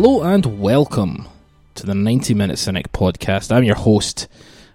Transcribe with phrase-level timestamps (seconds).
[0.00, 1.26] Hello and welcome
[1.74, 3.50] to the 90 Minute Cynic podcast.
[3.50, 4.28] I'm your host,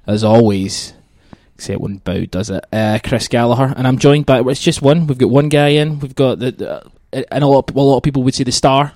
[0.06, 0.92] as always,
[1.56, 5.08] except when Bow does it, uh, Chris Gallagher, and I'm joined by, it's just one,
[5.08, 7.96] we've got one guy in, we've got, the, the and a lot, of, a lot
[7.96, 8.92] of people would say the star,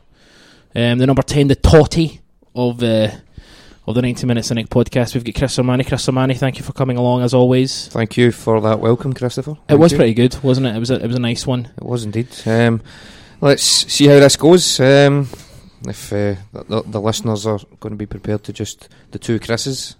[0.75, 2.19] um, the number 10, the totty
[2.53, 3.21] of the.
[3.87, 5.87] of the 90 Minute Cynic podcast, we've got Chris Sermanni.
[5.87, 7.87] Chris Sermanni, thank you for coming along as always.
[7.87, 9.55] Thank you for that welcome, Christopher.
[9.69, 9.97] It was you.
[9.97, 10.75] pretty good, wasn't it?
[10.75, 11.71] It was a, it was a nice one.
[11.77, 12.27] It was indeed.
[12.45, 12.81] Um,
[13.39, 14.77] let's see how this goes.
[14.81, 15.29] Um,
[15.85, 19.95] if uh, the, the, listeners are going to be prepared to just the two Chris's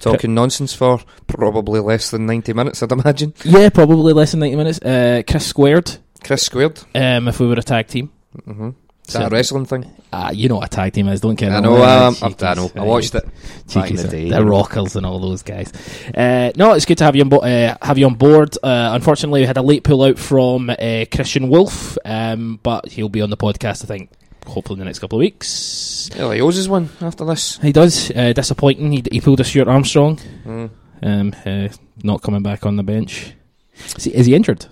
[0.00, 3.34] talking nonsense for probably less than ninety minutes, I'd imagine.
[3.44, 4.80] Yeah, probably less than 90 minutes.
[4.80, 6.80] Uh, Chris squared, Chris squared.
[6.94, 8.10] um, if we were a tag team.
[8.44, 8.70] hmm
[9.06, 9.90] Is that a wrestling thing?
[10.12, 11.52] Ah, you know what a tag team is, don't care.
[11.52, 11.76] I know.
[11.84, 12.16] Um.
[12.20, 12.70] I, I know.
[12.74, 13.24] I watched it
[13.72, 14.28] back in the day.
[14.30, 15.72] The Rockers and all those guys.
[16.12, 18.56] Uh, no, it's good to have you on, bo- uh, have you on board.
[18.60, 23.08] Uh, unfortunately, we had a late pull out from uh, Christian Wolf, um, but he'll
[23.08, 24.10] be on the podcast, I think,
[24.50, 26.10] hopefully in the next couple of weeks.
[26.16, 27.58] Yeah, he owes us one after this.
[27.58, 28.10] He does.
[28.10, 28.92] Uh, disappointing.
[28.92, 30.70] He, he pulled a Stuart Armstrong, Mm.
[31.02, 31.68] um, uh,
[32.02, 33.32] not coming back on the bench.
[33.96, 34.66] Is he, is he injured?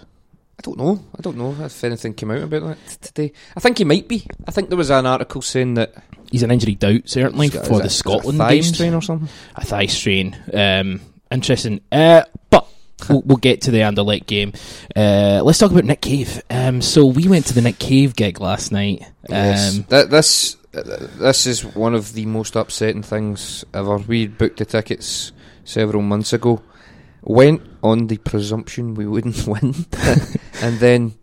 [0.59, 1.01] I don't know.
[1.17, 3.33] I don't know if anything came out about that today.
[3.57, 4.27] I think he might be.
[4.47, 5.95] I think there was an article saying that
[6.31, 8.75] He's an injury doubt, certainly, it- for the Scotland a thigh games.
[8.75, 9.29] strain or something.
[9.57, 10.37] a thigh strain.
[10.53, 11.01] Um,
[11.31, 11.81] interesting.
[11.91, 12.68] Uh, but
[13.09, 14.53] we'll, we'll get to the Anderlecht game.
[14.95, 16.43] Uh, let's talk about Nick Cave.
[16.51, 19.03] Um, so we went to the Nick Cave gig last night.
[19.29, 19.77] Yes.
[19.79, 23.99] Um, Th- this this is one of the most upsetting things ever.
[23.99, 25.33] We booked the tickets
[25.65, 26.63] several months ago,
[27.23, 29.75] went on the presumption we wouldn't win,
[30.63, 31.15] and then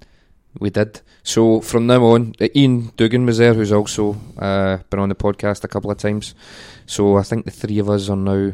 [0.60, 1.02] we did.
[1.24, 5.16] So from now on, uh, Ian Dugan was there, who's also uh, been on the
[5.16, 6.36] podcast a couple of times.
[6.86, 8.54] So I think the three of us are now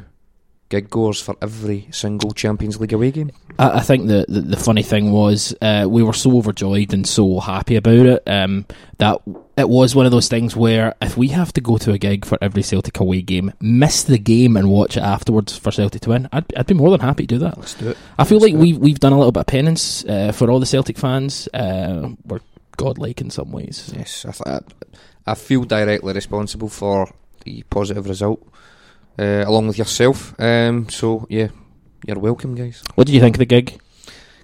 [0.72, 3.32] gig goers for every single Champions League away game.
[3.60, 7.06] I, I think the, the the funny thing was uh, we were so overjoyed and
[7.06, 8.66] so happy about it um,
[8.98, 9.22] that
[9.58, 12.26] it was one of those things where if we have to go to a gig
[12.26, 16.10] for every Celtic away game, miss the game and watch it afterwards for Celtic to
[16.10, 17.58] win, I'd, I'd be more than happy to do that.
[17.58, 17.98] Let's do it.
[18.18, 20.60] I feel Let's like we've we've done a little bit of penance uh, for all
[20.60, 21.48] the Celtic fans.
[21.54, 22.40] Uh, we're
[22.78, 23.94] godlike in some ways.
[23.96, 24.72] Yes, I, th-
[25.28, 27.14] I feel directly responsible for
[27.46, 28.46] the positive result,
[29.22, 30.34] uh, along with yourself.
[30.40, 31.48] Um, so yeah,
[32.08, 32.84] you're welcome, guys.
[32.96, 33.80] What did you think of the gig?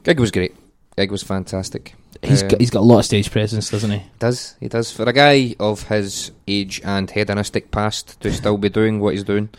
[0.03, 0.55] Gig was great.
[0.95, 1.93] Gig was fantastic.
[2.23, 4.01] He's Um, got, he's got a lot of stage presence, doesn't he?
[4.19, 8.69] Does he does for a guy of his age and hedonistic past to still be
[8.69, 9.49] doing what he's doing?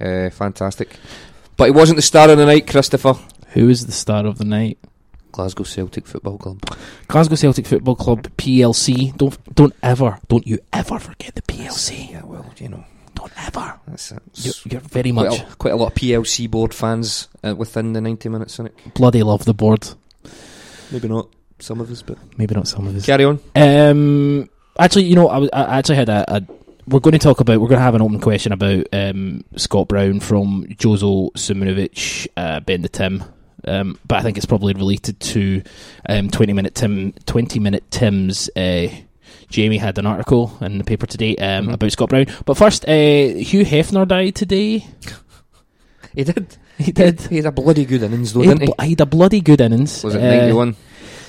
[0.00, 0.96] Uh, fantastic.
[1.56, 3.14] But he wasn't the star of the night, Christopher.
[3.54, 4.78] Who is the star of the night?
[5.30, 6.60] Glasgow Celtic Football Club.
[7.06, 9.16] Glasgow Celtic Football Club PLC.
[9.16, 12.10] Don't don't ever don't you ever forget the PLC.
[12.10, 12.84] Yeah, well, you know,
[13.38, 13.78] ever.
[13.86, 14.22] that's it.
[14.34, 17.92] You're, you're very Quite much a, quite a lot of PLC board fans uh, within
[17.92, 18.74] the 90 minute cynic.
[18.94, 19.88] bloody love the board.
[20.90, 21.28] Maybe not
[21.58, 23.06] some of us, but Maybe not some of us.
[23.06, 23.38] carry on.
[23.54, 26.42] Um, actually, you know, I, was- I actually had a, a.
[26.86, 27.60] We're going to talk about.
[27.60, 32.60] We're going to have an open question about um, Scott Brown from Jozo Simunovic, uh,
[32.60, 33.22] Ben the Tim.
[33.66, 35.62] Um, but I think it's probably related to
[36.08, 37.12] um, twenty minute Tim.
[37.26, 38.48] Twenty minute Tim's.
[38.56, 38.88] Uh,
[39.48, 41.72] Jamie had an article in the paper today um, Mhm.
[41.74, 42.26] about Scott Brown.
[42.44, 44.86] But first, uh, Hugh Hefner died today.
[46.14, 46.56] He did.
[46.78, 47.20] He did.
[47.20, 48.66] He had a bloody good innings, though, He didn't he?
[48.66, 50.02] bl- he had a bloody good innings.
[50.02, 50.74] Was it Uh, 91?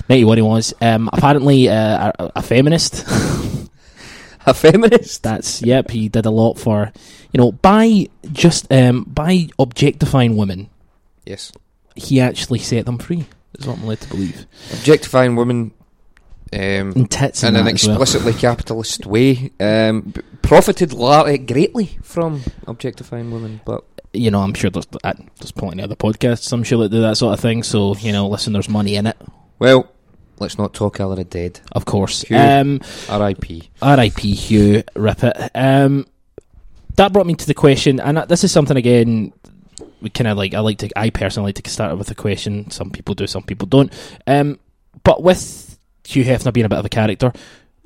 [0.07, 0.74] 91 he was.
[0.81, 3.06] Um, apparently uh, a, a feminist.
[4.45, 5.21] A feminist?
[5.21, 5.92] That's yep.
[5.92, 6.92] He did a lot for
[7.33, 10.69] you know by just um, by objectifying women.
[11.25, 11.51] Yes.
[11.95, 13.25] He actually set them free.
[13.60, 14.48] Is what I'm led to believe.
[14.71, 15.71] Objectifying women
[16.53, 17.67] um, in an as well.
[17.69, 24.71] explicitly capitalist way um, profited uh, greatly from objectifying women, but You know, I'm sure
[24.71, 26.51] there's there's plenty of other podcasts.
[26.51, 27.61] I'm sure that do that sort of thing.
[27.63, 29.17] So you know, listen, there's money in it,
[29.59, 29.91] well,
[30.39, 31.59] let's not talk the dead.
[31.73, 32.23] of course.
[32.23, 32.37] Hugh.
[32.37, 33.69] Um, R.I.P.
[33.81, 34.33] R.I.P.
[34.33, 35.51] Hugh, rip it.
[35.53, 36.07] Um,
[36.95, 39.33] that brought me to the question, and this is something again.
[40.01, 40.53] We kind of like.
[40.53, 40.89] I like to.
[40.97, 42.71] I personally like to start with a question.
[42.71, 43.93] Some people do, some people don't.
[44.25, 44.59] Um,
[45.03, 45.69] but with
[46.09, 47.31] Hugh Hefner being a bit of a character,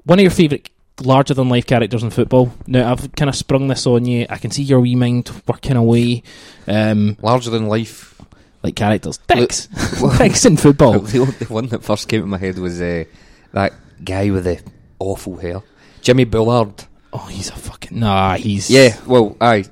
[0.05, 0.69] one of your favourite
[1.01, 2.53] larger than life characters in football.
[2.67, 4.25] Now I've kind of sprung this on you.
[4.29, 6.23] I can see your wee mind working away.
[6.67, 8.15] Um, Larger than life.
[8.63, 9.67] like characters, dicks,
[10.01, 10.99] Well- dicks in football.
[10.99, 13.03] The, only one that first came to my head was uh,
[13.51, 13.73] that
[14.03, 14.61] guy with the
[14.99, 15.61] awful hair,
[16.01, 16.85] Jimmy Bullard.
[17.11, 18.35] Oh, he's a fucking nah.
[18.35, 19.65] He's Yeah, well, aye.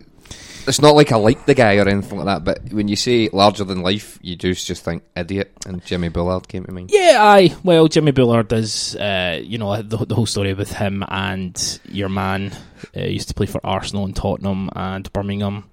[0.68, 3.30] It's not like I like the guy or anything like that, but when you say
[3.34, 6.92] larger than life, you do just think idiot, and Jimmy Bullard came to mind.
[6.94, 7.56] Yeah, aye.
[7.64, 12.10] Well, Jimmy Bullard is, uh, you know, the, the whole story with him and your
[12.10, 12.52] man
[12.96, 15.70] uh, used to play for Arsenal and Tottenham and Birmingham.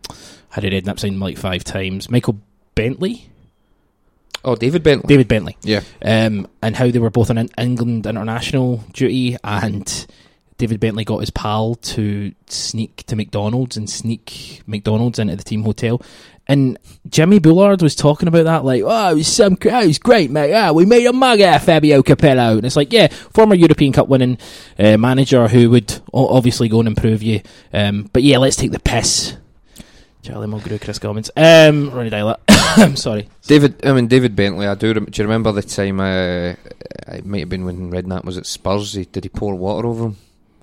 [0.56, 2.10] Ended up signing him like five times.
[2.10, 2.38] Michael
[2.74, 3.28] Bentley,
[4.44, 5.08] Oh, David Bentley.
[5.08, 5.82] David Bentley, Yeah.
[6.02, 10.06] um, and how they were both on an England international duty and
[10.58, 15.62] David Bentley got his pal to sneak to McDonald's and sneak McDonald's into the team
[15.62, 16.02] hotel.
[16.48, 16.78] And
[17.08, 20.30] Jimmy Bullard was talking about that, like, oh, it was some, oh, it was great,
[20.30, 20.52] mate.
[20.54, 23.92] Ah, we made a mug out of Fabio Capello, and it's like, yeah, former European
[23.92, 24.38] Cup winning
[24.78, 27.40] uh, manager who would obviously go and improve you.
[27.72, 29.36] Um, but yeah, let's take the piss.
[30.22, 32.38] Charlie Mulgrew, Kris Commons, um, Ronny Deila.
[32.48, 33.28] I'm sorry.
[33.42, 34.66] David, I mean David Bentley.
[34.66, 34.92] I do.
[34.92, 36.00] Rem- do you remember the time?
[36.00, 36.54] Uh,
[37.14, 38.94] it might have been when Redknapp was at Spurs.
[38.94, 40.16] He, did he pour water over him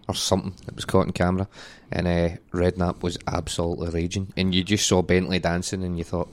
[0.08, 0.54] or something?
[0.66, 1.48] that was caught on camera,
[1.92, 4.32] and uh, Redknapp was absolutely raging.
[4.38, 6.30] And you just saw Bentley dancing, and you thought,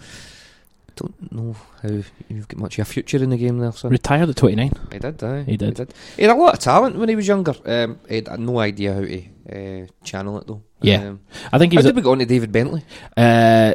[0.89, 1.89] I don't know how
[2.29, 3.91] you've got much of a future in the game there, son.
[3.91, 4.73] Retired at 29.
[4.93, 5.43] He did, aye.
[5.45, 5.95] He did.
[6.17, 7.55] He had a lot of talent when he was younger.
[7.65, 10.63] Um, he had no idea how to uh, channel it though.
[10.83, 11.09] Yeah.
[11.09, 11.21] Um,
[11.53, 11.87] I think he how was.
[11.87, 12.85] did we go on to David Bentley?
[13.17, 13.75] Uh,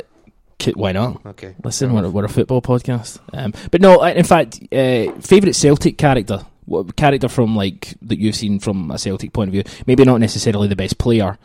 [0.73, 1.25] why not?
[1.25, 1.55] Okay.
[1.63, 3.19] Listen, we're, we're a football podcast.
[3.33, 6.45] Um, but no, in fact, uh, favourite Celtic character?
[6.67, 9.63] What character from like that you've seen from a Celtic point of view?
[9.85, 11.37] Maybe not necessarily the best player,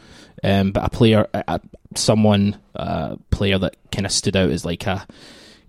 [0.43, 1.61] um, but a player, a, a,
[1.95, 5.07] someone, uh, player that kind of stood out as like a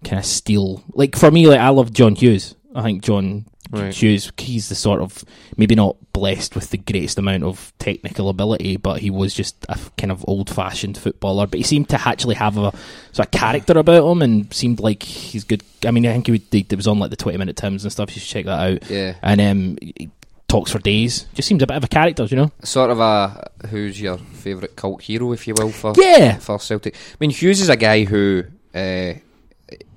[0.03, 0.83] kind of steel.
[0.93, 2.55] Like for me, like I love John Hughes.
[2.75, 3.93] I think John Right.
[3.93, 5.23] Hughes, he's the sort of
[5.57, 9.79] maybe not blessed with the greatest amount of technical ability, but he was just a
[9.97, 11.47] kind of old-fashioned footballer.
[11.47, 12.71] But he seemed to actually have a
[13.13, 15.63] sort of character about him, and seemed like he's good.
[15.85, 18.13] I mean, I think he, would, he was on like the twenty-minute Tims and stuff.
[18.15, 18.89] You should check that out.
[18.91, 19.15] Yeah.
[19.23, 20.09] And um, he
[20.47, 21.25] talks for days.
[21.33, 22.51] Just seems a bit of a character, you know?
[22.63, 26.37] Sort of a who's your favourite cult hero, if you will, for Yeah.
[26.37, 26.93] for Celtic.
[26.95, 28.43] I mean, Hughes is a guy who,
[28.75, 29.13] uh,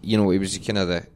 [0.00, 1.06] you know, he was kind of the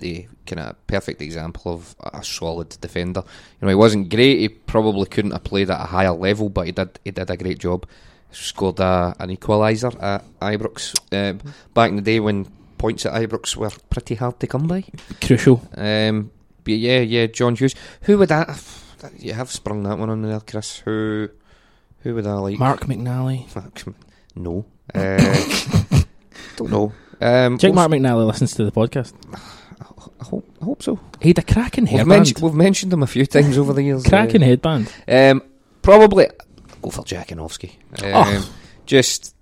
[0.00, 3.22] the kind of perfect example of a solid defender.
[3.60, 4.40] You know, he wasn't great.
[4.40, 6.98] He probably couldn't have played at a higher level, but he did.
[7.04, 7.86] He did a great job.
[8.30, 11.40] Scored a, an equaliser at Ibrox um,
[11.72, 12.46] back in the day when
[12.76, 14.84] points at Ibrox were pretty hard to come by.
[15.20, 15.62] Crucial.
[15.76, 16.30] Um,
[16.64, 17.74] but yeah, yeah, John Hughes.
[18.02, 18.62] Who would that?
[19.18, 20.78] You have sprung that one on there, Chris.
[20.80, 21.28] Who?
[22.00, 22.58] Who would I like?
[22.58, 23.46] Mark McNally.
[24.36, 24.64] no.
[24.94, 26.02] Uh,
[26.56, 26.92] don't know.
[27.20, 29.14] Um, Check we'll Mark McNally listens to the podcast.
[30.20, 30.98] I hope, I hope so.
[31.22, 32.08] He had a cracking We've, headband.
[32.08, 34.04] mentioned, we've mentioned him a few times over the years.
[34.04, 34.92] cracking headband.
[35.06, 35.42] Um,
[35.82, 36.26] probably
[36.82, 37.70] go for Dziekanowski.
[38.02, 38.52] Um, Oh.
[38.86, 39.34] Just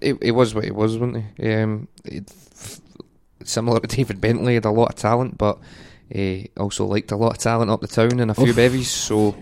[0.00, 1.52] it, it was what it was, wasn't he?
[1.54, 2.30] Um, it,
[3.44, 5.58] similar to David Bentley, had a lot of talent, but
[6.10, 8.56] he also liked a lot of talent up the town and a few Oof.
[8.56, 9.34] bevies, so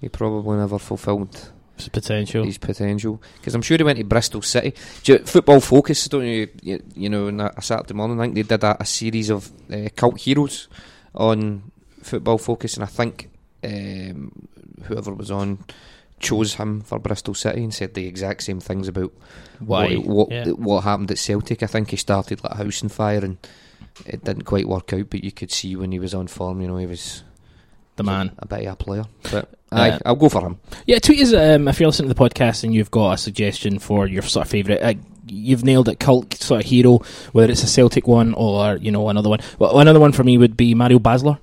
[0.00, 2.44] he probably never fulfilled It's potential.
[2.44, 3.22] his potential.
[3.38, 4.74] Because I'm sure he went to Bristol City.
[5.04, 6.48] Do you, football Focus, don't you?
[6.62, 9.30] You, you know, on a a Saturday morning, I think they did a, a series
[9.30, 10.68] of uh, cult heroes
[11.14, 11.70] on
[12.02, 13.30] Football Focus, and I think
[13.64, 14.32] um,
[14.84, 15.64] whoever was on
[16.18, 19.12] chose him for Bristol City and said the exact same things about
[19.58, 19.96] Why?
[19.96, 20.44] what what, Yeah.
[20.52, 21.62] what happened at Celtic.
[21.62, 23.36] I think he started like a house on fire and
[24.06, 26.68] it didn't quite work out, but you could see when he was on form, you
[26.68, 27.22] know, he was
[27.96, 28.32] the man.
[28.38, 29.04] a bit of a player.
[29.30, 30.58] But Uh, I'll go for him.
[30.86, 33.78] Yeah, tweet us um, if you're listening to the podcast and you've got a suggestion
[33.78, 34.82] for your sort of favourite.
[34.82, 34.94] Uh,
[35.28, 37.00] you've nailed it, cult sort of hero,
[37.32, 39.40] whether it's a Celtic one or you know another one.
[39.58, 41.38] Well, another one for me would be Mario Basler.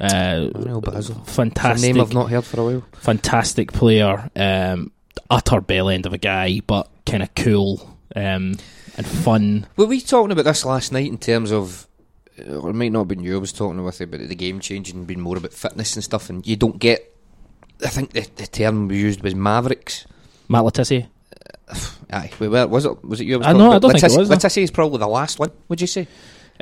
[0.00, 1.26] Uh, Mario Basler.
[1.26, 2.84] Fantastic, name I've not heard for a while.
[2.94, 4.30] fantastic player.
[4.34, 4.90] Um,
[5.30, 8.56] utter bell end of a guy, but kind of cool um,
[8.96, 9.66] and fun.
[9.76, 11.86] Were we talking about this last night in terms of,
[12.38, 14.34] uh, or it might not have been you I was talking with you, but the
[14.34, 17.08] game changing being more about fitness and stuff, and you don't get.
[17.84, 20.06] I think the, the term we used was mavericks.
[20.48, 21.06] Matt Le Tissier.
[22.12, 23.04] Aye, we were, was it?
[23.04, 23.36] Was it you?
[23.36, 24.34] I, was I know, I don't think it was, no.
[24.34, 25.50] Le Tissier is probably the last one.
[25.68, 26.06] Would you say?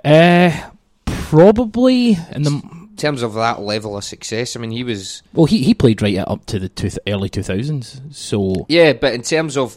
[0.04, 0.70] Uh,
[1.04, 5.22] probably in the In terms of that level of success, I mean, he was.
[5.32, 8.00] well, he he played right up to the two, early two thousands.
[8.12, 9.76] So Yeah, but in terms of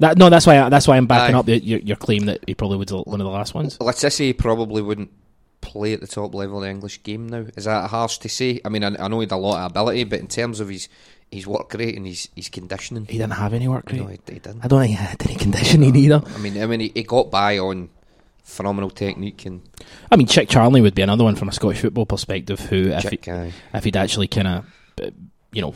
[0.00, 1.38] that no, that's why I, that's why I'm backing Aye.
[1.38, 3.80] up your, your your claim that he probably was one of the last ones.
[3.80, 5.10] Le Tissier, probably wouldn't
[5.74, 7.44] play at the top level of the English game now.
[7.56, 8.60] Is that harsh to say?
[8.64, 10.68] I mean, I, I know he had a lot of ability, but in terms of
[10.70, 10.88] his
[11.30, 14.00] his work rate and his his conditioning, He didn't have any work rate.
[14.00, 14.64] no, he, he didn't.
[14.64, 16.22] I don't think he had any conditioning either.
[16.34, 17.90] I mean, I mean, he, he got by on
[18.44, 19.62] phenomenal technique and
[20.12, 22.60] I mean, Chic Charnley would be another one from a Scottish football perspective.
[22.60, 23.18] Who, if he,
[23.74, 24.64] if he'd actually kind of,
[25.52, 25.74] you know,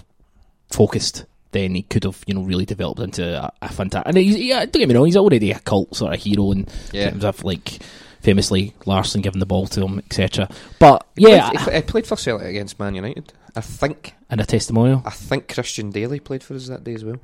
[0.71, 4.07] focused, then he could have, you know, really developed into a, a fantastic.
[4.09, 6.67] And he's, yeah, don't get me wrong, he's already a cult sort of hero in
[6.93, 7.11] Yeah.
[7.11, 7.78] terms of like
[8.21, 10.49] famously Larsson giving the ball to him, etc.
[10.79, 13.33] But yeah, played, he played for Celtic against Man United.
[13.57, 14.15] I think.
[14.31, 15.03] and a testimonial.
[15.05, 17.17] I think Christian Dailly played for us that day as well.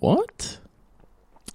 [0.00, 0.58] What?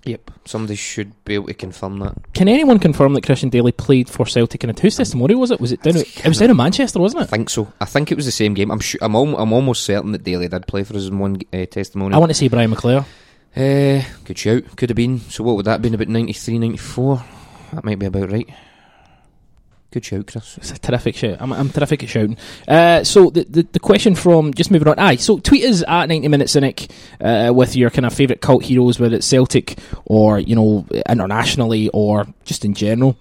[0.08, 0.32] Yep.
[0.46, 2.16] Somebody should be able to confirm that.
[2.34, 5.60] Can anyone confirm that Christian Dailly played for Celtic in a whose testimonial was it?
[5.60, 5.98] Was it down?
[5.98, 7.26] It was down in Manchester, wasn't it?
[7.26, 7.72] I think so.
[7.82, 8.72] I think it was the same game.
[8.72, 9.00] I'm sure.
[9.04, 12.18] I'm, al- I'm almost certain that Dailly did play for us in one uh, I
[12.18, 13.06] want to see Brian McClair.
[13.56, 14.78] Uh, good shout.
[14.78, 15.20] Could have been.
[15.20, 15.94] So what would that have been?
[15.96, 17.24] About 93, 94?
[17.74, 18.48] That might be about right.
[19.98, 20.58] Good shout, Chris.
[20.60, 21.38] It's a terrific shout.
[21.40, 22.38] I'm, I'm terrific at shouting.
[22.68, 25.00] Uh, so the, the the question from just moving on.
[25.00, 28.64] Aye, so tweet us at 90 Minute Cynic uh, with your kind of favourite cult
[28.64, 33.18] heroes, whether it's Celtic or you know internationally or just in general.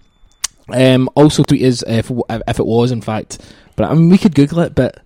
[0.69, 3.39] Um, also tweet us if if it was in fact,
[3.75, 5.01] but I mean we could Google it, but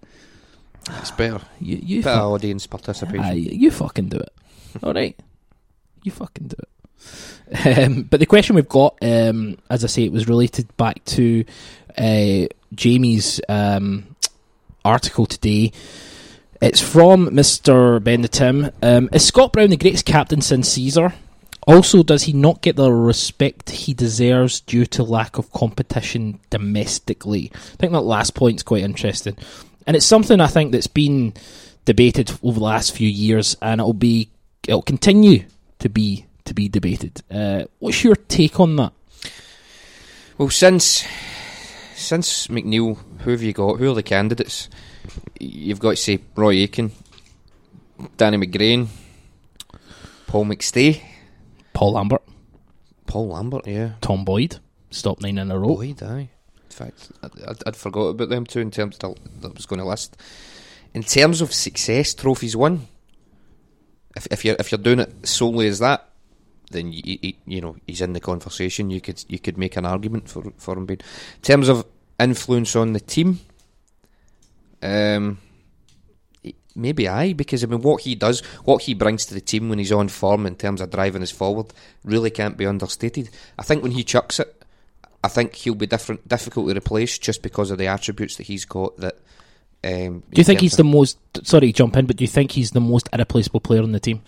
[0.99, 1.41] It's better.
[1.61, 3.25] you you Better fu- audience participation.
[3.25, 4.33] aye, you fucking do it.
[4.83, 5.17] All right,
[6.03, 6.69] you fucking do it.
[7.65, 11.45] Um, but the question we've got, um, as I say, it was related back to
[11.99, 14.15] uh, Jamie's um,
[14.85, 15.73] article today.
[16.61, 18.03] It's from Mr.
[18.03, 18.71] Ben the Tim.
[18.83, 21.15] Um, is Scott Brown the greatest captain since Caesar?
[21.67, 27.51] Also, does he not get the respect he deserves due to lack of competition domestically?
[27.55, 29.37] I think that last point's quite interesting.
[29.87, 31.35] And it's something I think that's been
[31.85, 34.31] debated over the last few years, and it'll be
[34.67, 35.45] it'll continue
[35.79, 37.23] to be to be debated.
[37.31, 38.93] Uh, what's your take on that?
[40.37, 41.05] Well, since
[41.95, 43.79] since McNeill, who have you got?
[43.79, 44.69] Who are the candidates?
[45.39, 46.91] You've got to say Roy Aitken,
[48.17, 48.89] Danny McGrain,
[50.27, 51.01] Paul McStay,
[51.73, 52.23] Paul Lambert,
[53.07, 53.93] Paul Lambert, yeah.
[54.01, 54.59] Tom Boyd,
[54.91, 55.77] stop nine in a row.
[55.77, 56.31] Boyd, aye.
[56.65, 59.81] In fact, I'd, I'd, I'd forgot about them too in terms that I was going
[59.81, 60.17] to list.
[60.95, 62.89] In terms of success, trophies won.
[64.17, 66.10] If, if you're if you're doing it solely as that,
[66.71, 68.91] then you, you, you know he's in the conversation.
[68.91, 71.01] You could you could make an argument for for him being.
[71.37, 71.87] In terms of
[72.19, 73.41] influence on the team,
[74.83, 75.39] um,
[76.75, 79.79] maybe I because I mean what he does, what he brings to the team when
[79.79, 81.73] he's on form in terms of driving us forward,
[82.05, 83.31] really can't be understated.
[83.59, 84.63] I think when he chucks it,
[85.23, 88.65] I think he'll be different, difficult to replace just because of the attributes that he's
[88.65, 88.97] got.
[88.99, 89.17] That
[89.85, 91.19] um, Do you think he's the most?
[91.43, 94.23] Sorry, jump in, but do you think he's the most irreplaceable player on the team?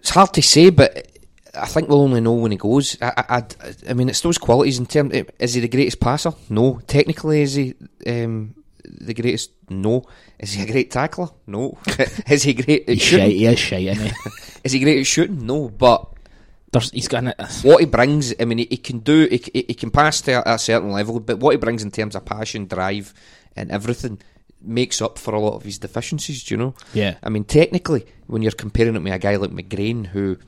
[0.00, 1.06] It's hard to say, but
[1.54, 2.96] I think we'll only know when he goes.
[3.00, 3.44] I, I,
[3.88, 5.14] I mean, it's those qualities in terms.
[5.14, 6.32] Of is he the greatest passer?
[6.48, 6.80] No.
[6.86, 7.74] Technically, is he
[8.06, 8.54] um,
[8.84, 9.50] the greatest?
[9.68, 10.04] No.
[10.38, 11.28] Is he a great tackler?
[11.46, 11.78] No.
[12.28, 13.20] is he great at He's shite.
[13.20, 13.36] shooting?
[13.38, 14.12] He is shite, isn't he?
[14.64, 15.46] Is he great at shooting?
[15.46, 15.68] No.
[15.70, 16.06] But
[16.72, 19.64] There's, he's got an, what he brings, I mean, he, he can do, he, c-
[19.68, 22.24] he can pass to a, a certain level, but what he brings in terms of
[22.26, 23.14] passion, drive,
[23.56, 24.20] and everything
[24.62, 26.44] makes up for a lot of his deficiencies.
[26.44, 26.74] Do you know?
[26.92, 27.16] yeah.
[27.22, 30.38] I mean, technically, when you're comparing it with a guy like McGrain, who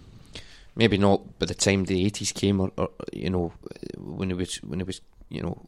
[0.76, 3.52] maybe not by the time the eighties came, or, or you know,
[3.98, 5.66] when he was when he was you know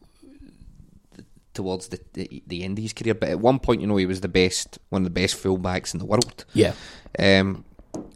[1.53, 4.05] towards the, the the end of his career, but at one point, you know, he
[4.05, 6.45] was the best, one of the best fullbacks in the world.
[6.53, 6.73] Yeah.
[7.17, 7.65] Um,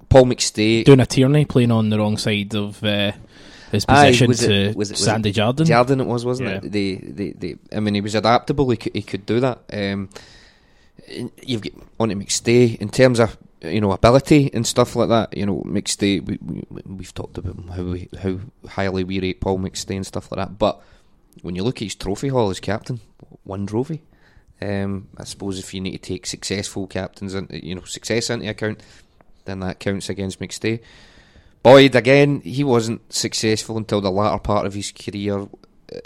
[0.09, 3.13] Paul McStay, Doing a Tierney playing on the wrong side of uh,
[3.72, 5.66] his Aye, position was it- to was it- was Sandy Jardine.
[5.66, 6.56] Jardin it was, wasn't Yeah.
[6.64, 6.72] it?
[6.72, 8.70] The, the, the, I mean, he was adaptable.
[8.70, 9.60] He could, he could do that.
[9.72, 10.10] Um,
[11.44, 15.36] you've got on to McStay in terms of you know ability and stuff like that.
[15.36, 16.24] You know, McStay.
[16.26, 20.32] We, we we've talked about how we, how highly we rate Paul McStay and stuff
[20.32, 20.58] like that.
[20.58, 20.82] But
[21.42, 23.00] when you look at his trophy haul as captain,
[23.44, 24.02] one trophy.
[24.62, 28.50] Um, I suppose if you need to take successful captains into you know success into
[28.50, 28.82] account,
[29.46, 30.82] then that counts against McStay.
[31.63, 35.48] Boyd again, he wasn't successful until the latter part of his career uh,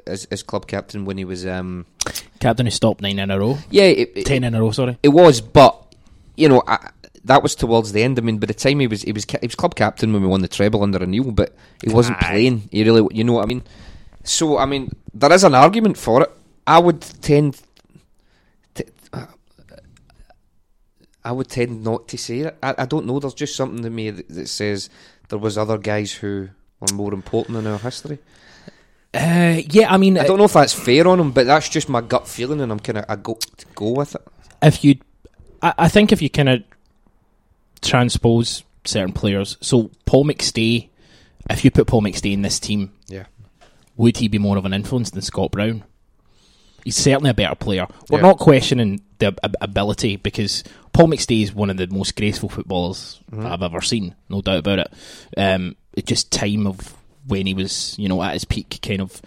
[0.07, 1.45] as, as club captain when he was.
[1.45, 1.86] Um,
[2.39, 3.57] Captain who stopped nine in a row.
[3.69, 4.98] yeah, it, it, Ten in a row, sorry.
[5.03, 5.95] it was, but
[6.36, 6.89] you know I,
[7.25, 8.17] that was towards the end.
[8.17, 10.27] I mean, by the time he was he was he was club captain when we
[10.27, 12.27] won the treble under a O'Neill, but he wasn't Aye.
[12.27, 12.69] playing.
[12.72, 13.63] He really, you know what I mean.
[14.24, 16.31] So I mean, there is an argument for it.
[16.65, 17.62] I would tend.
[18.75, 19.25] To, uh,
[21.24, 22.57] I would tend not to say it.
[22.62, 23.19] I, I don't know.
[23.19, 24.89] There's just something to me that, that says
[25.29, 26.49] there was other guys who
[26.79, 28.19] were more important in our history.
[29.13, 31.87] Uh, yeah, I mean, I don't know if that's fair on him, but that's just
[31.89, 33.37] my gut feeling, and I'm kind of I go
[33.75, 34.21] go with it.
[34.61, 34.95] if you,
[35.61, 36.63] I, I think if you kind of
[37.81, 40.89] transpose certain players, so Paul McStay,
[41.49, 43.25] if you put Paul McStay in this team, Yeah.
[43.97, 45.83] would he be more of an influence than Scott Brown?
[46.83, 47.87] He's certainly a better player.
[48.09, 48.27] We're Yeah.
[48.27, 53.45] not questioning the ability because Paul McStay is one of the most graceful footballers Mhm.
[53.45, 54.93] I've ever seen, no doubt about it.
[55.37, 56.93] Um, it's just time of
[57.27, 59.21] when he was, you know, at his peak, kind of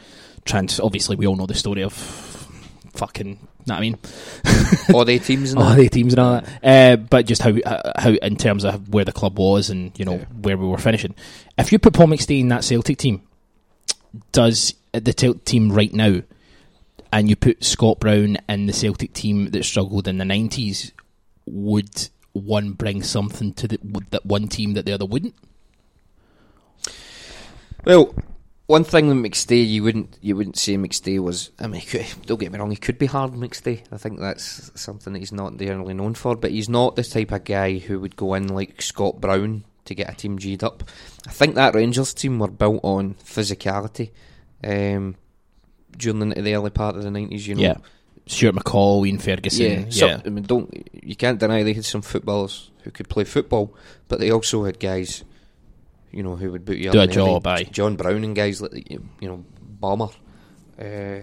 [0.44, 0.78] trans.
[0.78, 3.38] Obviously, we all know the story of fucking.
[3.66, 3.98] Know what I mean,
[4.94, 5.76] All the teams and all that.
[5.76, 6.60] the teams and all that.
[6.62, 10.04] Uh, but just how uh, how in terms of where the club was and you
[10.04, 10.24] know Yeah.
[10.42, 11.14] where we were finishing.
[11.58, 13.22] If you put Paul McStay in that Celtic team,
[14.32, 16.20] does the Celtic team right now,
[17.12, 20.92] and you put Scott Brown in the Celtic team that struggled in the nineties,
[21.46, 23.78] would one bring something to the
[24.10, 25.34] that one team that the other wouldn't?
[27.84, 28.14] Well,
[28.66, 31.50] one thing with McStay, you wouldn't you wouldn't say McStay was.
[31.58, 31.82] I mean,
[32.26, 33.82] don't get me wrong, he could be hard McStay.
[33.92, 36.36] I think that's something that he's not generally known for.
[36.36, 39.94] But he's not the type of guy who would go in like Scott Brown to
[39.94, 40.82] get a team g'd up.
[41.26, 44.10] I think that Rangers team were built on physicality.
[44.64, 45.14] Um,
[45.96, 47.46] during the, the early part of the nineties.
[47.48, 47.76] You know, Yeah.
[48.28, 49.86] Stuart McCall, Ian Ferguson.
[49.90, 50.06] yeah.
[50.06, 50.68] Yeah, I mean, don't
[51.02, 53.72] you can't deny they had some footballers who could play football,
[54.08, 55.22] but they also had guys,
[56.10, 57.08] you know, who would boot you Do up.
[57.10, 57.46] a job.
[57.70, 59.44] John Brown and guys like you you know
[59.78, 60.08] Bomber,
[60.80, 61.20] uh,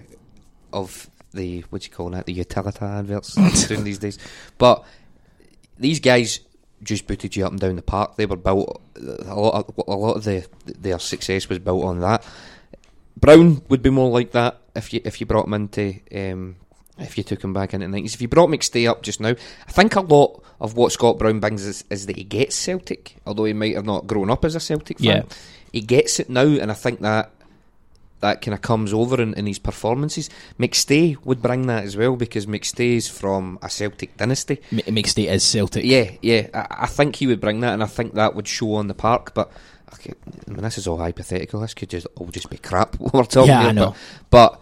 [0.71, 2.25] of the what do you call that?
[2.25, 3.35] The utility adverts
[3.67, 4.17] doing these days,
[4.57, 4.85] but
[5.77, 6.39] these guys
[6.83, 8.15] just booted you up and down the park.
[8.15, 9.65] They were built a lot.
[9.67, 12.25] Of, a lot of the their success was built on that.
[13.19, 16.55] Brown would be more like that if you if you brought him into um,
[16.97, 18.15] if you took him back into the nineties.
[18.15, 19.35] If you brought McStay up just now,
[19.67, 23.17] I think a lot of what Scott Brown brings is, is that he gets Celtic,
[23.25, 25.07] although he might have not grown up as a Celtic fan.
[25.07, 25.23] Yeah.
[25.71, 27.31] He gets it now, and I think that
[28.23, 30.29] that kind of comes over in, in his performances.
[30.57, 34.61] McStay would bring that as well because McStay's from a Celtic dynasty.
[34.71, 35.83] M- McStay is Celtic.
[35.83, 36.47] Yeah, yeah.
[36.53, 38.93] I, I think he would bring that, and I think that would show on the
[38.93, 39.33] park.
[39.33, 39.51] But
[40.47, 41.59] I mean, this is all hypothetical.
[41.61, 42.95] This could just all just be crap.
[42.99, 43.95] What we're talking Yeah, I know.
[44.29, 44.61] But, but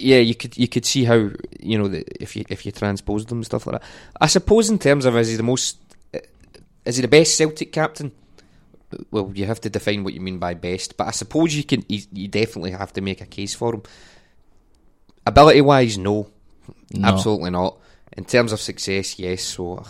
[0.00, 3.26] yeah, you could you could see how you know the, if you if you transpose
[3.26, 3.88] them and stuff like that.
[4.20, 5.78] I suppose in terms of is he the most
[6.14, 6.18] uh,
[6.84, 8.12] is he the best Celtic captain?
[9.10, 11.84] Well, you have to define what you mean by best, but I suppose you can.
[11.88, 13.82] You, you definitely have to make a case for him.
[15.26, 16.28] Ability wise, no,
[16.92, 17.08] No.
[17.08, 17.78] absolutely not.
[18.16, 19.42] In terms of success, yes.
[19.42, 19.84] So,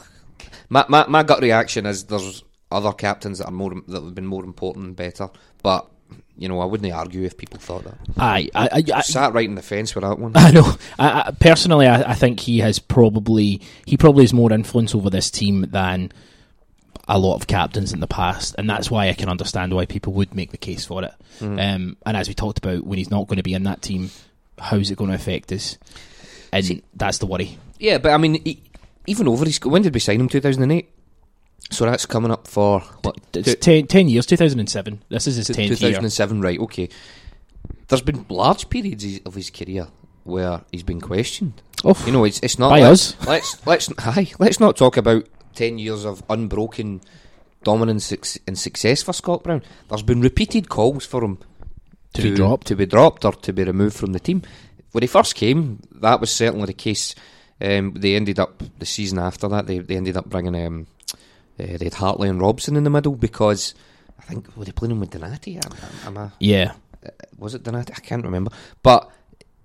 [0.71, 2.44] my, my my gut reaction is there's
[2.75, 5.29] other captains that are more that have been more important and better.
[5.63, 5.89] But
[6.37, 7.97] you know, I wouldn't argue if people thought that.
[8.19, 10.33] Aye, I, I, I, Sat right in the fence with that one.
[10.37, 10.73] I know.
[10.99, 15.31] I, I, personally, I, think he has probably he probably has more influence over this
[15.31, 16.13] team than
[17.07, 20.13] a lot of captains in the past, and that's why I can understand why people
[20.15, 21.13] would make the case for it.
[21.41, 24.11] Um, and as we talked about, when he's not going to be in that team,
[24.59, 25.79] how's it going to affect us?
[26.53, 27.59] And See- that's the worry.
[27.79, 28.63] Yeah, but I mean, he,
[29.07, 30.29] even over his when did we sign him?
[30.29, 30.91] Two thousand and eight.
[31.71, 33.17] So that's coming up for what?
[33.33, 35.03] It's two- ten, 10 years, two thousand and seven.
[35.09, 35.91] This is his tenth year.
[35.91, 36.59] 2007, right?
[36.61, 36.89] Okay.
[37.89, 39.89] There's been large periods of his career
[40.25, 41.61] where he's been questioned.
[41.85, 43.17] Oh, You know, it's it's not By like- us.
[43.27, 47.01] Let's let's hi, let's not talk about ten years of unbroken
[47.63, 48.13] dominance
[48.47, 49.63] and success for Scott Brown.
[49.89, 51.39] There's been repeated calls for him
[52.15, 52.67] To be dropped.
[52.69, 54.43] to be dropped, or to be removed from the team.
[54.93, 57.15] When he first came, that was certainly the case.
[57.61, 59.67] Um, they ended up the season after that.
[59.67, 60.87] They they ended up bringing um,
[61.59, 63.75] uh, they had Hartley and Robson in the middle because
[64.19, 65.57] I think were they playing him with Donati?
[65.57, 65.73] Am,
[66.07, 66.73] am I, yeah,
[67.39, 67.93] was it Donati?
[67.97, 68.51] I can't remember.
[68.83, 69.11] But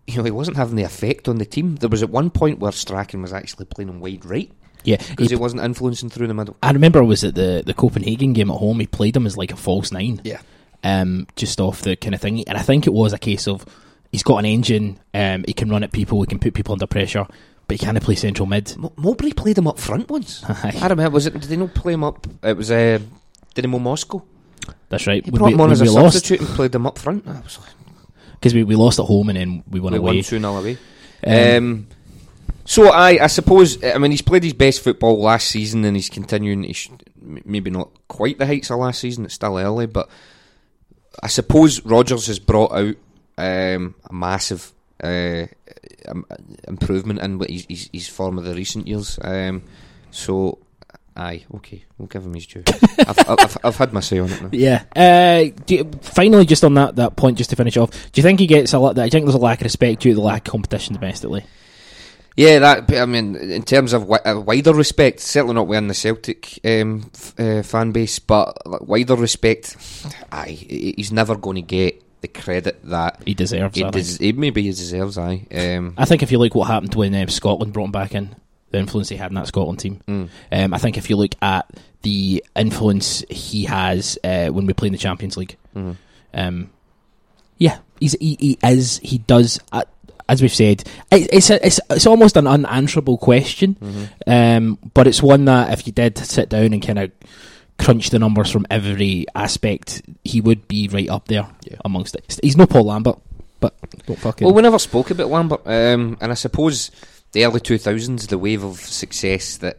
[0.08, 1.76] you know, he wasn't having the effect on the team.
[1.76, 4.52] There was at one point where Strachan was actually playing him wide right
[4.84, 4.98] yeah.
[4.98, 6.58] because He- he wasn't influencing through the middle.
[6.64, 8.80] I remember was at the the Copenhagen game at home.
[8.80, 10.22] He played him as like a false nine.
[10.24, 10.42] Yeah.
[10.84, 12.44] um, just off the kind of thing.
[12.48, 13.66] And I think it was a case of
[14.12, 16.88] he's got an engine, um, he can run at people, he can put people under
[16.88, 17.28] pressure,
[17.70, 18.76] but he can't play central mid.
[18.76, 20.44] Mo- Mowbray played him up front once.
[20.50, 20.74] Aye.
[20.82, 21.12] I remember.
[21.14, 21.34] Was it?
[21.34, 22.26] Did they not play him up?
[22.44, 23.00] It was uh,
[23.54, 24.24] Dynamo Moscow.
[24.90, 25.24] That's right.
[25.24, 26.98] He When brought we, him on as we a lost substitute and played him up
[26.98, 27.26] front.
[27.28, 27.44] I like,
[28.34, 30.16] because we, we lost at home and then we won we away.
[30.16, 30.78] won two 0 away.
[31.26, 31.88] Um, Um,
[32.66, 36.10] so I, I suppose, I mean, he's played his best football last season, and he's
[36.10, 36.64] continuing.
[36.64, 39.26] He sh- maybe not quite the heights of last season.
[39.26, 40.10] It's still early, but
[41.22, 42.96] I suppose Rodgers has brought out
[43.38, 44.72] um, a massive
[45.04, 45.46] uh,
[46.08, 46.26] um,
[46.68, 49.20] improvement in what his, his, his form of the recent years.
[49.24, 49.64] Um,
[50.12, 50.60] so,
[51.16, 52.64] aye, okay, we'll give him his due.
[53.00, 54.50] I've, I've, I've had my say on it now.
[54.52, 54.84] yeah.
[54.96, 58.24] Uh, do you- finally, just on that, that point, just to finish off, do you
[58.24, 58.96] think he gets a lot?
[58.96, 61.44] Do you think there's a lack of respect due to the lack of competition domestically?
[62.38, 62.94] Yeah, that.
[62.96, 67.12] I mean, in terms of wi- a wider respect, certainly not within the Celtic um,
[67.14, 68.56] f- uh, fan base, but
[68.88, 69.76] wider respect,
[70.32, 73.76] aye, he's never going to get the credit that He deserves.
[73.76, 75.18] he, I, des- he maybe he deserves.
[75.18, 78.14] Aye, um, I think if you look what happened when um, Scotland brought him back
[78.16, 78.36] in,
[78.72, 80.02] the influence he had in that Scotland team.
[80.08, 81.70] mm, Um, I think if you look at
[82.04, 85.96] the influence he has uh, when we play in the Champions League, mhm.
[86.34, 86.70] um,
[87.58, 89.84] yeah, he's, he, he is, he does, uh,
[90.30, 94.08] as we've said, it, it's, a, it's it's almost an unanswerable question, Mhm.
[94.58, 97.12] um, but it's one that if you did sit down and kind of
[97.80, 101.78] crunch the numbers from every aspect, he would be right up there Yeah.
[101.86, 102.40] amongst it.
[102.44, 103.18] He's no Paul Lambert,
[103.60, 103.74] but
[104.06, 104.46] don't fucking.
[104.46, 106.92] Well, we never spoke about Lambert, um, and I suppose
[107.32, 109.78] the early two thousands, the wave of success that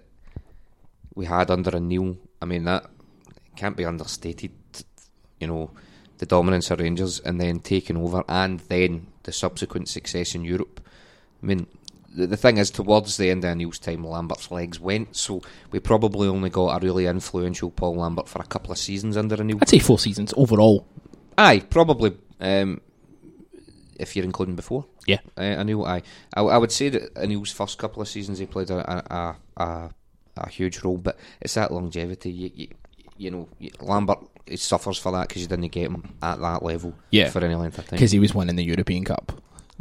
[1.14, 2.16] we had under O'Neill.
[2.40, 2.86] I mean, that
[3.56, 4.52] can't be understated.
[5.40, 5.70] You know,
[6.18, 10.80] the dominance of Rangers and then taking over, and then the subsequent success in Europe.
[11.42, 11.66] I mean,
[12.14, 15.78] the, the thing is, towards the end of Neil's time, Lambert's legs went, so we
[15.80, 19.58] probably only got a really influential Paul Lambert for a couple of seasons under O'Neill.
[19.62, 20.86] I'd say four seasons overall.
[21.38, 22.16] Aye, probably.
[22.40, 22.80] Um,
[23.98, 25.18] if you're including before, Yeah.
[25.36, 25.84] uh, O'Neill.
[25.84, 26.02] Aye,
[26.34, 28.78] I, I would say that O'Neill's first couple of seasons he played a
[29.14, 29.90] a, a,
[30.36, 32.30] a, huge role, but it's that longevity.
[32.30, 32.68] You, you,
[33.18, 33.48] you know,
[33.80, 37.28] Lambert he suffers for that because you didn't get him at that level Yeah.
[37.30, 37.96] for any length of time.
[37.96, 39.32] because he was winning the European Cup.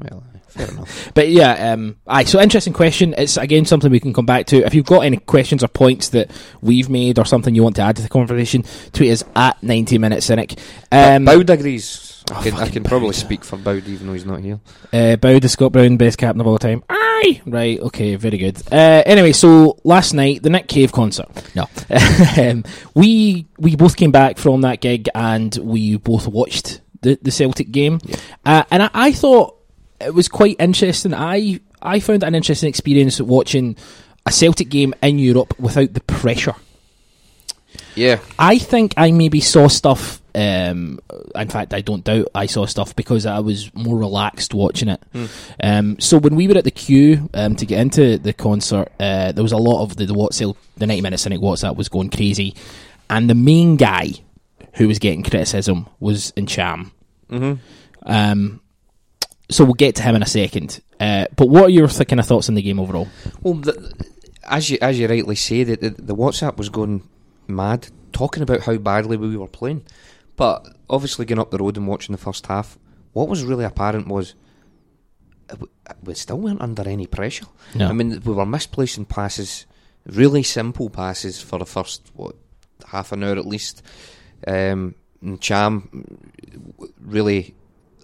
[0.01, 1.12] Well, fair enough.
[1.13, 2.23] But yeah, um, aye.
[2.23, 3.13] So interesting question.
[3.17, 4.57] It's again something we can come back to.
[4.65, 6.31] If you've got any questions or points that
[6.62, 9.97] we've made or something you want to add to the conversation, tweet us at ninety
[9.97, 10.59] minute cynic.
[10.91, 12.05] Um, Boud agrees.
[12.31, 14.59] I Oh, can, I can probably speak for Boud even though he's not here.
[14.93, 16.83] Uh, Bow the Scott Brown, best captain of all time.
[16.88, 17.41] Aye!
[17.47, 18.62] Right, okay, very good.
[18.71, 21.27] Uh, anyway, so last night, the Nick Cave concert.
[21.55, 21.67] No.
[22.38, 27.31] um, we we both came back from that gig and we both watched the, the
[27.31, 27.99] Celtic game.
[28.05, 28.15] Yeah.
[28.45, 29.58] Uh, and I, I thought
[30.01, 31.13] it was quite interesting.
[31.13, 33.75] I, I found it an interesting experience watching
[34.25, 36.55] a Celtic game in Europe without the pressure.
[37.95, 40.21] Yeah, I think I maybe saw stuff.
[40.35, 40.99] Um,
[41.35, 45.01] in fact, I don't doubt I saw stuff because I was more relaxed watching it.
[45.12, 45.25] Hmm.
[45.62, 49.31] Um, so when we were at the queue um, to get into the concert, uh,
[49.31, 52.09] there was a lot of the, the WhatsApp, the ninety minute cynic WhatsApp was going
[52.09, 52.55] crazy,
[53.09, 54.12] and the main guy
[54.73, 56.91] who was getting criticism was Ntcham.
[57.29, 57.53] hmm
[58.03, 58.62] Um,
[59.49, 60.81] so we'll get to him in a second.
[60.99, 63.07] Uh, but what are your kind of thoughts on the game overall?
[63.41, 63.93] Well, the,
[64.43, 67.07] as you as you rightly say, the, the, the WhatsApp was going
[67.47, 69.83] mad, talking about how badly we were playing.
[70.35, 72.77] But obviously, going up the road and watching the first half,
[73.13, 74.35] what was really apparent was
[75.49, 75.67] uh, we-
[76.03, 77.45] we still weren't under any pressure.
[77.75, 77.88] No.
[77.88, 79.65] I mean, we were misplacing passes,
[80.05, 82.35] really simple passes for the first what
[82.88, 83.81] half an hour at least.
[84.47, 86.05] Um, and Ntcham
[87.01, 87.53] really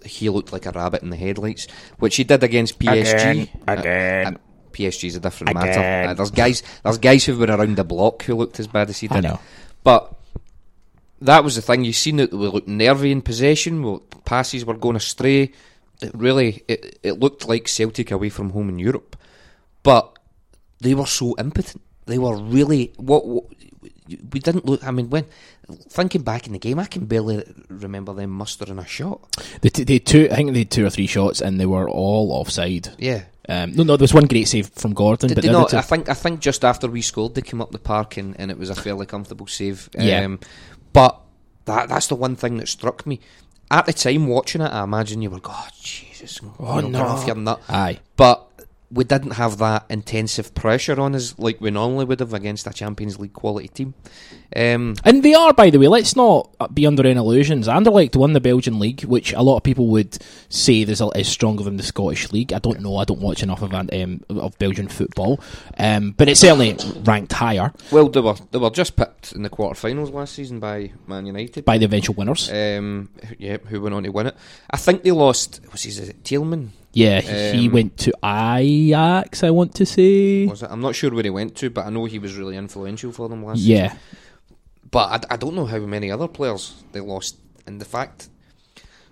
[0.04, 1.68] he looked like a rabbit in the headlights,
[2.00, 3.50] which he did against PSG.
[3.68, 4.40] Again, Uh, uh,
[4.74, 5.66] PSG is a different Again.
[5.68, 6.10] matter.
[6.10, 9.00] Uh, there's guys, there's guys who were around the block who looked as bad as
[9.00, 9.26] he did.
[9.84, 10.14] But
[11.22, 11.86] that was the thing.
[11.86, 13.82] You seen that we looked nervy in possession.
[13.84, 15.52] We, passes were going astray.
[16.02, 19.16] It really, it, it looked like Celtic away from home in Europe.
[19.82, 20.18] But
[20.82, 21.82] they were so impotent.
[22.06, 23.46] They were really what, what
[24.08, 24.84] we didn't look.
[24.86, 25.26] I mean, when
[25.90, 29.22] thinking back in the game, I can barely remember them mustering a shot.
[29.62, 31.90] They, t- they two, I think they had two or three shots, and they were
[31.90, 32.90] all offside.
[32.98, 33.24] Yeah.
[33.48, 35.74] Um, no, no, there was one great save from Gordon, Did but not?
[35.74, 38.50] I think I think just after we scored, they came up the park and, and
[38.50, 39.88] it was a fairly comfortable save.
[39.98, 40.22] Yeah.
[40.26, 40.40] Um,
[40.94, 41.20] but
[41.66, 43.20] that that's the one thing that struck me
[43.70, 44.72] at the time watching it.
[44.72, 47.06] I imagine you were, God, Jesus, Oh, you know, no.
[47.06, 47.62] off your nut.
[47.70, 48.48] aye, But
[48.92, 52.74] we didn't have that intensive pressure on us like we normally would have against a
[52.74, 53.94] Champions League quality team.
[54.56, 55.88] Um, and they are, by the way.
[55.88, 57.68] Let's not be under any illusions.
[57.68, 60.18] Anderlecht won the Belgian league, which a lot of people would
[60.50, 62.54] say a, is stronger than the Scottish league.
[62.54, 62.98] I don't know.
[62.98, 65.40] I don't watch enough of um, of Belgian football,
[65.78, 69.50] um, but it's certainly ranked higher well, they were they were just picked in the
[69.50, 71.66] quarterfinals last season by Man United.
[71.66, 72.50] by the eventual winners.
[72.52, 74.38] Um, yeah, who went on to win it?
[74.70, 75.62] I think they lost.
[75.72, 76.70] Was he is it Tielemans?
[76.96, 79.44] Yeah, he um, went to Ajax.
[79.44, 80.46] I want to say.
[80.48, 80.70] Was it?
[80.72, 83.28] I'm not sure where he went to, but I know he was really influential for
[83.28, 83.60] them last.
[83.60, 83.76] season.
[83.76, 83.98] Yeah,
[84.90, 87.38] But I, I don't know how many other players they lost.
[87.68, 88.30] And the fact,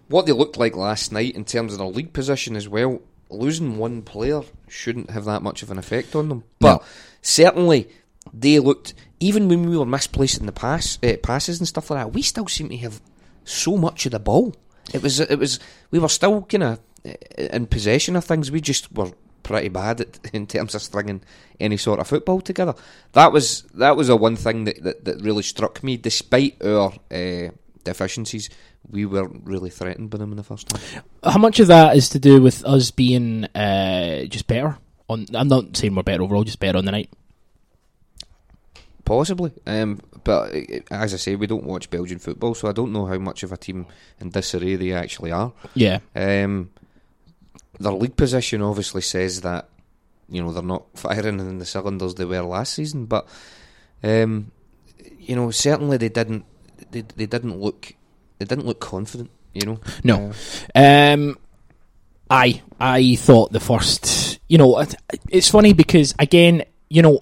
[0.08, 3.78] what they looked like last night in terms of their league position as well, losing
[3.78, 6.44] one player shouldn't have that much of an effect on them.
[6.60, 6.84] But
[7.22, 7.90] certainly,
[8.34, 12.14] they looked, even when we were misplacing the pass uh, passes and stuff like that,
[12.14, 13.02] we still seem to have
[13.44, 14.56] so much of the ball.
[14.94, 15.60] It was, it was,
[15.92, 16.80] we were still kind of
[17.38, 18.52] in possession of things.
[18.52, 19.12] We just were
[19.44, 21.22] pretty bad at, in terms of stringing
[21.60, 22.74] any sort of football together.
[23.12, 25.98] That was that was a one thing that, that, that really struck me.
[25.98, 27.50] Despite our uh,
[27.84, 28.50] deficiencies,
[28.90, 31.04] we weren't really threatened by them in the first half.
[31.24, 34.78] how much of that is to do with us being uh, just better?
[35.10, 37.10] On, I'm not saying we're better overall, just better on the night.
[39.06, 42.94] Possibly, um, but uh, as I say, we don't watch Belgian football, so I don't
[42.94, 43.86] know how much of a team
[44.22, 45.52] in disarray they actually are.
[45.76, 46.70] Yeah, Um,
[47.80, 49.68] their league position obviously says that
[50.30, 53.28] you know they're not firing in the cylinders they were last season, but
[54.04, 54.52] um,
[55.20, 56.46] you know certainly they didn't
[56.92, 57.94] they, they didn't look
[58.40, 59.30] they didn't look confident.
[59.54, 60.34] You know, No.
[60.76, 61.38] Uh, Um,
[62.30, 64.96] I I thought the first, you know, it-
[65.30, 67.20] it's funny because again, you know,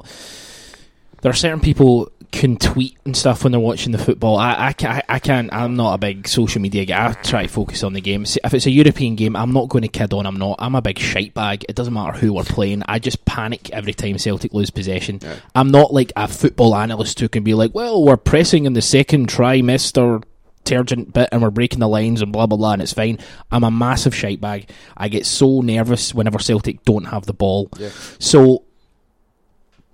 [1.22, 4.38] there are certain people can tweet and stuff when they're watching the football.
[4.38, 5.52] I I, ca- I can't.
[5.54, 7.10] I'm not a big social media guy.
[7.10, 8.24] I try to focus on the game.
[8.24, 10.26] If it's a European game, I'm not going to kid on.
[10.26, 10.56] I'm not.
[10.60, 11.66] I'm a big shite bag.
[11.68, 12.84] It doesn't matter who we're playing.
[12.88, 15.20] I just panic every time Celtic lose possession.
[15.22, 15.36] Yeah.
[15.56, 18.82] I'm not like a football analyst who can be like, well, we're pressing in the
[18.82, 20.24] second trimester
[20.64, 23.18] turgent bit and we're breaking the lines and blah blah blah and it's fine.
[23.52, 24.70] I'm a massive shite bag.
[24.96, 27.70] I get so nervous whenever Celtic don't have the ball.
[27.78, 27.90] Yeah.
[28.20, 28.64] So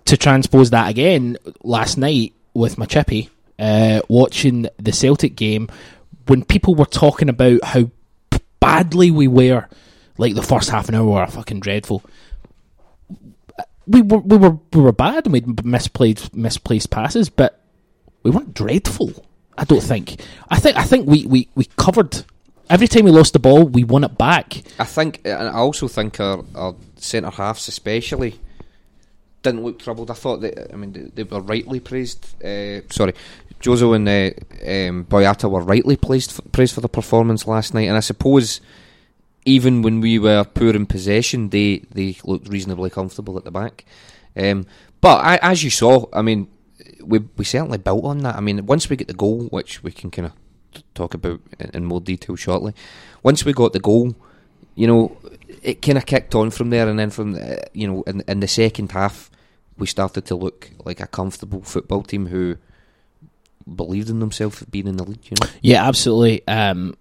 [0.07, 5.69] to transpose that again, last night with my chippy, uh, watching the Celtic game,
[6.27, 7.89] when people were talking about how
[8.59, 9.67] badly we were,
[10.17, 12.03] like the first half an hour were fucking dreadful.
[13.85, 17.61] We were we were we were bad and we misplaced misplaced passes, but
[18.23, 19.13] we weren't dreadful.
[19.57, 20.21] I don't think.
[20.49, 22.23] I think I think we, we, we covered
[22.69, 24.61] every time we lost the ball, we won it back.
[24.79, 28.39] I think, and I also think our, our centre halves, especially,
[29.47, 30.11] didn't look troubled.
[30.11, 32.21] I thought that, I mean, they, they were rightly praised.
[32.43, 33.13] Uh, sorry,
[33.61, 37.87] Jozo and uh, um, Boyata were rightly praised for, praised for the performance last night,
[37.87, 38.61] and I suppose
[39.45, 43.85] even when we were poor in possession, they they looked reasonably comfortable at the back.
[44.35, 44.65] Um,
[45.01, 46.47] but I, as you saw, I mean,
[47.01, 48.35] we we certainly built on that.
[48.35, 50.33] I mean, once we get the goal, which we can kind of
[50.93, 52.73] talk about in, in more detail shortly.
[53.23, 54.15] Once we got the goal,
[54.75, 55.17] you know,
[55.63, 58.39] it kind of kicked on from there, and then from uh, you know, in, in
[58.39, 59.31] the second half,
[59.77, 62.57] we started to look like a comfortable football team who
[63.75, 65.25] believed in themselves being in the league.
[65.25, 66.47] You know, Yeah, absolutely.
[66.47, 66.95] Um,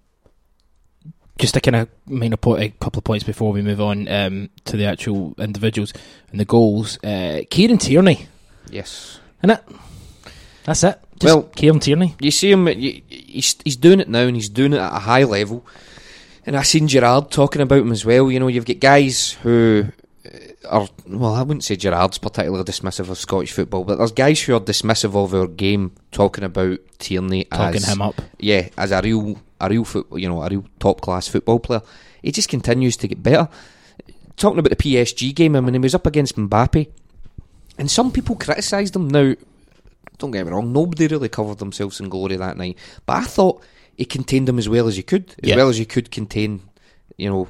[1.39, 4.49] just to kind of minor point, a couple of points before we move on um,
[4.65, 5.93] to the actual individuals
[6.31, 6.97] and the goals.
[7.03, 8.27] Uh, Kieran Tierney,
[8.69, 9.19] yes.
[9.41, 9.63] and it.
[10.65, 10.99] That's it.
[11.19, 12.15] Just Well- Kieran Tierney.
[12.19, 14.99] You see him, you, he's he's doing it now, and he's doing it at a
[14.99, 15.65] high level.
[16.45, 18.31] And I seen Gerrard talking about him as well.
[18.31, 19.85] You know, you've got guys who
[20.69, 24.55] are well, I wouldn't say Gerrard's particularly dismissive of Scottish football, but there's guys who
[24.55, 28.21] are dismissive of our game talking about Tierney Talking as him up.
[28.39, 31.81] yeah, as a real a real foot, you know, a real top class football player.
[32.21, 33.49] He just continues to get better.
[34.37, 36.87] Talking about the PSG game, I mean, he was up against Mbappe,
[37.79, 39.07] and some people criticised him.
[39.07, 39.33] Now,
[40.19, 43.63] don't get me wrong, nobody really covered themselves in glory that night, but I thought
[43.95, 45.55] he contained him as well as he could, as Yeah.
[45.55, 46.61] well as you could contain,
[47.17, 47.47] you know,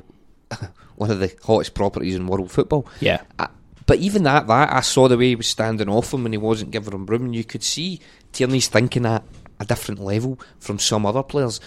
[0.97, 2.85] one of the hottest properties in world football.
[2.99, 3.21] Yeah.
[3.39, 3.47] I,
[3.85, 6.37] but even that, that I saw the way he was standing off him when he
[6.37, 8.01] wasn't giving him room, and you could see
[8.33, 9.23] Tierney's thinking at
[9.59, 11.61] a different level from some other players.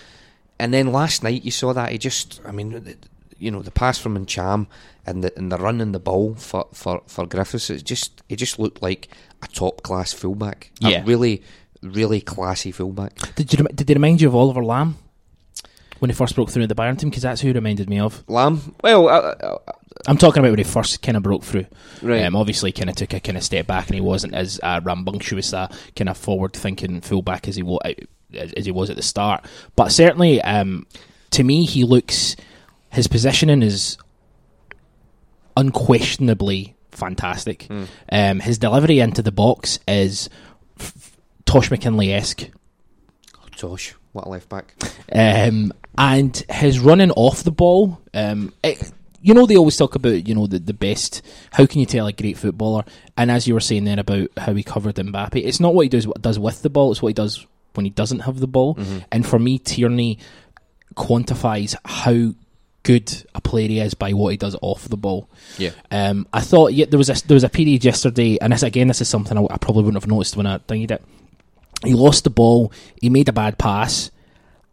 [0.59, 2.95] And then last night you saw that he just, I mean,
[3.39, 4.67] you know, the pass from Ntcham
[5.07, 8.37] and the and the run and the ball for for for Griffiths, it just it
[8.37, 9.09] just looked like
[9.43, 11.01] a top class fullback, Yeah.
[11.01, 11.43] a really
[11.83, 13.15] really classy fullback.
[13.37, 14.97] Did you did they remind you of Oliver Lahm
[16.01, 17.09] when he first broke through in the Bayern team?
[17.11, 18.27] Because that's who he reminded me of.
[18.27, 19.59] Lahm, well, uh, uh,
[20.07, 21.67] I'm talking about when he first kind of broke through.
[22.03, 24.59] right, Um, obviously, kind of took a kind of step back, and he wasn't as
[24.63, 27.81] uh, rambunctious, a kind of forward-thinking fullback as he was
[28.35, 29.45] as, as he was at the start.
[29.77, 30.87] But certainly, um,
[31.31, 32.37] to me, he looks
[32.91, 33.97] his positioning is
[35.57, 37.65] unquestionably fantastic.
[37.65, 37.85] Hmm.
[38.11, 40.29] Um, his delivery into the box is
[40.79, 42.49] f- Tosh McKinlay esque.
[43.57, 44.75] Tosh, what a left back.
[45.13, 48.91] Um, and his running off the ball, um, it,
[49.23, 51.21] you know, they always talk about you know the, the best.
[51.53, 52.85] How can you tell a great footballer?
[53.19, 55.89] And as you were saying then about how he covered Mbappe, it's not what he
[55.91, 58.79] does does with the ball; it's what he does when he doesn't have the ball.
[59.13, 60.19] And for me, Tierney
[60.95, 62.35] quantifies how
[62.83, 65.29] good a player he is by what he does off the ball.
[65.59, 68.63] Yeah, Um, I thought yeah, there was a there was a period yesterday, and this
[68.63, 71.05] again, this is something I, I probably wouldn't have noticed when I dinged it.
[71.85, 72.73] He lost the ball.
[73.01, 74.11] He made a bad pass,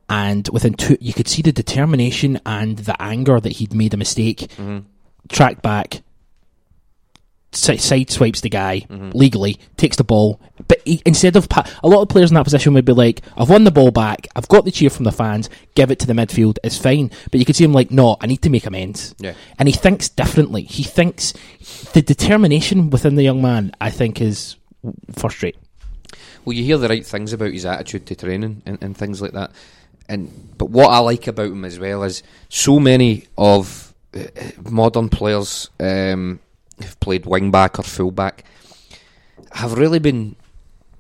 [0.10, 3.98] and within two, you could see the determination and the anger that he'd made a
[3.98, 4.40] mistake.
[4.40, 4.80] Mm-hmm.
[5.30, 6.02] Tracked back,
[7.52, 9.12] si- side swipes the guy mm-hmm.
[9.14, 12.44] legally, takes the ball, but he, instead of pa- a lot of players in that
[12.44, 14.28] position would be like, "I've won the ball back.
[14.36, 15.50] I've got the cheer from the fans.
[15.76, 16.58] Give it to the midfield.
[16.64, 19.34] It's fine." But you could see him like, "No, I need to make amends." yeah.
[19.60, 20.64] and he thinks differently.
[20.64, 21.34] He thinks
[21.94, 24.56] the determination within the young man, I think, is
[25.14, 25.58] first rate.
[26.46, 29.34] Well, you hear the right things about his attitude to training and, and things like
[29.34, 29.52] that.
[30.10, 34.24] And but what I like about him as well is so many of uh,
[34.70, 36.40] modern players um,
[36.78, 38.44] who've played wing back or full back
[39.52, 40.36] have really been,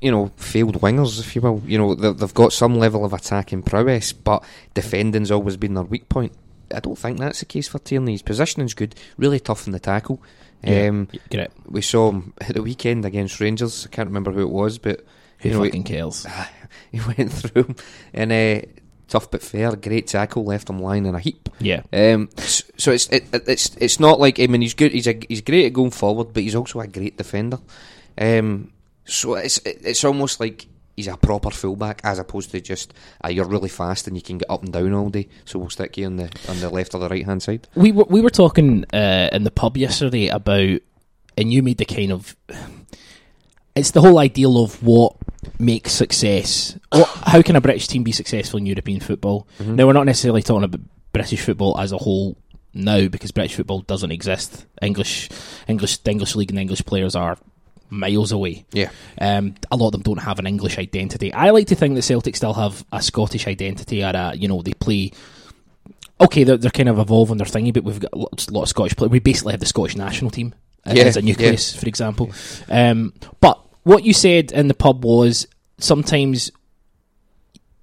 [0.02, 1.62] you know, failed wingers, if you will.
[1.66, 4.44] You know, they- they've got some level of attacking prowess, but
[4.74, 6.34] defending's always been their weak point.
[6.74, 8.12] I don't think that's the case for Tierney.
[8.14, 10.22] His positioning's good, really tough in the tackle.
[10.66, 11.52] Um, Get it?
[11.68, 13.86] we saw him at the weekend against Rangers.
[13.86, 15.06] I can't remember who it was, but
[15.40, 16.26] Who you know, fucking cares?
[16.92, 17.76] he went through him
[18.14, 18.68] and uh,
[19.08, 21.50] tough but fair, great tackle, left him lying in a heap.
[21.60, 24.92] Yeah, Um, so it's it, it- it's it's not like I mean he's good.
[24.92, 27.60] He's a, he's great at going forward, but he's also a great defender.
[28.18, 28.72] Um,
[29.06, 32.94] so it's it, it's almost like he's a proper fullback as opposed to just
[33.24, 35.28] uh, you're really fast and you can get up and down all day.
[35.46, 37.68] So we'll stick you on the on the left or the right hand side.
[37.76, 40.80] we were we were talking uh, in the pub yesterday about,
[41.38, 42.36] and you made the kind of,
[43.78, 45.16] it's the whole ideal of what
[45.60, 46.78] makes success.
[46.92, 49.48] What, how can a British team be successful in European football?
[49.60, 50.82] Now we're not necessarily talking about
[51.14, 52.38] British football as a whole
[52.74, 54.66] now because British football doesn't exist.
[54.82, 55.30] English,
[55.68, 57.38] English, the English league and English players are
[57.90, 58.66] miles away.
[58.72, 61.34] Yeah, Um, a lot of them don't have an English identity.
[61.34, 64.62] I like to think that Celtic still have a Scottish identity, or a, you know,
[64.62, 65.12] they play.
[66.20, 68.64] Okay, they're, they're kind of evolving their thingy, but we've got a lot, a lot
[68.64, 69.12] of Scottish players.
[69.12, 70.54] We basically have the Scottish national team
[70.86, 72.32] Yeah, as a nucleus, for example.
[72.70, 75.48] Um, but what you said in the pub was
[75.80, 76.52] sometimes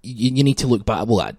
[0.05, 1.07] you, you need to look back.
[1.07, 1.33] Well,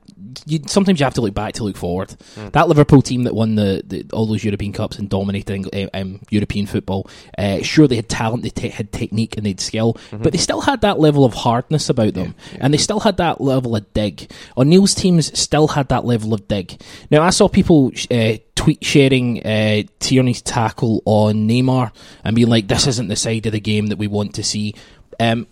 [0.45, 2.11] you, sometimes you have to look back to look forward.
[2.35, 2.49] Hmm.
[2.49, 6.19] That Liverpool team that won the, the all those European Cups and dominated uh, um,
[6.29, 9.93] European football, uh, sure they had talent, they te- had technique, and they had skill,
[9.93, 10.23] Mm-hmm.
[10.23, 13.39] but they still had that level of hardness about them, and they still had that
[13.39, 14.29] level of dig.
[14.57, 16.81] O'Neill's teams still had that level of dig.
[17.11, 21.91] Now I saw people uh, tweet sharing uh, Tierney's tackle on Neymar
[22.23, 24.75] and being like, "This isn't the side of the game that we want to see,"
[25.19, 25.47] um,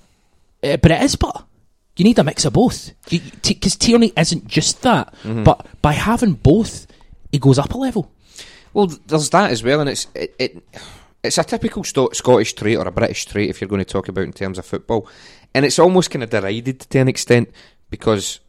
[0.62, 1.46] but it is, but.
[1.96, 5.44] You need a mix of both because Tierney isn't just that, Mm-hmm.
[5.44, 6.88] but by having both,
[7.32, 8.12] he goes up a level.
[8.74, 10.64] Well, there's that as well, and it's it, it
[11.24, 14.08] it's a typical Sto- Scottish trait or a British trait if you're going to talk
[14.08, 15.08] about in terms of football,
[15.54, 17.52] and it's almost kind of derided to an extent
[17.92, 18.40] because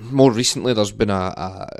[0.00, 1.78] more recently there's been a, a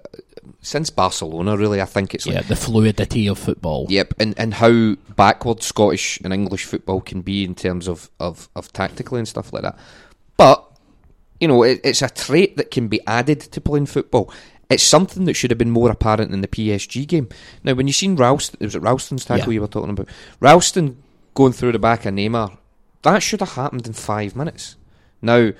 [0.63, 3.87] since Barcelona really I think it's like Yeah, the fluidity of football.
[3.89, 8.49] Yep, and, and how backward Scottish and English football can be in terms of, of,
[8.55, 9.77] of tactically and stuff like that.
[10.37, 10.65] But,
[11.41, 14.33] you know, it, it's a trait that can be added to playing football.
[14.69, 17.29] It's something that should have been more apparent in the PSG game.
[17.63, 19.57] Now, when you seen Ralston, it was it Ralston's tackle Yeah.
[19.57, 20.09] you were talking about?
[20.41, 21.03] Ralston
[21.35, 22.57] going through the back of Neymar,
[23.03, 24.77] that should have happened in five minutes.
[25.23, 25.53] Now,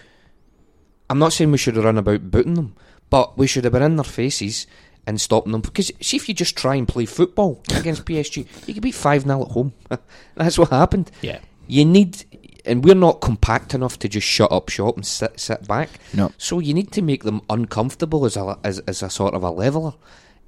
[1.09, 2.75] I'm not saying we should have run about booting them,
[3.11, 4.67] but we should have been in their faces
[5.07, 5.61] and stopping them.
[5.61, 9.23] Because see if you just try and play football against PSG, you could beat 5
[9.23, 9.73] 0 at home.
[10.35, 11.13] That's what happened.
[11.21, 11.39] Yeah.
[11.69, 12.25] You need,
[12.67, 15.89] and we're not compact enough to just shut up shop and sit, sit back.
[16.13, 16.33] No.
[16.39, 19.51] So you need to make them uncomfortable as a, as, as a sort of a
[19.51, 19.95] leveler.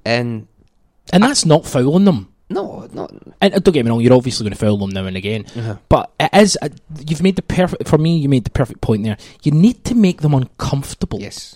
[0.04, 0.48] And
[1.12, 2.32] And that's not fouling them.
[2.50, 3.12] no, not.
[3.40, 5.44] And uh, don't get me wrong, you're obviously going to foul them now and again.
[5.54, 5.76] Uh-huh.
[5.88, 6.68] But it is, uh,
[7.06, 9.18] you've made the perfect, for me, you made the perfect point there.
[9.42, 11.20] You need to make them uncomfortable.
[11.20, 11.54] Yes.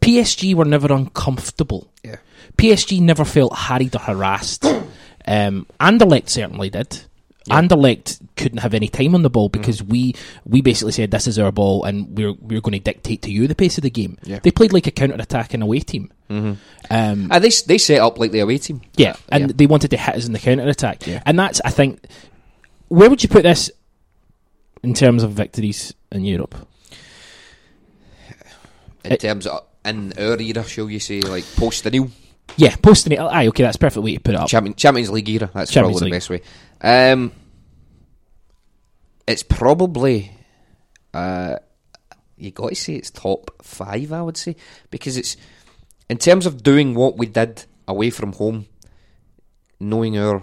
[0.00, 1.90] PSG were never uncomfortable.
[2.02, 2.16] Yeah.
[2.58, 4.64] PSG never felt harried or harassed.
[5.26, 7.02] um, Anderlecht certainly did.
[7.50, 10.14] Anderlecht couldn't have any time on the ball because we
[10.46, 13.46] we basically said this is our ball and we're we're going to dictate to you
[13.46, 14.16] the pace of the game.
[14.22, 14.38] Yeah.
[14.42, 16.10] They played like a counter attacking away team.
[16.30, 16.52] Mm-hmm.
[16.90, 18.80] Um, Uh, they, they set up like the away team.
[18.96, 19.52] yeah, and Yeah.
[19.56, 21.06] they wanted to hit us in the counter attack.
[21.06, 21.22] Yeah.
[21.26, 22.06] And that's I think
[22.88, 23.70] where would you put this
[24.82, 26.54] in terms of victories in Europe?
[29.04, 32.10] In It- terms of, in our era, shall you say, like post the new
[32.56, 33.18] Yeah, posting it.
[33.18, 34.48] Aye, okay, that's a perfect way to put it up.
[34.48, 35.50] Champion, Champions League era.
[35.52, 36.12] That's Champions probably League.
[36.12, 36.40] the best way.
[36.84, 37.32] Um,
[39.26, 40.32] it's probably
[41.14, 41.56] uh,
[42.36, 44.12] you got to say it's top five.
[44.12, 44.54] I would say
[44.90, 45.38] because it's
[46.10, 48.66] in terms of doing what we did away from home,
[49.80, 50.42] knowing our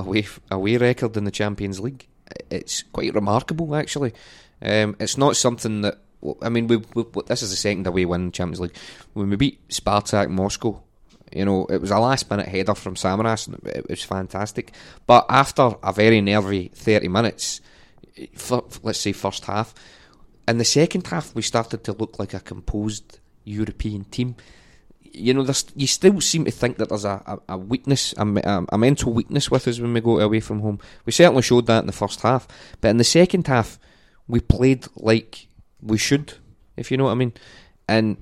[0.00, 2.08] away away record in the Champions League,
[2.50, 3.76] it's quite remarkable.
[3.76, 4.12] Actually,
[4.60, 5.98] um, it's not something that.
[6.42, 8.76] I mean, we, we, this is the second away win in Champions League.
[9.12, 10.82] When we beat Spartak Moscow,
[11.32, 14.72] you know, it was a last minute header from Samaras, and it was fantastic.
[15.06, 17.60] But after a very nervy 30 minutes,
[18.34, 19.74] for, let's say first half,
[20.48, 24.36] in the second half, we started to look like a composed European team.
[25.02, 28.66] You know, you still seem to think that there's a, a, a weakness, a, a,
[28.70, 30.78] a mental weakness with us when we go away from home.
[31.04, 32.46] We certainly showed that in the first half.
[32.80, 33.78] But in the second half,
[34.28, 35.48] we played like
[35.80, 36.34] we should,
[36.76, 37.32] if you know what I mean.
[37.88, 38.18] And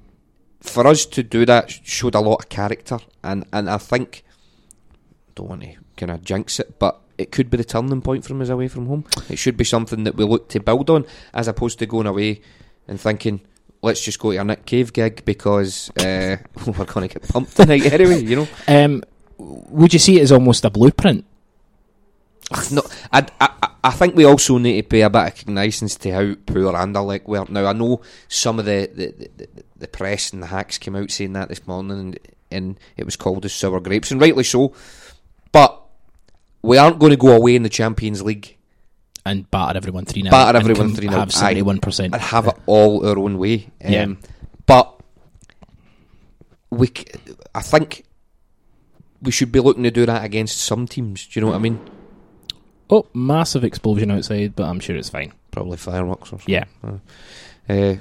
[0.65, 4.25] for us to do that showed a lot of character, and, and I think
[5.35, 8.41] don't want to kind of jinx it, but it could be the turning point from
[8.41, 9.05] us away from home.
[9.29, 12.41] It should be something that we look to build on, as opposed to going away
[12.89, 13.41] and thinking,
[13.83, 16.37] let's just go to a Nick Cave gig because uh,
[16.67, 18.23] we're going to get pumped tonight anyway.
[18.23, 19.03] You know, Um,
[19.39, 21.25] would you see it as almost a blueprint?
[22.71, 26.11] no, I, I, I think we also need to pay a bit of cognizance to
[26.13, 27.45] how poor Anderlecht were.
[27.49, 31.11] Now I know some of the the, the, the press and the hacks came out
[31.11, 32.19] saying that this morning, and,
[32.51, 34.73] and it was called as sour grapes, and rightly so.
[35.53, 35.81] But
[36.63, 38.57] we aren't going to go away in the Champions League
[39.27, 40.31] And batter everyone 3 0.
[40.31, 41.11] Batter everyone 3-0.
[41.11, 41.55] Have Aye.
[41.55, 42.05] 71%.
[42.05, 43.71] and have it all our own way.
[43.85, 44.07] Um, Yeah.
[44.67, 45.01] But
[46.71, 46.91] we,
[47.55, 48.05] I think
[49.23, 51.27] we should be looking to do that against some teams.
[51.27, 51.81] Do you know what I mean?
[52.91, 55.33] Oh, massive explosion outside, but I'm sure it's fine.
[55.51, 56.53] Probably fireworks or something.
[56.53, 56.65] Yeah.
[57.69, 57.97] Uh,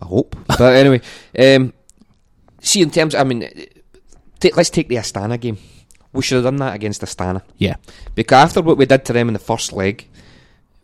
[0.00, 0.36] I hope.
[0.46, 1.00] but anyway,
[1.38, 1.72] um,
[2.60, 3.48] see, in terms, I mean,
[4.40, 5.58] ta let's take the Astana game.
[6.12, 7.76] We should have done that against Astana Yeah.
[8.14, 10.08] because after what we did to them in the first leg,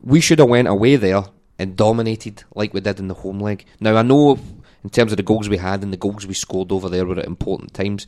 [0.03, 1.25] we should have went away there
[1.59, 3.65] and dominated like we did in the home leg.
[3.81, 4.39] Now I know
[4.85, 7.19] in terms of the goals we had and the goals we scored over there were
[7.19, 8.07] at important times,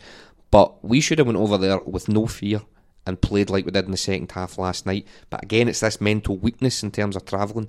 [0.50, 2.60] but we should have went over there with no fear
[3.06, 5.06] and played like we did in the second half last night.
[5.30, 7.68] But again, it's this mental weakness in terms of travelling.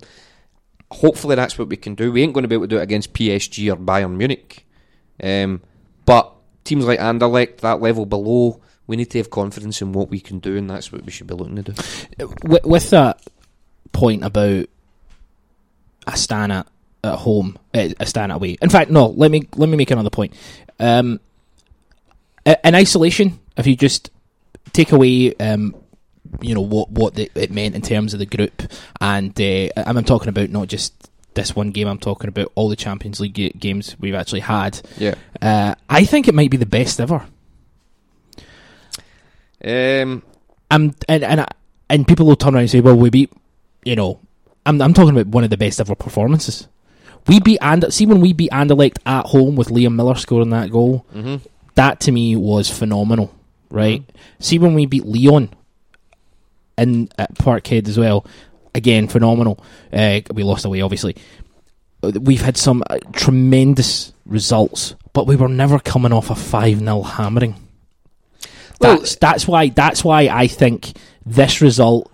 [0.90, 2.12] Hopefully, that's what we can do.
[2.12, 4.66] We ain't going to be able to do it against PSG or Bayern Munich,
[5.22, 5.62] um,
[6.04, 6.32] but
[6.64, 10.38] teams like Anderlecht, that level below, we need to have confidence in what we can
[10.38, 12.28] do, and that's what we should be looking to do.
[12.44, 13.20] With, with that
[13.92, 14.66] point about
[16.06, 16.66] Astana,
[17.06, 18.56] at home, uh, stand away.
[18.60, 19.06] In fact, no.
[19.08, 20.34] Let me let me make another point.
[20.78, 21.20] Um,
[22.44, 24.10] in isolation, if you just
[24.72, 25.74] take away, um,
[26.40, 28.62] you know what what the, it meant in terms of the group,
[29.00, 30.92] and uh, I'm talking about not just
[31.34, 31.86] this one game.
[31.86, 34.80] I'm talking about all the Champions League ga- games we've actually had.
[34.96, 35.14] Yeah.
[35.42, 37.26] Uh, I think it might be the best ever.
[39.64, 40.22] Um,
[40.70, 41.48] Um, and and I-
[41.88, 43.30] and people will turn around and say, "Well, we beat,"
[43.84, 44.18] you know,
[44.64, 46.66] I'm I'm talking about one of the best ever performances.
[47.28, 50.70] We beat and see when we beat Anderlecht at home with Liam Miller scoring that
[50.70, 51.04] goal.
[51.14, 51.40] mhm.
[51.76, 53.32] That to me was phenomenal,
[53.70, 54.02] right?
[54.40, 55.50] See when we beat Leon
[56.78, 58.26] in at Parkhead as well.
[58.74, 59.64] Again, phenomenal.
[59.92, 61.16] Uh, we lost away, obviously.
[62.02, 67.02] We've had some uh, tremendous results, but we were never coming off a five 0
[67.02, 67.54] hammering.
[68.80, 70.92] Well- That's that's why that's why I think
[71.24, 72.12] this result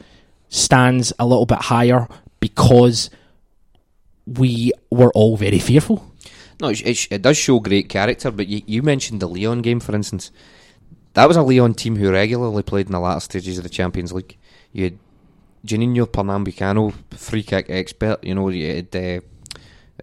[0.49, 2.07] stands a little bit higher
[2.39, 3.11] because
[4.27, 6.09] we were all very fearful.
[6.61, 9.81] No, it, it, it does show great character, but you, you mentioned the Leon game,
[9.81, 10.31] for instance.
[11.15, 14.13] That was a Leon team who regularly played in the latter stages of the Champions
[14.13, 14.39] League.
[14.73, 14.99] You had
[15.67, 18.23] Juninho Pernambucano, free kick expert.
[18.25, 19.21] You know, you had, uh,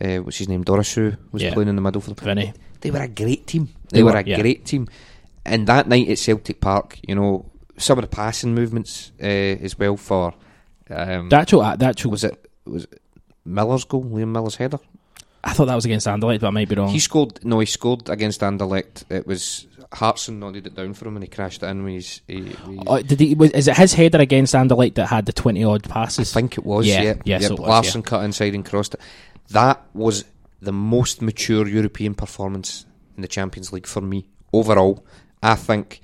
[0.04, 1.54] uh, what's his name, Dhorasoo, was Yeah.
[1.54, 2.24] playing in the middle for them.
[2.24, 2.54] Vinny.
[2.82, 3.70] They were a great team.
[3.90, 4.40] They, They were, were, a yeah.
[4.40, 4.88] great team.
[5.46, 7.46] And that night at Celtic Park, you know,
[7.78, 10.34] some of the passing movements uh, as well for.
[10.90, 13.02] Um, The actual, the actual was it was it
[13.46, 14.80] Miller's goal, Liam Miller's header?
[15.44, 16.90] I thought that was against Anderlecht, but I might be wrong.
[16.90, 17.44] He scored.
[17.46, 19.06] No, he scored against Anderlecht.
[19.10, 22.22] It was Hartson nodded it down for him, and he crashed it in with his.
[22.28, 23.34] He, with Oh, did he?
[23.34, 26.32] Was, is it his header against Anderlecht that had the twenty odd passes?
[26.32, 26.86] I think it was.
[26.86, 29.02] Yeah, Yeah, yeah, Yep, so was, Larsson cut inside and crossed it.
[29.50, 30.26] That was
[30.62, 32.86] the most mature European performance
[33.16, 35.04] in the Champions League for me overall.
[35.42, 36.02] I think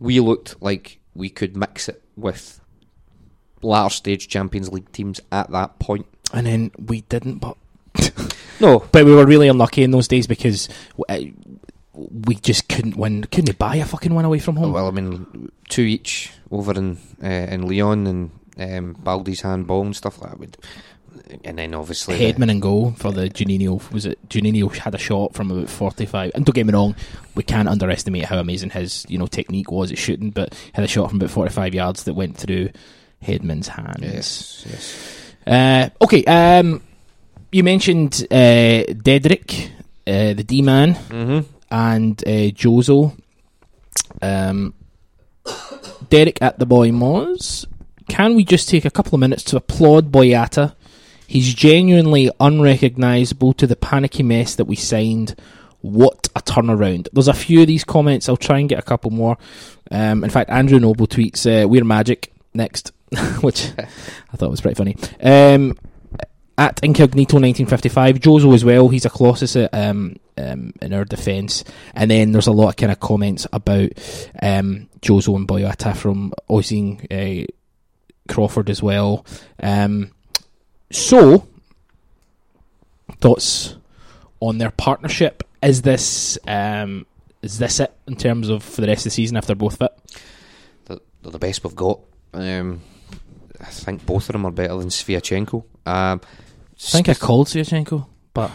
[0.00, 2.60] we looked like we could mix it with
[3.62, 6.06] latter stage Champions League teams at that point.
[6.32, 7.38] and then we didn't.
[7.38, 7.56] But
[8.60, 10.68] No, but we were really unlucky in those days because
[11.08, 11.18] uh,
[12.10, 13.24] we just couldn't win.
[13.24, 14.72] Couldn't buy a fucking win away from home?
[14.72, 19.96] Well, I mean, two each over in uh, in Leon and um, Baldy's handball and
[19.96, 20.56] stuff like that.
[21.44, 23.92] And then obviously the- Hedman and goal for the Juninho.
[23.92, 26.32] Was it Juninho had a shot from about forty-five?
[26.34, 26.96] And don't get me wrong,
[27.34, 30.30] we can't underestimate how amazing his you know technique was at shooting.
[30.30, 32.70] But he had a shot from about forty-five yards that went through
[33.22, 34.00] Hedman's hands.
[34.02, 35.34] Yes, yes.
[35.46, 36.82] Uh, okay, um,
[37.52, 39.70] you mentioned uh, Dedryck,
[40.06, 41.48] uh, the D man, Mm-hmm.
[41.70, 43.16] And uh, Jozo.
[44.20, 44.74] Um,
[46.08, 47.66] Derek at the Boy Moz.
[48.08, 50.74] Can we just take a couple of minutes to applaud Boyata?
[51.26, 55.36] He's genuinely unrecognisable to the panicky mess that we signed.
[55.80, 57.06] What a turnaround.
[57.12, 58.28] There's a few of these comments.
[58.28, 59.38] I'll try and get a couple more.
[59.90, 62.92] Um, in fact, Andrew Noble tweets, uh, We're magic next,
[63.42, 64.96] which I thought was pretty funny.
[65.22, 65.78] Um,
[66.60, 68.90] at Incognito 1955, Jozo as well.
[68.90, 71.64] He's a colossus at, um, um, in our defence.
[71.94, 73.88] And then there's a lot of kind of comments about
[74.42, 77.46] um, Jozo and Boyata from Oisin uh,
[78.28, 79.24] Crawford as well.
[79.62, 80.10] Um,
[80.90, 81.48] so,
[83.22, 83.76] thoughts
[84.40, 85.42] on their partnership?
[85.62, 87.06] Is this um,
[87.40, 89.78] is this it in terms of for the rest of the season if they're both
[89.78, 89.92] fit?
[90.84, 92.00] They're, the best we've got.
[92.34, 92.82] Um,
[93.58, 95.64] I think both of them are better than Sviatchenko.
[95.86, 96.20] Um,
[96.82, 98.50] I think I called Sviatchenko, but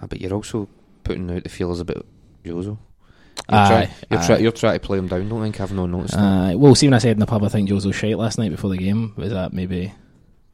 [0.00, 0.68] Ah, but you're also
[1.04, 2.06] putting out the feelers about
[2.44, 2.64] Jozo.
[3.50, 4.26] You're, Aye, try, you're, aye.
[4.26, 5.28] try, you're trying to play him down.
[5.28, 6.54] Don't think I've not noticed that.
[6.54, 8.50] uh, well, see when I said in the pub, I think Jozo shite last night
[8.50, 9.12] before the game.
[9.16, 9.92] Was that maybe?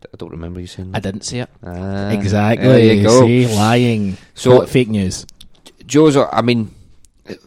[0.03, 1.49] I don't remember you saying I didn't see it.
[1.62, 2.66] Ah, exactly.
[2.68, 3.27] There you go.
[3.27, 4.16] See, lying.
[4.35, 5.27] So- So fake news.
[5.87, 6.75] Jozo, I mean,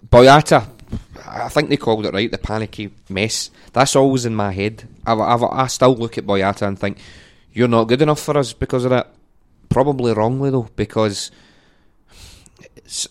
[0.09, 0.67] Boyata,
[1.25, 3.51] I think they called it right, the panicky mess.
[3.73, 4.87] That's always in my head.
[5.05, 6.97] I, I, I still look at Boyata and think,
[7.53, 9.13] you're not good enough for us because of that.
[9.69, 11.31] Probably wrongly, though, because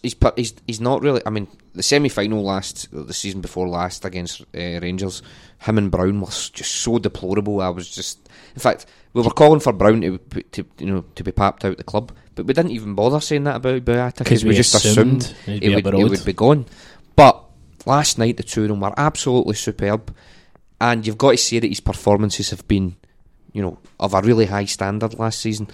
[0.02, 1.20] he's, he's, he's not really.
[1.26, 5.22] I mean, the semi final last, the season before last against uh, Rangers,
[5.59, 7.61] him and Brown was just so deplorable.
[7.61, 8.28] I was just.
[8.54, 11.76] In fact, we were calling for Brown to, to you know to be papped out
[11.76, 15.24] the club, but we didn't even bother saying that about Boyata because we, just assumed
[15.44, 16.66] he'd it would, it would be gone.
[17.14, 17.42] But
[17.84, 20.14] last night, the two of them were absolutely superb,
[20.80, 22.96] and you've got to say that his performances have been,
[23.52, 25.68] you know, of a really high standard last season.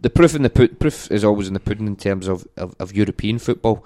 [0.00, 2.74] The proof in the put, proof is always in the pudding in terms of, of,
[2.78, 3.84] of European football.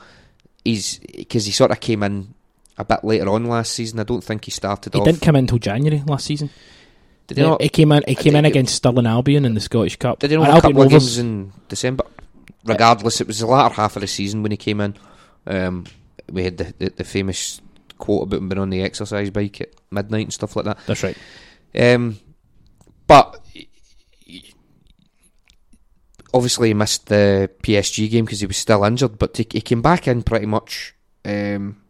[0.65, 2.35] He's because he sort of came in
[2.79, 3.99] a bit later on last season.
[4.01, 5.07] I don't think he started He off.
[5.07, 6.51] didn't come in until January last season.
[7.27, 7.63] did he not?
[7.63, 8.03] he came in.
[8.07, 10.19] He came in against Stirling Albion in the Scottish Cup.
[10.21, 12.05] Did he not a Albion couple of games in December?
[12.65, 14.95] Regardless, it was the latter half of the season when he came in.
[15.47, 15.87] Um,
[16.31, 17.61] we had the, the, the famous
[17.99, 20.79] quote about him being on the exercise bike at midnight and stuff like that.
[20.87, 21.17] That's right.
[21.75, 22.19] Um,
[23.07, 23.42] but
[26.35, 29.83] obviously he missed the PSG game because he was still injured, but he, he came
[29.83, 31.81] back in pretty much, um,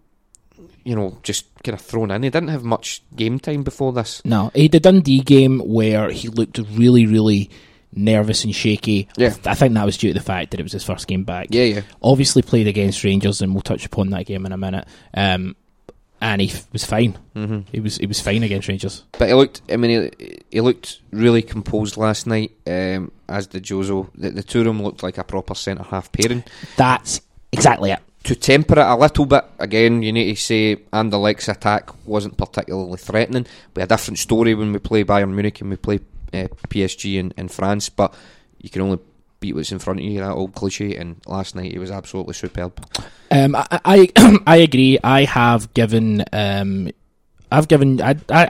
[0.84, 2.22] you know, just kind of thrown in.
[2.22, 4.22] He didn't have much game time before this.
[4.24, 7.50] No, he had the Dundee game where he looked really, really
[7.94, 9.08] nervous and shaky.
[9.16, 9.34] Yeah.
[9.44, 11.48] I think that was due to the fact that it was his first game back.
[11.50, 11.82] Yeah, yeah.
[12.02, 14.86] Obviously played against Rangers, and we'll touch upon that game in a minute.
[15.14, 15.56] Um,
[16.22, 17.18] and he f- was fine.
[17.34, 19.04] hmm He was he was fine against Rangers.
[19.18, 19.60] But he looked.
[19.68, 22.52] I mean, he, he looked really composed last night.
[22.66, 24.08] Um, as did Jozo.
[24.14, 26.44] The, the two of them looked like a proper centre half pairing.
[26.76, 27.20] That's
[27.52, 27.98] exactly it.
[28.24, 32.96] To temper it a little bit, again, you need to say Anderlecht's attack wasn't particularly
[32.96, 33.46] threatening.
[33.74, 35.98] We had a different story when we play Bayern Munich and we play
[36.32, 38.14] uh, PSG in, in France, but
[38.60, 39.00] you can only
[39.42, 42.32] beat what's in front of you, that old cliche, and last night he was absolutely
[42.32, 42.72] superb.
[43.30, 43.66] Um, I,
[44.16, 44.98] I I agree.
[45.04, 46.90] I have given um,
[47.50, 48.46] I've given I, I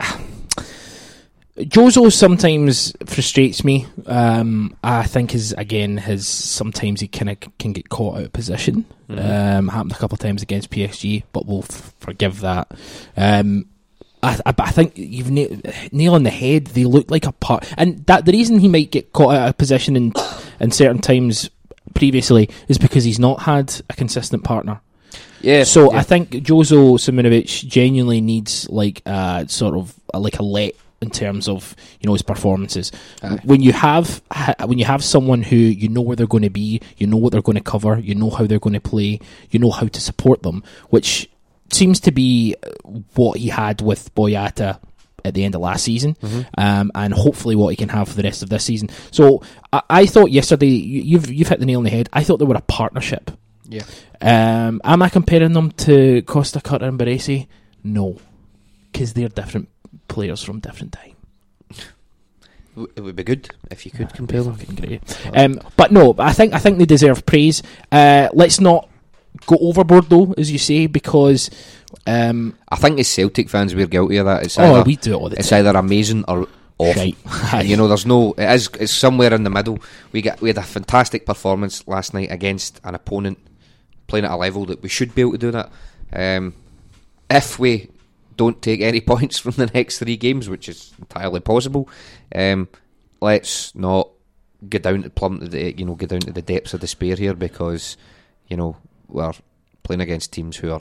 [1.57, 3.87] Jozo sometimes frustrates me.
[4.07, 8.33] Um, I think his again his sometimes he kind of can get caught out of
[8.33, 8.85] position.
[9.09, 9.59] Mhm.
[9.59, 12.73] Um, happened a couple of times against PSG, but we'll f- forgive that.
[13.17, 13.67] Um,
[14.23, 16.69] I, I, I think you've na- nail on the head.
[16.69, 19.59] They look like a part, and that the reason he might get caught out of
[19.59, 20.13] position in
[20.61, 21.51] in certain times
[21.95, 24.81] previously is because he's not had a consistent partner.
[25.41, 25.65] Yeah.
[25.65, 25.99] So yeah.
[25.99, 31.11] I think Jozo Simunovic genuinely needs like uh, sort of uh, like a let in
[31.11, 32.93] terms of you know his performances.
[33.23, 33.41] Aye.
[33.43, 36.51] When you have ha- when you have someone who you know where they're going to
[36.51, 39.21] be, you know what they're going to cover, you know how they're going to play,
[39.51, 41.29] you know how to support them, which
[41.73, 42.55] seems to be
[43.15, 44.79] what he had with Boyata
[45.25, 46.47] at the end of last season, Mhm.
[46.59, 48.89] um, and hopefully what he can have for the rest of this season.
[49.11, 49.43] So
[49.73, 52.09] I, I thought yesterday you, you've you've hit the nail on the head.
[52.13, 53.31] I thought they were a partnership.
[53.69, 53.85] Yeah.
[54.21, 57.47] Um, am I comparing them to Costacurta and Baresi?
[57.83, 58.19] No,
[58.93, 59.69] because they're different
[60.09, 61.15] players from different time.
[62.97, 64.57] It would be good if you could compare them.
[64.77, 65.03] Great.
[65.35, 67.63] Um, but no, I think I think they deserve praise.
[67.91, 68.89] Uh, let's not
[69.47, 71.51] go overboard though, as you say, because
[72.07, 74.45] um, I think as Celtic fans, we're guilty of that.
[74.45, 75.67] It's oh, either, we do it all the it's time.
[75.67, 76.49] either amazing or
[76.79, 77.03] awful.
[77.03, 77.65] Right.
[77.65, 78.33] You know, there's no.
[78.33, 78.69] It is.
[78.81, 79.79] It's somewhere in the middle.
[80.11, 80.41] We get.
[80.41, 83.39] We had a fantastic performance last night against an opponent
[84.07, 85.71] playing at a level that we should be able to do that.
[86.13, 86.55] Um,
[87.31, 87.89] if we
[88.37, 91.89] don't take any points from the next three games, which is entirely possible,
[92.35, 92.69] um,
[93.21, 94.09] let's not
[94.69, 97.17] go down to plumb to the you know go down to the depths of despair
[97.17, 97.97] here because
[98.49, 98.77] you know
[99.09, 99.33] we're
[99.83, 100.81] playing against teams who are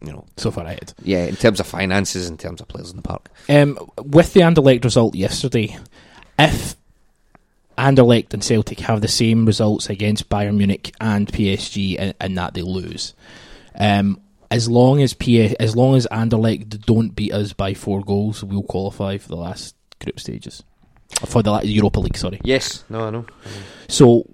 [0.00, 0.92] you know so far ahead.
[1.02, 3.30] yeah in terms of finances in terms of players in the park.
[3.48, 5.76] Um, with the Anderlecht result yesterday,
[6.38, 6.76] if
[7.76, 12.54] Anderlecht and Celtic have the same results against Bayern Munich and PSG, and, and that
[12.54, 13.14] they lose,
[13.74, 14.20] um,
[14.50, 15.16] as long as
[15.58, 19.74] as long as Anderlecht don't beat us by four goals, we'll qualify for the last
[20.00, 20.62] group stages
[21.26, 22.16] for the Europa League.
[22.16, 22.40] Sorry.
[22.44, 23.26] Yes, no, I know.
[23.88, 24.28] So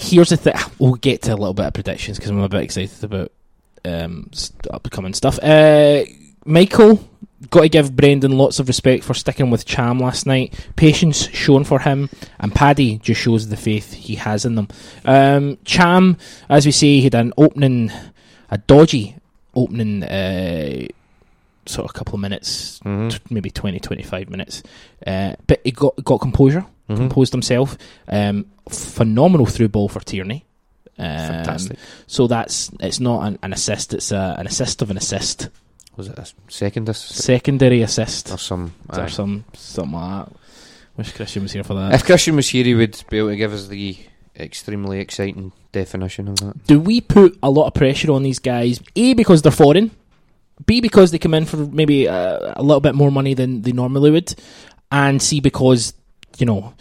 [0.00, 0.54] here's the thing.
[0.78, 3.32] We'll get to a little bit of predictions because I'm a bit excited about
[3.84, 4.30] um,
[4.70, 5.38] upcoming stuff.
[5.42, 6.04] Uh,
[6.44, 7.06] Michael,
[7.50, 10.54] got to give Brendan lots of respect for sticking with Ntcham last night.
[10.76, 14.68] Patience shown for him, and Paddy just shows the faith he has in them.
[15.04, 17.92] Um, Ntcham, as we say, he had an opening,
[18.50, 19.16] a dodgy
[19.54, 20.02] opening.
[20.02, 20.88] Uh,
[21.66, 23.10] Sort of a couple of minutes, Mhm.
[23.12, 24.62] t- maybe 20, 25 minutes,
[25.06, 26.96] uh, but he got got composure Mhm.
[26.96, 27.76] composed himself.
[28.08, 30.44] Um, phenomenal through ball for Tierney.
[30.98, 31.78] Um, Fantastic.
[32.06, 35.48] So that's it's not an, an assist; it's a, an assist of an assist,
[35.96, 38.72] Was it a second assist secondary assist, or some?
[38.88, 39.08] or aye.
[39.08, 40.36] some something like that.
[40.96, 41.94] Wish Christian was here for that.
[41.94, 43.96] If Christian was here, he would be able to give us the
[44.38, 46.66] extremely exciting definition of that.
[46.66, 48.80] Do we put a lot of pressure on these guys?
[48.96, 49.90] A because they're foreign.
[50.66, 53.72] B because they come in for maybe uh, a little bit more money than they
[53.72, 54.34] normally would,
[54.90, 55.94] and C because
[56.38, 56.74] you know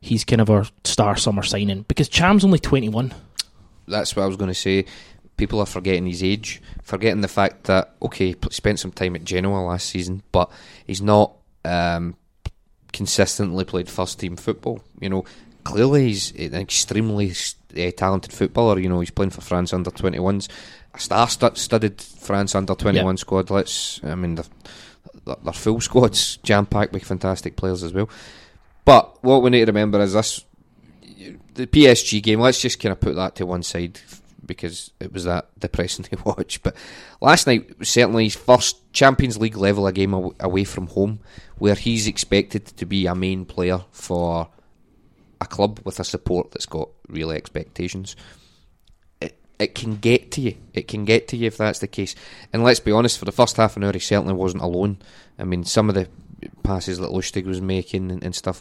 [0.00, 1.82] he's kind of our star summer signing.
[1.88, 3.14] Because Ntcham's only twenty one.
[3.88, 4.86] That's what I was going to say.
[5.36, 9.24] People are forgetting his age, forgetting the fact that okay, he spent some time at
[9.24, 10.50] Genoa last season, but
[10.86, 11.32] he's not
[11.64, 12.16] um,
[12.92, 14.82] consistently played first team football.
[15.00, 15.24] You know,
[15.64, 17.32] clearly he's an extremely
[17.76, 18.78] uh, talented footballer.
[18.78, 20.48] You know, he's playing for France under 21s,
[20.96, 23.50] a star-studded France under 21 squad.
[23.50, 24.44] Let's, I mean, their,
[25.24, 28.08] their full squad's jam packed with fantastic players as well.
[28.84, 30.44] But what we need to remember is this:
[31.54, 32.40] the PSG game.
[32.40, 34.00] Let's just kind of put that to one side
[34.44, 36.62] because it was that depressing to watch.
[36.62, 36.76] But
[37.20, 41.20] last night was certainly his first Champions League level a game away from home,
[41.58, 44.48] where he's expected to be a main player for
[45.40, 48.16] a club with a support that's got real expectations.
[49.58, 50.56] It can get to you.
[50.74, 52.14] It can get to you if that's the case.
[52.52, 54.98] And let's be honest, for the first half an hour, he certainly wasn't alone.
[55.38, 56.08] I mean, some of the
[56.62, 58.60] passes that Lustig was making and, and stuff.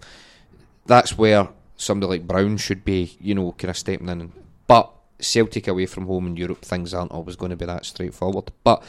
[0.85, 4.31] That's where somebody like Brown should be, you know, kind of stepping in.
[4.67, 8.51] But Celtic away from home in Europe, things aren't always going to be that straightforward.
[8.63, 8.83] But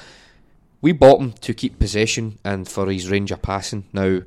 [0.81, 3.85] we bought him to keep possession and for his range of passing.
[3.93, 4.21] Now,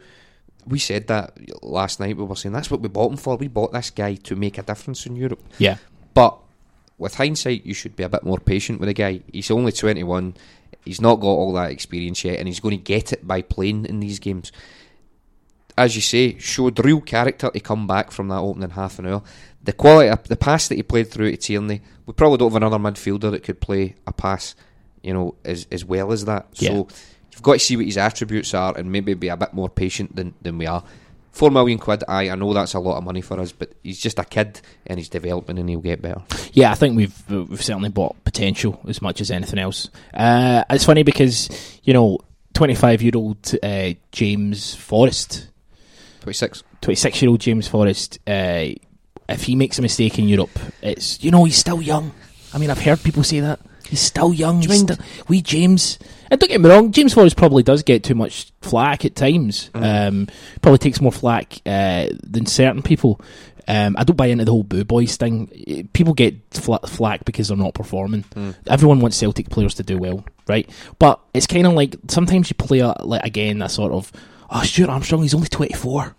[0.65, 2.17] we said that last night.
[2.17, 3.37] We were saying that's what we bought him for.
[3.37, 5.41] We bought this guy to make a difference in Europe.
[5.57, 5.77] Yeah.
[6.13, 6.37] But
[6.99, 9.21] with hindsight, you should be a bit more patient with the guy.
[9.31, 10.35] He's only 21.
[10.85, 13.85] He's not got all that experience yet, and he's going to get it by playing
[13.85, 14.51] in these games.
[15.77, 19.23] As you say, showed real character to come back from that opening half an hour.
[19.63, 22.61] The quality, of the pass that he played through to Tierney, we probably don't have
[22.61, 24.55] another midfielder that could play a pass,
[25.01, 26.47] you know, as as well as that.
[26.55, 26.69] Yeah.
[26.69, 26.87] So
[27.31, 30.15] you've got to see what his attributes are, and maybe be a bit more patient
[30.15, 30.83] than than we are.
[31.31, 33.99] Four million quid, aye, I know that's a lot of money for us, but he's
[33.99, 36.21] just a kid and he's developing and he'll get better.
[36.53, 39.89] Yeah, I think we've we've certainly bought potential as much as anything else.
[40.13, 41.49] Uh, it's funny because
[41.83, 42.17] you know,
[42.53, 45.47] twenty five year old uh, James Forrest,
[46.21, 46.63] 26.
[46.81, 48.65] twenty six year old James Forrest, uh,
[49.29, 52.11] if he makes a mistake in Europe, it's you know he's still young.
[52.53, 54.59] I mean, I've heard people say that he's still young.
[54.59, 55.99] Do you He's mind- still, we James.
[56.31, 59.69] And don't get me wrong, James Forrest probably does get too much flack at times.
[59.73, 60.07] Mm.
[60.07, 60.27] Um,
[60.61, 63.19] probably takes more flack uh, than certain people.
[63.67, 65.89] Um, I don't buy into the whole boo boys thing.
[65.93, 68.23] People get fla- flack because they're not performing.
[68.35, 68.55] Mm.
[68.67, 70.67] Everyone wants Celtic players to do well, right?
[70.97, 74.11] But it's kind of like sometimes you play a, like again a sort of
[74.49, 76.15] oh Stuart Armstrong he's only twenty four.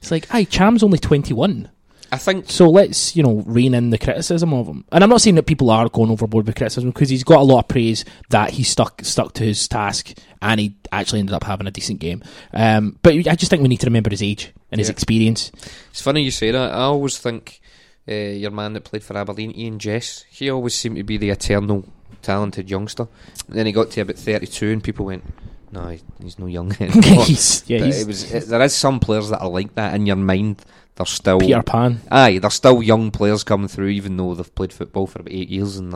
[0.00, 1.68] It's like, aye, Ntcham's only twenty one.
[2.10, 4.84] I think So let's, you know, rein in the criticism of him.
[4.92, 7.44] And I'm not saying that people are going overboard with criticism because he's got a
[7.44, 11.44] lot of praise that he stuck stuck to his task and he actually ended up
[11.44, 12.22] having a decent game.
[12.52, 15.50] Um, but I just think we need to remember his age and his experience.
[15.90, 16.72] It's funny you say that.
[16.72, 17.60] I always think
[18.08, 21.30] uh, your man that played for Aberdeen, Ian Jess, he always seemed to be the
[21.30, 21.84] eternal
[22.22, 23.06] talented youngster.
[23.48, 25.24] And then he got to about 32 and people went,
[25.70, 29.28] no, he's no young he's, yeah, But he's it was, it, there is some players
[29.30, 30.64] that are like that in your mind.
[30.98, 32.00] They're still Peter Pan.
[32.10, 35.48] aye, they're still young players coming through, even though they've played football for about eight
[35.48, 35.94] years, and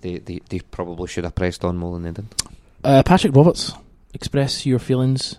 [0.00, 2.26] they they they probably should have pressed on more than they did.
[2.82, 3.74] Uh, Patrick Roberts,
[4.14, 5.36] express your feelings.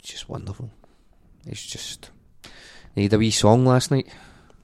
[0.00, 0.70] It's just wonderful.
[1.46, 2.10] It's just.
[2.94, 4.08] He had a wee song last night.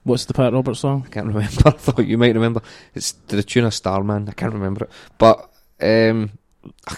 [0.03, 1.03] What's the Pat Roberts song?
[1.07, 1.63] I can't remember.
[1.65, 2.61] I thought you might remember.
[2.93, 4.29] It's to the tune of Starman.
[4.29, 5.49] I can't remember it, but
[5.81, 6.31] um,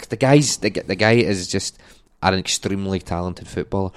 [0.10, 1.80] the guy's the, the guy is just
[2.22, 3.92] an extremely talented footballer.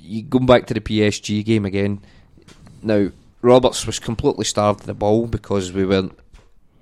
[0.00, 2.00] You going back to the PSG game again.
[2.82, 3.10] Now
[3.42, 6.18] Roberts was completely starved of the ball because we weren't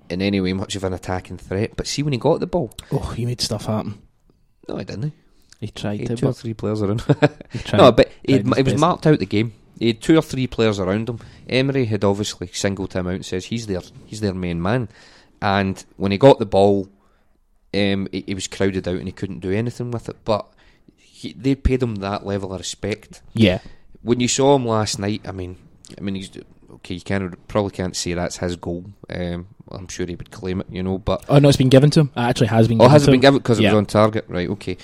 [0.09, 1.73] in any way much of an attacking threat.
[1.77, 4.01] But see when he got the ball, Oh, he made stuff happen.
[4.69, 5.13] no, he didn't.
[5.61, 7.01] He tried He to, two or three players around.
[7.51, 7.79] he tried.
[7.79, 9.53] no, but he, he was marked out the game.
[9.79, 11.19] He had two or three players around him.
[11.49, 14.89] Emery had obviously singled him out and says he's their he's their main man.
[15.43, 16.89] And when he got the ball,
[17.75, 20.17] um, he, he was crowded out and he couldn't do anything with it.
[20.25, 20.47] But
[21.19, 23.23] he, they paid him that level of respect.
[23.35, 23.59] yeah,
[24.03, 25.57] When you saw him last night, I mean,
[25.99, 26.31] I mean, he's
[26.77, 26.95] okay.
[26.95, 28.85] You can't probably can't say that's his goal.
[29.11, 30.99] Um, I'm sure he would claim it, you know.
[30.99, 32.11] But oh no, it's been given to him.
[32.17, 32.79] It actually has been.
[32.81, 34.25] Oh, given has it been given because it was on target?
[34.29, 34.77] Right, okay.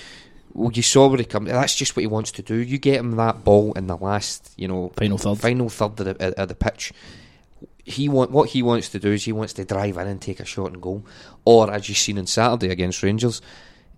[0.53, 1.45] Well, you saw where he come.
[1.45, 2.55] That's just what he wants to do.
[2.55, 5.37] You get him that ball in the last, you know, Final third.
[5.39, 6.93] final third of the, of the pitch.
[7.83, 10.39] He want what he wants to do is he wants to drive in and take
[10.39, 11.05] a shot and goal,
[11.45, 13.41] or as you've seen on Saturday against Rangers,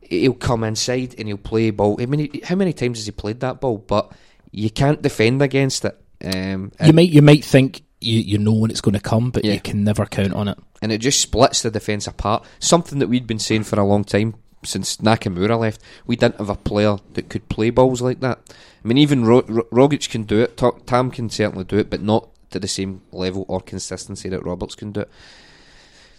[0.10, 1.98] he'll come inside and he'll play ball.
[2.02, 3.78] I mean, how many times has he played that ball?
[3.78, 4.12] But
[4.52, 5.98] you can't defend against it.
[6.24, 9.44] Um, You might you might think you you know when it's going to come, but
[9.46, 9.54] Yeah.
[9.54, 10.58] you can never count on it.
[10.82, 12.46] and it just splits the defence apart.
[12.60, 15.82] Something that we'd been saying for a long time since Nakamura left.
[16.06, 18.40] We didn't have a player that could play balls like that.
[18.84, 20.62] I mean, even Ro- Ro- Rogic can do it.
[20.86, 24.76] Tam can certainly do it, but not to the same level or consistency that Roberts
[24.76, 25.10] can do it.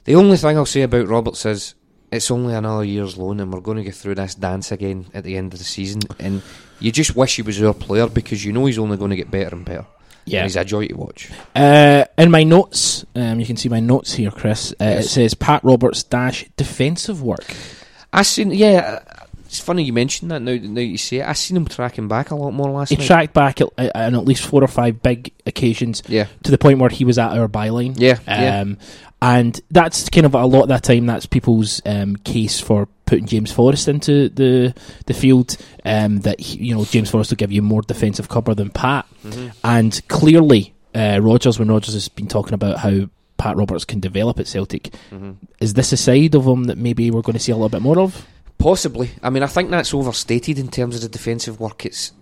[0.04, 1.74] The only thing I'll say about Roberts is
[2.10, 5.24] it's only another year's loan, and we're going to get through this dance again at
[5.24, 6.00] the end of the season.
[6.18, 6.42] And
[6.80, 9.30] you just wish he was our player because you know he's only going to get
[9.30, 9.86] better and better.
[10.24, 10.40] Yeah.
[10.40, 11.30] And he's a joy to watch.
[11.56, 14.72] Uh, in my notes, um, you can see my notes here, Chris.
[14.80, 17.54] Uh, It says Pat Roberts dash defensive work.
[18.12, 19.00] I seen, yeah.
[19.06, 20.40] uh, It's funny you mentioned that.
[20.42, 22.96] Now, now you say it, I seen him tracking back a lot more last He
[22.96, 23.02] night.
[23.02, 26.50] He tracked back at, at, on at least four or five big occasions yeah, to
[26.50, 27.94] the point where he was at our byline.
[27.96, 28.64] yeah, yeah.
[29.20, 31.06] And that's kind of a lot of that time.
[31.06, 34.74] That's people's um, case for putting James Forrest into the
[35.06, 35.56] the field.
[35.84, 39.06] Um, that he, you know James Forrest will give you more defensive cover than Pat.
[39.24, 39.52] Mhm.
[39.64, 43.08] And clearly, uh, Rodgers, when Rodgers has been talking about how
[43.38, 45.36] Pat Roberts can develop at Celtic, Mhm.
[45.60, 47.82] is this a side of him that maybe we're going to see a little bit
[47.82, 48.24] more of?
[48.58, 49.10] Possibly.
[49.22, 51.84] I mean, I think that's overstated in terms of the defensive work.
[51.84, 52.12] It's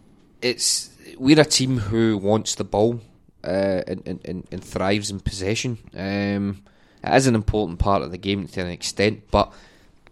[0.40, 3.00] it's we're a team who wants the ball
[3.44, 5.78] uh, and, and, and, and thrives in possession.
[5.96, 6.62] Um,
[7.06, 9.52] it is an important part of the game to an extent, but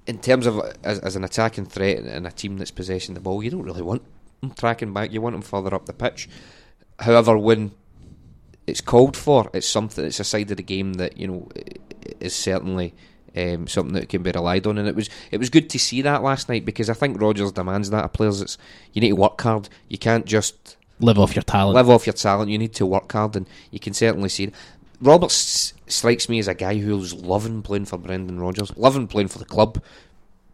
[0.07, 3.43] in terms of as, as an attacking threat and a team that's possessing the ball,
[3.43, 4.03] you don't really want
[4.41, 5.13] them tracking back.
[5.13, 6.29] You want them further up the pitch.
[6.99, 7.73] However, when
[8.67, 10.05] it's called for, it's something.
[10.05, 11.49] It's a side of the game that you know
[12.21, 12.95] is certainly
[13.37, 14.79] um, something that can be relied on.
[14.79, 17.53] And it was it was good to see that last night because I think Rodgers
[17.53, 18.41] demands that of players.
[18.41, 18.59] It's
[18.93, 19.69] you need to work hard.
[19.89, 21.75] You can't just live off your talent.
[21.75, 22.51] live off your talent.
[22.51, 24.45] You need to work hard, and you can certainly see.
[24.45, 24.55] It.
[25.05, 29.39] Roberts strikes me as a guy who's loving playing for Brendan Rodgers, loving playing for
[29.39, 29.83] the club,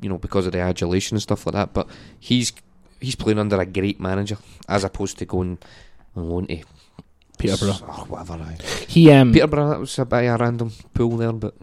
[0.00, 1.72] you know, because of the adulation and stuff like that.
[1.72, 1.88] But
[2.18, 2.52] he's
[3.00, 4.36] he's playing under a great manager
[4.68, 5.58] as opposed to going
[6.16, 6.62] on loan to
[7.38, 7.76] Peterborough.
[7.88, 8.34] Oh, whatever.
[8.34, 8.58] Aye.
[8.88, 9.70] He um, Peterborough.
[9.70, 11.54] That was a bit of a random pool there, but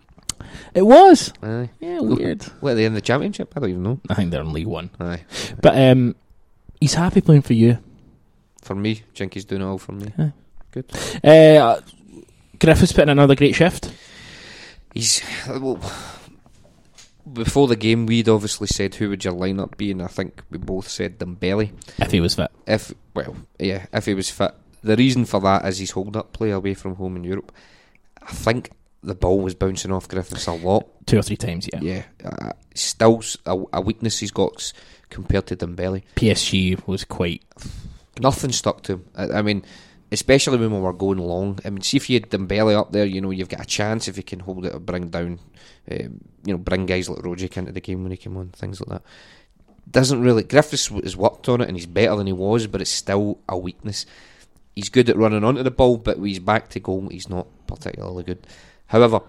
[0.73, 1.69] it was aye.
[1.79, 2.45] yeah weird.
[2.61, 3.53] Are they in the championship?
[3.55, 3.99] I don't even know.
[4.09, 5.25] I think they're in League One, Aye.
[5.61, 6.15] but um,
[6.79, 7.79] he's happy playing for you.
[8.61, 10.13] For me, Jinky's doing it all for me.
[10.17, 10.33] Aye.
[10.71, 10.85] Good.
[11.23, 11.79] Uh,
[12.59, 13.91] Griffiths put in another great shift.
[14.93, 15.79] He's well.
[17.31, 20.57] Before the game, we'd obviously said who would your lineup be, and I think we
[20.57, 21.71] both said Dembele.
[21.99, 24.51] If he was fit, If well, yeah, if he was fit.
[24.81, 27.51] The reason for that is his hold-up play away from home in Europe.
[28.21, 28.71] I think
[29.03, 30.87] the ball was bouncing off Griffiths a lot.
[31.05, 31.79] two or three times, yeah.
[31.81, 34.71] Yeah, uh, still a weakness he's got
[35.09, 36.03] compared to Dembele.
[36.15, 37.43] PSG was quite
[38.21, 39.05] Nothing stuck to him.
[39.15, 39.63] I, I mean,
[40.11, 41.59] especially when we were going long.
[41.65, 44.07] I mean, see if you had Dembele up there, you know, you've got a chance
[44.07, 45.39] if you can hold it or bring down,
[45.91, 48.79] um, you know, bring guys like Rogic into the game when he came on, things
[48.79, 49.03] like that.
[49.89, 50.43] Doesn't really.
[50.43, 53.57] Griffiths has worked on it and he's better than he was, but it's still a
[53.57, 54.05] weakness.
[54.75, 57.47] He's good at running onto the ball, but when he's back to goal, he's not
[57.67, 58.45] particularly good.
[58.87, 59.21] However,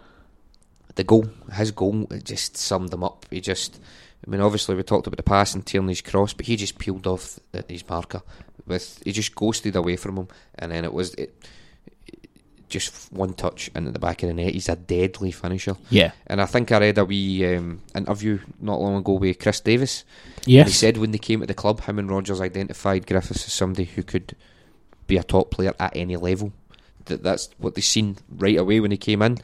[0.95, 3.24] the goal, his goal, it just summed him up.
[3.31, 3.81] He just,
[4.27, 7.07] I mean, obviously we talked about the pass and Tierney's cross, but he just peeled
[7.07, 8.23] off the, his marker
[8.66, 11.35] with, he just ghosted away from him, and then it was it,
[12.69, 14.53] just one touch into the back of the net.
[14.53, 16.12] He's a deadly finisher, yeah.
[16.27, 20.05] and I think I read a wee um, interview not long ago with Chris Davies.
[20.62, 23.53] And he said when they came to the club, him and Rodgers identified Griffiths as
[23.53, 24.37] somebody who could
[25.07, 26.53] be a top player at any level.
[27.07, 29.39] That that's what they seen right away when he came in,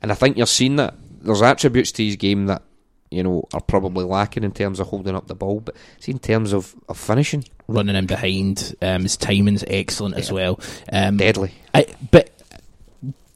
[0.00, 2.62] and I think you're seeing that there's attributes to his game that
[3.10, 6.18] you know are probably lacking in terms of holding up the ball, but see in
[6.18, 8.74] terms of, of finishing, running in behind.
[8.82, 10.60] Um, his timing's excellent as well.
[10.92, 11.52] Um, deadly.
[11.74, 12.30] I, but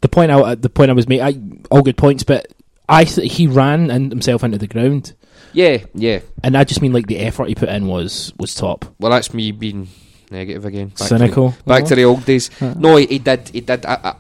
[0.00, 2.46] the point I the point I was making, all good points, but
[2.88, 5.14] I th- he ran and himself into the ground,
[5.52, 6.20] Yeah, yeah.
[6.42, 8.84] and I just mean like the effort he put in was was top.
[8.98, 9.88] Well, that's me being
[10.30, 10.88] negative again.
[10.88, 11.54] Back to the- Cynical.
[11.66, 12.50] back to the old days.
[12.60, 12.74] Uh.
[12.76, 13.48] No, he, he did.
[13.50, 13.86] He did.
[13.86, 14.14] I, I,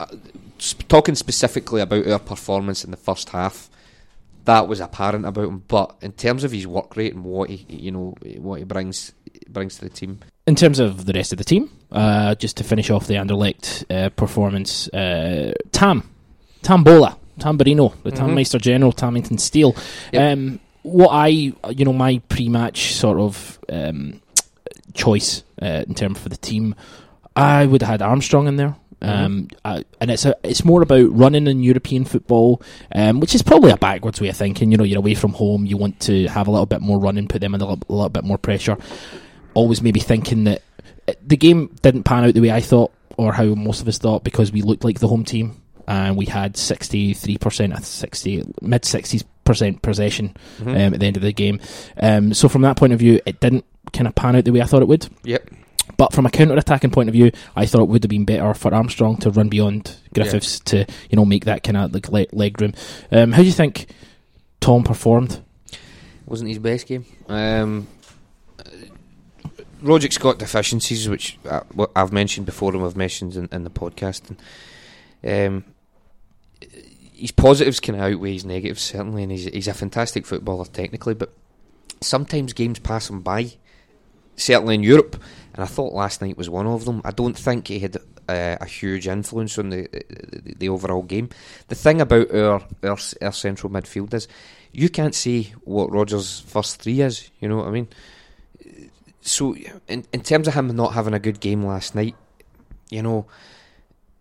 [0.00, 0.06] I,
[0.58, 3.70] sp- talking specifically about our performance in the first half,
[4.44, 5.62] that was apparent about him.
[5.68, 9.12] But in terms of his work rate and what he, you know, what he brings
[9.48, 12.64] brings to the team, In terms of the rest of the team, uh, just to
[12.64, 16.08] finish off the Anderlecht uh, performance, uh, Tam,
[16.62, 18.16] Tambola, Tamburino, the Mhm.
[18.16, 19.74] Tammeister General, Tamington Steel.
[20.12, 20.32] Yep.
[20.38, 24.20] Um, what I, you know, my pre-match sort of um,
[24.92, 26.74] choice uh, in terms for the team,
[27.36, 28.76] I would have had Armstrong in there.
[29.08, 32.62] Um, I, and it's a, it's more about running in European football,
[32.94, 34.70] um, which is probably a backwards way of thinking.
[34.72, 37.28] You know, you're away from home, you want to have a little bit more running,
[37.28, 38.76] put them under a little, a little bit more pressure.
[39.54, 40.62] Always maybe thinking that
[41.08, 43.98] uh, the game didn't pan out the way I thought, or how most of us
[43.98, 48.82] thought, because we looked like the home team and we had 63%, uh, 60, mid
[48.82, 50.68] 60s percent possession Mhm.
[50.68, 51.60] um, at the end of the game.
[52.00, 54.62] Um, so from that point of view, it didn't kind of pan out the way
[54.62, 55.06] I thought it would.
[55.24, 55.50] Yep.
[55.96, 58.52] But from a counter attacking point of view, I thought it would have been better
[58.54, 62.26] for Armstrong to run beyond Griffiths to you know make that kind of like le-
[62.32, 62.72] leg room.
[63.12, 63.86] Um, how do you think
[64.60, 65.40] Tom performed?
[66.26, 67.04] wasn't his best game.
[67.28, 67.86] Um,
[69.82, 73.70] Rogic's got deficiencies, which I, what I've mentioned before, and I've mentioned in, in the
[73.70, 74.34] podcast.
[75.22, 75.64] And, um,
[77.12, 81.32] his positives can outweigh his negatives, certainly, and he's, he's a fantastic footballer technically, but
[82.00, 83.52] sometimes games pass him by,
[84.36, 85.22] certainly in Europe,
[85.54, 87.00] and I thought last night was one of them.
[87.04, 87.96] I don't think he had
[88.28, 89.88] uh, a huge influence on the,
[90.42, 91.30] the the overall game.
[91.68, 94.26] The thing about our, our our central midfield is
[94.72, 97.30] you can't say what Rodgers' first three is.
[97.40, 97.88] You know what I mean?
[99.20, 99.54] So,
[99.88, 102.16] in in terms of him not having a good game last night,
[102.90, 103.26] you know,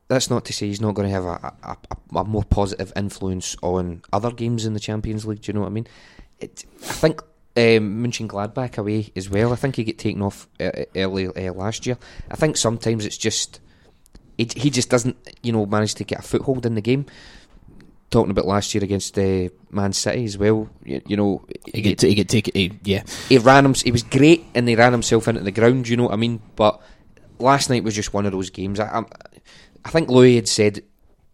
[0.07, 1.77] that's not to say he's not going to have a, a,
[2.15, 5.41] a, a more positive influence on other games in the Champions League.
[5.41, 5.87] Do you know what I mean?
[6.39, 7.21] It, I think
[7.55, 9.53] um, Mönchengladbach away as well.
[9.53, 11.97] I think he get taken off uh, early uh, last year.
[12.31, 13.59] I think sometimes it's just
[14.37, 17.05] he, he just doesn't you know manage to get a foothold in the game.
[18.09, 21.43] Talking about last year against uh, Man City as well, you, you know,
[21.73, 23.03] He get he get take he, yeah.
[23.27, 23.73] he ran him.
[23.73, 25.87] He was great, and he ran himself into the ground.
[25.87, 26.39] You know what I mean?
[26.55, 26.79] But
[27.39, 28.79] last night was just one of those games.
[28.79, 29.03] I, I,
[29.85, 30.83] I think Louis had said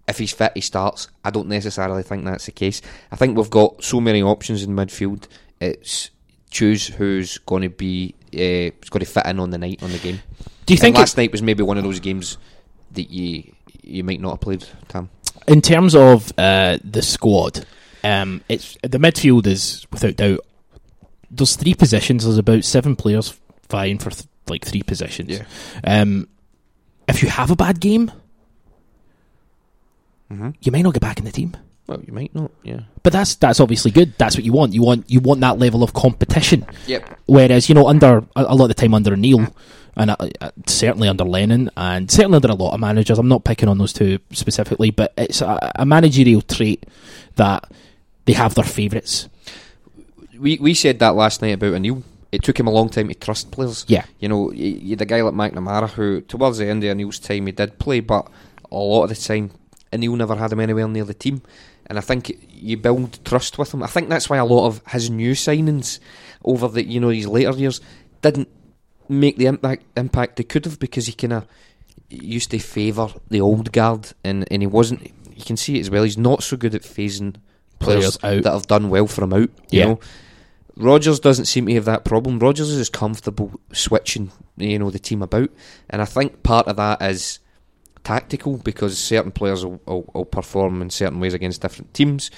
[0.10, 1.08] if he's fit, he starts.
[1.24, 2.82] I don't necessarily think that's the case.
[3.12, 5.28] I think we've got so many options in midfield.
[5.60, 6.10] It's
[6.52, 9.98] choose who's going to be uh, going to fit in on the night on the
[10.00, 10.20] game.
[10.66, 12.38] Do you think last night was maybe one of those games
[12.92, 13.52] that you
[13.84, 15.10] you might not have played, Tam?
[15.48, 17.66] in terms of uh, the squad,
[18.04, 20.40] um, it's the midfield is without doubt.
[21.32, 22.24] There's three positions.
[22.24, 23.38] There's about seven players
[23.70, 25.40] vying for th- like three positions.
[25.84, 26.28] Um,
[27.08, 28.12] if you have a bad game,
[30.32, 30.50] Mm-hmm.
[30.62, 31.58] you may not get back in the team.
[31.90, 32.52] Well, you might not.
[32.62, 32.82] Yeah.
[33.02, 34.14] But that's that's obviously good.
[34.20, 34.74] That's what you want.
[34.74, 36.68] You want you want that level of competition.
[36.86, 37.20] Yep.
[37.26, 39.48] Whereas you know under a, lot of the time under Neil
[39.96, 43.18] and uh, uh, certainly under Lennon and certainly under a lot of managers.
[43.18, 46.86] I'm not picking on those two specifically, but it's a, a managerial trait
[47.38, 47.72] that
[48.26, 49.28] they have their favourites.
[50.38, 52.04] We we said that last night about O'Neill.
[52.32, 53.86] It took him a long time to trust players.
[53.88, 54.06] Yeah.
[54.20, 57.18] You know, y- you had a guy like McNamara who, towards the end of O'Neill's
[57.18, 58.28] time, he did play, but
[58.72, 59.50] a lot of the time,
[59.94, 61.42] O'Neill never had him anywhere near the team.
[61.88, 63.82] And I think you build trust with him.
[63.84, 66.00] I think that's why a lot of his new signings
[66.46, 67.82] over the you know his later years
[68.22, 68.48] didn't
[69.08, 71.48] make the impact impact they could have because he kind of
[72.10, 75.12] used to favour the old guard and, and he wasn't.
[75.36, 76.04] You can see it as well.
[76.04, 77.36] He's not so good at phasing
[77.80, 78.44] players, Players out.
[78.44, 79.50] that have done well for him out.
[79.72, 79.86] You Yeah.
[79.86, 80.00] know,
[80.76, 82.40] Rodgers doesn't seem to have that problem.
[82.40, 85.50] Rodgers is comfortable switching, you know, the team about,
[85.90, 87.40] and I think part of that is
[88.04, 92.32] tactical because certain players will, will, will perform in certain ways against different teams.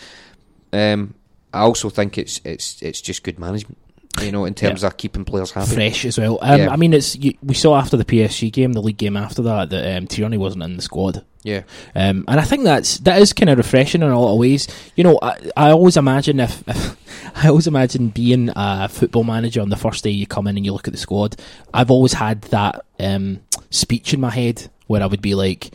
[0.73, 1.15] Um,
[1.53, 3.77] I also think it's it's it's just good management,
[4.21, 5.73] you know, in terms of keeping players happy.
[5.73, 6.39] Fresh as well.
[6.41, 6.69] Um, Yeah.
[6.69, 9.69] I mean, it's you, we saw after the PSG game, the league game after that,
[9.69, 11.25] that um, Tierney wasn't in the squad.
[11.43, 11.63] Yeah,
[11.95, 14.67] Um, and I think that's that is kind of refreshing in a lot of ways.
[14.95, 16.95] You know, I, I always imagine if, if
[17.35, 20.65] I always imagine being a football manager on the first day you come in and
[20.65, 21.35] you look at the squad.
[21.73, 23.41] I've always had that um,
[23.71, 25.71] speech in my head where I would be like,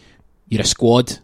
[0.48, 1.18] "You're a squad.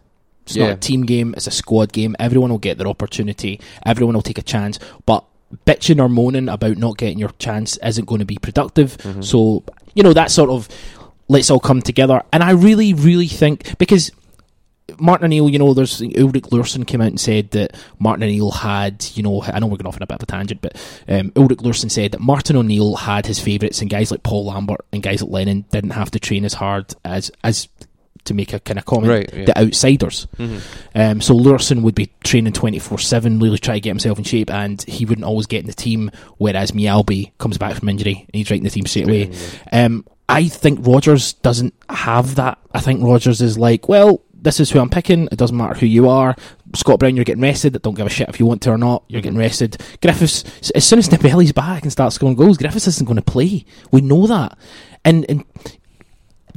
[0.45, 1.33] It's not a team game.
[1.37, 2.15] It's a squad game.
[2.19, 3.61] Everyone will get their opportunity.
[3.85, 5.23] Everyone will take a chance, but."
[5.67, 8.97] Bitching or moaning about not getting your chance isn't going to be productive.
[8.97, 9.21] Mm-hmm.
[9.21, 9.63] So,
[9.93, 10.67] you know, that sort of
[11.27, 12.23] let's all come together.
[12.33, 14.09] And I really, really think because
[14.99, 19.05] Martin O'Neill, you know, there's Ulrich Larsson came out and said that Martin O'Neill had,
[19.13, 20.75] you know, I know we're going off on a bit of a tangent, but
[21.07, 24.85] um, Ulrich Larsson said that Martin O'Neill had his favourites, and guys like Paul Lambert
[24.91, 27.69] and guys like Lennon didn't have to train as hard as as
[28.25, 29.09] to make a kind of comment.
[29.09, 29.45] Right, yeah.
[29.45, 30.27] The outsiders.
[30.37, 30.61] Mhm.
[30.95, 34.49] Um, so Larsson would be training 24 7, really try to get himself in shape,
[34.51, 38.29] and he wouldn't always get in the team, whereas Mjällby comes back from injury and
[38.33, 39.31] he's right in the team straight away.
[39.71, 42.57] Um, I think Rodgers doesn't have that.
[42.73, 45.27] I think Rodgers is like, well, this is who I'm picking.
[45.31, 46.35] It doesn't matter who you are.
[46.75, 47.81] Scott Brown, you're getting rested.
[47.81, 49.03] Don't give a shit if you want to or not.
[49.07, 49.23] You're mm-hmm.
[49.23, 49.81] getting rested.
[50.01, 50.43] Griffiths,
[50.75, 53.65] as soon as Dembele's back and starts scoring goals, Griffiths isn't going to play.
[53.91, 54.57] We know that.
[55.05, 55.45] And, and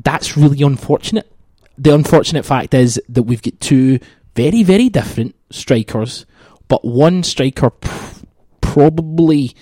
[0.02, 1.32] that's really unfortunate.
[1.78, 4.00] The unfortunate fact is that we've got two
[4.34, 6.26] very, very different strikers,
[6.68, 8.24] but one striker pr-
[8.60, 9.54] probably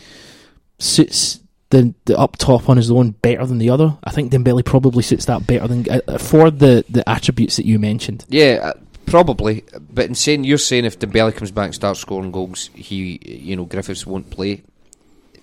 [0.79, 1.41] suits
[1.75, 3.97] the, the up top on his own better than the other.
[4.05, 7.79] I think Dembele probably suits that better than uh, for the, the attributes that you
[7.79, 8.25] mentioned.
[8.29, 8.73] Yeah, uh,
[9.07, 9.65] probably.
[9.93, 13.57] But in saying you're saying if Dembele comes back and starts scoring goals, he, you
[13.57, 14.63] know, Griffiths won't play.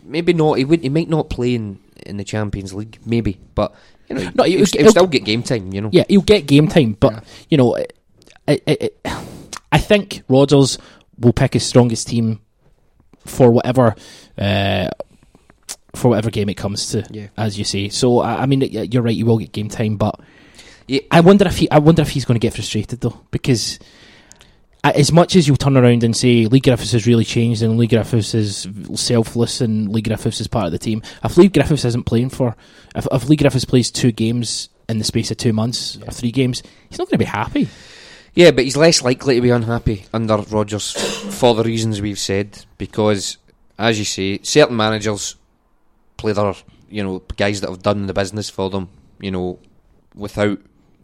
[0.03, 0.57] Maybe not.
[0.57, 0.82] He would.
[0.82, 2.97] He might not play in, in the Champions League.
[3.05, 3.73] Maybe, but
[4.09, 5.71] you know, No, he'll, he'll- he'll he'll- still get game time.
[5.73, 5.89] You know.
[5.91, 7.93] Yeah, he'll get game time, but you know, it,
[8.47, 9.05] it, it,
[9.71, 10.77] I think Rodgers
[11.19, 12.39] will pick his strongest team
[13.25, 13.95] for whatever
[14.39, 14.89] uh,
[15.94, 17.28] for whatever game it comes to, Yeah.
[17.38, 17.89] as you say.
[17.89, 19.16] So I, I mean, you're right.
[19.16, 20.20] You will get game time, but
[20.88, 21.02] Yeah.
[21.12, 23.80] I wonder if he, I wonder if he's going to get frustrated though, because
[24.84, 27.88] as much as you'll turn around and say Leigh Griffiths has really changed and Leigh
[27.88, 32.06] Griffiths is selfless and Leigh Griffiths is part of the team, if Leigh Griffiths isn't
[32.08, 32.56] playing for,
[32.96, 36.32] if, if Leigh Griffiths plays two games in the space of two months or three
[36.32, 37.68] games, he's not going to be happy.
[38.34, 40.94] Yeah, but he's less likely to be unhappy under Rodgers
[41.38, 42.66] for the reasons we've said.
[42.78, 43.38] Because,
[43.78, 45.36] as you say, certain managers
[46.22, 46.53] play their,
[46.89, 49.59] you know, guys that have done the business for them, you know,
[50.15, 50.59] without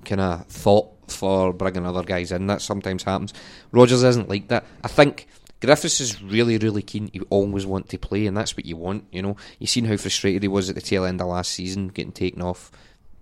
[0.05, 2.47] kind of thought for bringing other guys in.
[2.47, 3.33] That sometimes happens.
[3.71, 4.65] Rodgers isn't like that.
[4.83, 5.27] I think
[5.61, 7.09] Griffiths is really, really keen.
[7.13, 9.05] You always want to play, and that's what you want.
[9.11, 11.87] You know, you seen how frustrated he was at the tail end of last season,
[11.87, 12.71] getting taken off,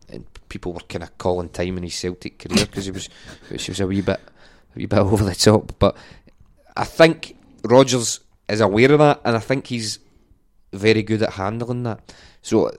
[0.09, 3.09] and people were kind of calling time in his Celtic career because he was,
[3.49, 5.71] which was a wee bit, a wee bit over the top.
[5.79, 5.95] But
[6.75, 8.19] I think Rodgers
[8.49, 9.99] is aware of that, and I think he's
[10.75, 12.13] very good at handling that.
[12.41, 12.71] So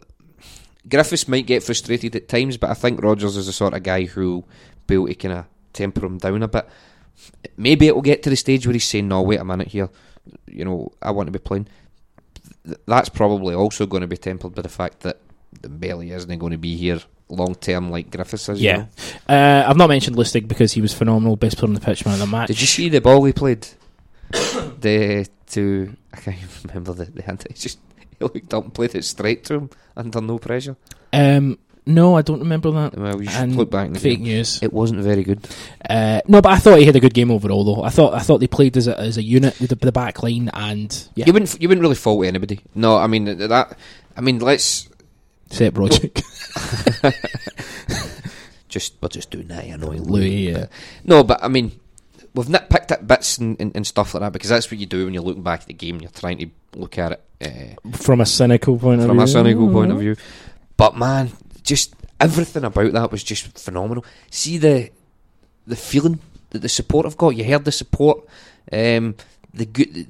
[0.89, 4.05] Griffiths might get frustrated at times, but I think Rodgers is the sort of guy
[4.05, 4.47] who'll
[4.87, 6.69] be able to kind of temper him down a bit.
[7.57, 9.89] Maybe it will get to the stage where he's saying, "No, wait a minute here,
[10.47, 11.69] you know, I want to be playing."
[12.87, 15.21] That's probably also going to be tempered by the fact that
[15.61, 18.61] Dembele isn't going to be here long term like Griffiths is.
[18.61, 18.77] you Yeah.
[18.77, 19.35] know.
[19.35, 22.15] Uh, I've not mentioned Lustig because he was phenomenal, best player on the pitch, man
[22.15, 22.49] of the match.
[22.49, 23.67] Did you see the ball he played?
[24.31, 27.45] the to I can't even remember the the hand.
[27.49, 27.79] He just
[28.19, 30.77] he looked up and played it straight to him under no pressure.
[31.13, 31.59] Um,
[31.89, 32.97] No, I don't remember that.
[32.99, 33.93] Well, you should And look back.
[33.95, 34.23] Fake game.
[34.25, 34.61] news.
[34.61, 35.47] It wasn't very good.
[35.89, 37.83] Uh, no, but I thought he had a good game overall, though.
[37.85, 40.51] I thought I thought they played as a, as a unit, the, the back line,
[40.53, 42.59] and yeah, You wouldn't you wouldn't really fault anybody.
[42.75, 43.79] No, I mean that.
[44.17, 44.89] I mean let's
[45.51, 46.23] Sep Rogic,
[48.69, 50.67] just we're just doing that annoying Louis, yeah.
[51.05, 51.71] No, but I mean
[52.37, 55.07] we've nitpicked at bits and, and, and stuff like that because that's what you do
[55.07, 55.97] when you're looking back at the game.
[55.97, 59.25] And you're trying to look at it uh, from a cynical point of from view.
[59.25, 60.17] a cynical point of view.
[60.77, 61.33] But man,
[61.63, 64.05] just everything about that was just phenomenal.
[64.31, 64.91] See the
[65.67, 66.21] the feeling
[66.51, 67.31] that the support have got.
[67.31, 68.25] You heard the support.
[68.71, 69.17] Um,
[69.55, 70.07] the good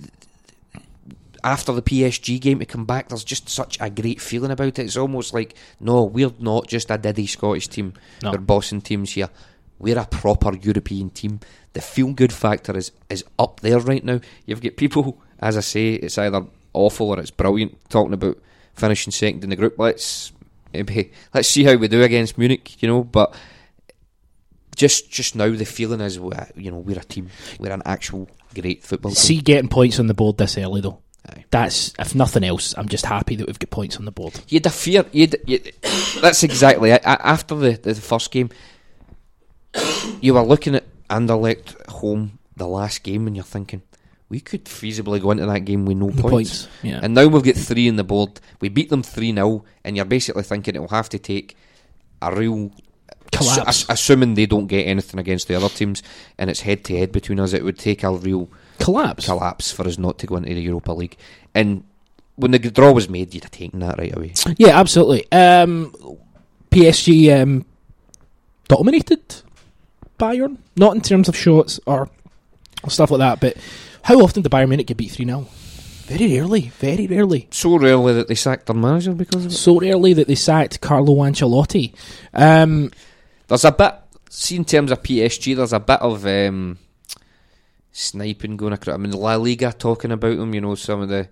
[1.44, 3.08] after the PSG game to come back.
[3.08, 4.78] There's just such a great feeling about it.
[4.80, 7.94] It's almost like no, we're not just a diddy Scottish team.
[8.22, 8.32] No.
[8.32, 9.30] We're bossing teams here.
[9.78, 11.40] We're a proper European team.
[11.76, 14.18] The feel good factor is is up there right now.
[14.46, 18.38] You've got people, as I say, it's either awful or it's brilliant talking about
[18.72, 19.78] finishing second in the group.
[19.78, 20.32] Let's
[20.72, 23.04] maybe let's see how we do against Munich, you know.
[23.04, 23.34] But
[24.74, 27.28] just just now the feeling is you know we're a team.
[27.60, 29.16] We're an actual great football team.
[29.16, 31.00] See getting points on the board this early, though.
[31.28, 31.44] Aye.
[31.50, 32.74] That's if nothing else.
[32.78, 34.40] I'm just happy that we've got points on the board.
[34.48, 35.04] You'd fear.
[35.12, 35.60] You'd, you
[36.22, 37.02] that's exactly it.
[37.04, 38.48] After the, the first game,
[40.22, 43.82] you were looking at Anderlecht home, the last game, and you're thinking
[44.28, 46.22] we could feasibly go into that game with no points.
[46.22, 46.98] points, yeah.
[47.02, 48.40] And now we've got three in the board.
[48.60, 51.56] We beat them three 0 and you're basically thinking it will have to take
[52.20, 52.72] a real
[53.30, 53.68] Collapse.
[53.68, 56.02] ass- assuming they don't get anything against the other teams,
[56.38, 57.52] and it's head to head between us.
[57.52, 58.48] It would take a real
[58.78, 59.26] Collapse.
[59.26, 61.16] collapse for us not to go into the Europa League.
[61.54, 61.84] And
[62.36, 64.32] when the draw was made, you'd have taken that right away.
[64.58, 65.30] Yeah, absolutely.
[65.32, 65.92] Um,
[66.70, 67.64] PSG um,
[68.68, 69.42] dominated
[70.18, 72.08] Bayern, not in terms of shots or
[72.88, 73.56] stuff like that, but
[74.02, 75.46] how often did Bayern Munich get beat 3 0?
[76.06, 77.48] Very rarely, very rarely.
[77.50, 79.54] So rarely that they sacked their manager because of it.
[79.54, 81.94] So rarely that they sacked Carlo Ancelotti.
[82.32, 82.92] Um,
[83.48, 83.94] There's a bit,
[84.30, 86.78] see, in terms of PSG, there's a bit of um,
[87.90, 88.94] sniping going across.
[88.94, 91.28] I mean, La Liga talking about them, you know, some of the,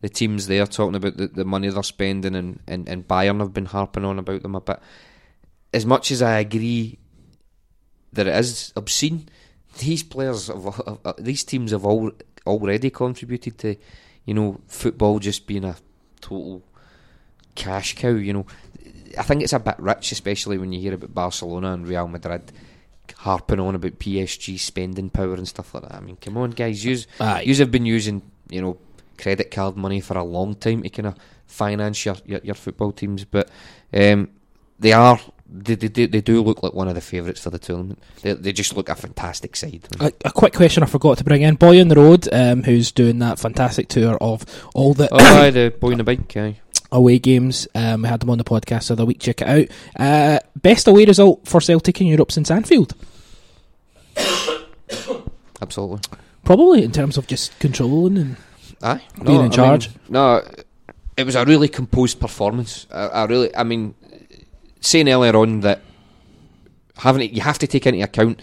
[0.00, 3.52] the teams there talking about the, the money they're spending, and, and, and Bayern have
[3.52, 4.80] been harping on about them a bit.
[5.74, 6.98] As much as I agree
[8.14, 9.28] that it is obscene,
[9.78, 12.12] these players, have, uh, these teams have all,
[12.46, 13.76] already contributed to,
[14.24, 15.76] you know, football just being a
[16.20, 16.62] total
[17.54, 18.46] cash cow, you know.
[19.16, 22.52] I think it's a bit rich, especially when you hear about Barcelona and Real Madrid
[23.12, 25.94] harping on about PSG spending power and stuff like that.
[25.94, 27.06] I mean, come on, guys, use
[27.44, 28.78] you have been using you know
[29.18, 31.14] credit card money for a long time to kind of
[31.46, 33.50] finance your, your your football teams, but
[33.92, 34.30] um,
[34.78, 35.20] they are.
[35.56, 38.02] They, they, do- they do look like one of the favourites for the tournament.
[38.22, 39.86] They, they just look a fantastic side.
[40.00, 41.54] A, a quick question I forgot to bring in.
[41.54, 44.44] Boy on the road, um, who's doing that fantastic tour of
[44.74, 46.58] all the oh, aye, the boy on the bike, aye.
[46.90, 47.68] away games.
[47.74, 49.20] Um, we had them on the podcast the other week.
[49.20, 49.68] Check it out.
[49.96, 52.94] Uh, best away result for Celtic in Europe since Anfield.
[55.62, 56.00] Absolutely.
[56.44, 58.36] Probably in terms of just controlling and
[58.82, 59.88] Aye, Being in I mean, charge.
[60.10, 60.42] no,
[61.16, 62.86] it was a really composed performance.
[62.92, 63.94] I, I really, I mean,
[64.86, 65.80] saying earlier on that
[66.96, 68.40] having to, you have to take into account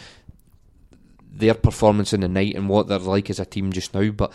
[1.31, 4.31] their performance in the night and what they're like as a team just now, but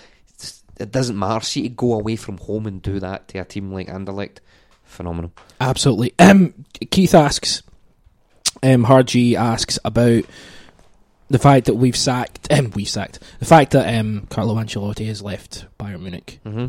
[0.78, 1.44] it doesn't matter.
[1.44, 4.38] See to go away from home and do that to a team like Anderlecht,
[4.84, 5.32] phenomenal.
[5.60, 6.14] Absolutely.
[6.26, 7.62] Um, Keith asks,
[8.62, 10.24] um, Hard G asks about
[11.28, 15.22] the fact that we've sacked, um, we've sacked, the fact that um, Carlo Ancelotti has
[15.22, 16.40] left Bayern Munich.
[16.44, 16.66] Mm-hmm.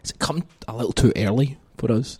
[0.00, 2.18] Has it come a little too early for us?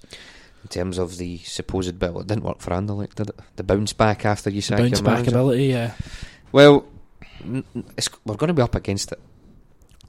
[0.62, 2.20] In terms of the supposed bill.
[2.20, 3.38] it didn't work for Anderlecht, did it?
[3.56, 5.30] The bounce back after you sack The bounce back manager.
[5.30, 5.94] ability, yeah.
[6.52, 6.84] Well,
[7.42, 9.20] n- n- it's, we're going to be up against it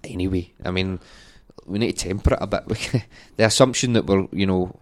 [0.04, 0.52] anyway.
[0.66, 0.99] I mean,
[1.66, 2.68] we need to temper it a bit.
[3.38, 4.78] the assumption that we're, you know,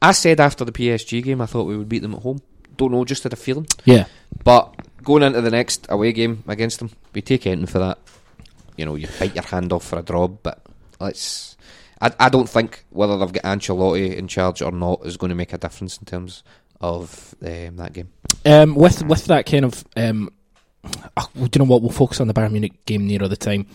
[0.00, 2.40] I said after the PSG game, I thought we would beat them at home.
[2.76, 3.66] Don't know, just had a feeling.
[3.84, 4.06] Yeah.
[4.44, 7.98] But going into the next away game against them, we take anything for that.
[8.76, 10.64] You know, you bite your hand off for a draw, but
[11.00, 11.56] let's.
[12.00, 15.34] I, I don't think whether they've got Ancelotti in charge or not is going to
[15.36, 16.42] make a difference in terms
[16.80, 18.10] of um, that game.
[18.46, 20.30] Um, with with that kind of, um,
[21.16, 21.82] oh, do you know what?
[21.82, 23.66] We'll focus on the Bayern Munich game nearer the time.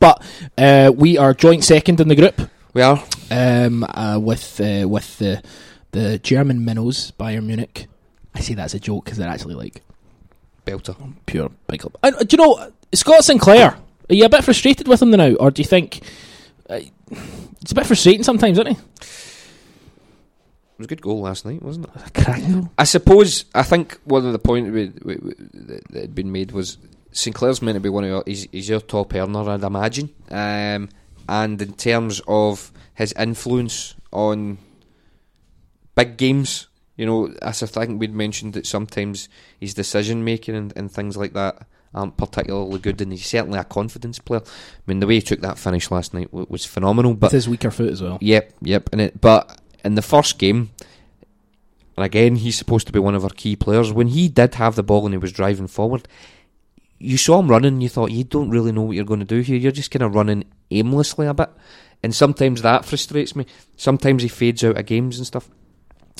[0.00, 0.22] But
[0.58, 2.40] uh, we are joint second in the group
[2.74, 3.02] We are.
[3.30, 5.42] um, uh, with uh, with the
[5.92, 7.86] the German minnows, Bayern Munich.
[8.34, 9.82] I say that's a joke because they're actually like
[10.66, 10.96] Belter.
[11.26, 11.96] pure big club.
[12.02, 13.78] And, uh, do you know Scott Sinclair?
[14.10, 16.00] Are you a bit frustrated with him now, or do you think
[16.68, 18.80] it's a bit frustrating sometimes, isn't he?
[18.80, 21.92] It was a good goal last night, wasn't it?
[22.06, 22.70] A cracking goal.
[22.78, 26.78] I suppose I think one of the points that had been made was
[27.10, 30.10] Sinclair's meant to be one of your, he's, he's your top earner, I'd imagine.
[30.30, 30.88] Um,
[31.28, 34.58] and in terms of his influence on
[35.96, 39.28] big games, You know, as I think we'd mentioned that sometimes
[39.60, 43.64] his decision making and, and things like that aren't particularly good, and he's certainly a
[43.64, 44.42] confidence player.
[44.44, 47.14] I mean, the way he took that finish last night w- was phenomenal.
[47.14, 48.18] But With his weaker foot as well.
[48.20, 48.88] Yep, yep.
[48.92, 50.70] And it, but in the first game,
[51.96, 53.92] and again, he's supposed to be one of our key players.
[53.92, 56.06] When he did have the ball and he was driving forward,
[56.98, 57.80] you saw him running.
[57.80, 59.56] You thought you don't really know what you're going to do here.
[59.56, 61.50] You're just kind of running aimlessly a bit,
[62.02, 63.46] and sometimes that frustrates me.
[63.76, 65.48] Sometimes he fades out of games and stuff.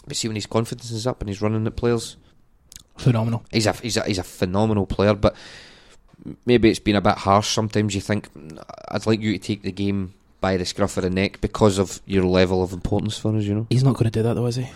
[0.07, 2.17] But see, when his confidence is up and he's running at players,
[2.99, 3.45] Phenomenal.
[3.51, 5.15] he's a he's a he's a phenomenal player.
[5.15, 5.35] But
[6.45, 7.49] maybe it's been a bit harsh.
[7.49, 8.29] Sometimes you think
[8.89, 12.01] I'd like you to take the game by the scruff of the neck because of
[12.07, 13.45] your level of importance for us.
[13.45, 14.69] You know, He's not going to do that though, is he?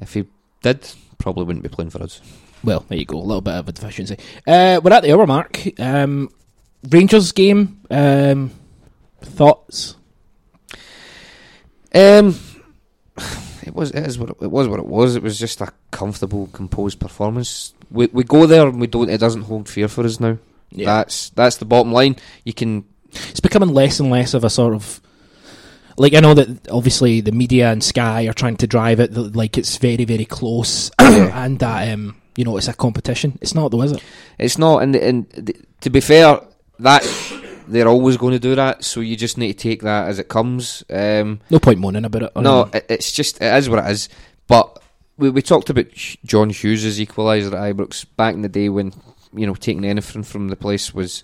[0.00, 0.24] if he
[0.62, 2.20] did, probably wouldn't be playing for us.
[2.62, 3.18] Well, there you go.
[3.18, 4.16] A little bit of a deficiency.
[4.46, 5.58] Uh, we're at the hour mark.
[5.80, 6.28] Um,
[6.88, 7.80] Rangers game.
[7.90, 8.50] Um,
[9.22, 9.96] thoughts?
[11.94, 12.38] Um,
[13.66, 15.16] it was it is what it, it was what it was.
[15.16, 17.74] It was just a comfortable, composed performance.
[17.90, 19.10] We we go there and we don't.
[19.10, 20.38] It doesn't hold fear for us now.
[20.72, 22.16] That's that's the bottom line.
[22.44, 25.00] You can it's becoming less and less of a sort of
[25.96, 29.58] like I know that obviously the media and Sky are trying to drive it like
[29.58, 33.38] it's very very close and that um you know it's a competition.
[33.40, 34.02] It's not though, is it?
[34.38, 36.40] It's not, and and to be fair,
[36.78, 37.02] that
[37.70, 38.84] they're always going to do that.
[38.84, 40.82] So you just need to take that as it comes.
[40.90, 42.32] Um, No point moaning about it.
[42.36, 44.08] no, it, it's just it is what it is.
[44.46, 44.82] But
[45.16, 45.86] we we talked about
[46.24, 48.92] John Hughes' equaliser at Ibrox back in the day when
[49.32, 51.22] you know taking anything from the place was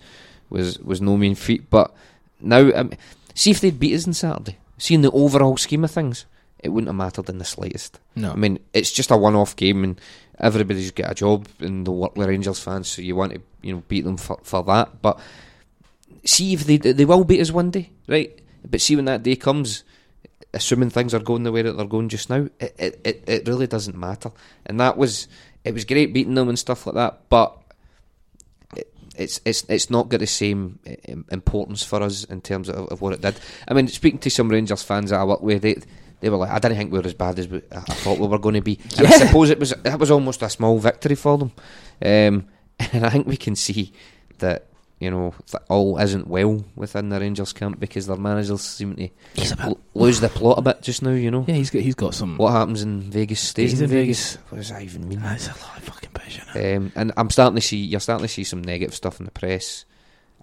[0.51, 1.68] was was no mean feat.
[1.70, 1.92] But
[2.40, 2.92] now, um,
[3.34, 4.59] see if they'd beat us on Saturday.
[4.78, 6.26] See in the overall scheme of things,
[6.59, 7.99] it wouldn't have mattered in the slightest.
[8.14, 8.30] no.
[8.32, 9.99] I mean, it's just a one-off game, and
[10.38, 13.74] everybody's got a job, and they'll work with Rangers fans, so you want to, you
[13.74, 15.01] know, beat them for, for that.
[15.01, 15.18] But
[16.27, 18.39] see if they they will beat us one day, right?
[18.68, 19.85] But see when that day comes,
[20.53, 23.49] assuming things are going the way that they're going just now, it it, it, it
[23.49, 24.31] really doesn't matter.
[24.66, 25.29] And that was
[25.64, 27.57] it was great beating them and stuff like that, but.
[28.77, 30.79] it- It's it's it's not got the same
[31.33, 33.35] importance for us in terms of, of what it did.
[33.66, 35.77] I mean, speaking to some Rangers fans that I work with, they
[36.20, 38.27] they were like, "I didn't think we were as bad as we, I thought we
[38.29, 41.16] were going to be." And I suppose it was that was almost a small victory
[41.16, 41.51] for them,
[42.05, 42.45] um,
[42.93, 43.93] and I think we can see
[44.39, 44.66] that
[44.99, 45.34] you know
[45.68, 49.09] all isn't well within the Rangers camp because their managers seem to
[49.61, 51.11] l- lose the plot a bit just now.
[51.11, 52.36] You know Yeah, he's got he's got some.
[52.39, 54.36] what happens in Vegas stays in in Vegas.
[54.48, 55.20] What does that even mean?
[55.20, 56.10] That's a lot of fucking
[56.55, 56.77] know.
[56.77, 59.31] Um, and I'm starting to see you're starting to see some negative stuff in the
[59.32, 59.85] press.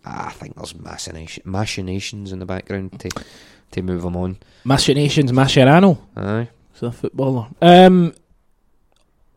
[0.05, 3.09] Ah, I think there's machination, machinations in the background to
[3.71, 4.37] to move them on.
[4.63, 5.97] Machinations, Mascherano.
[6.15, 6.49] Aye.
[6.73, 7.47] He's a footballer.
[7.61, 8.13] Um,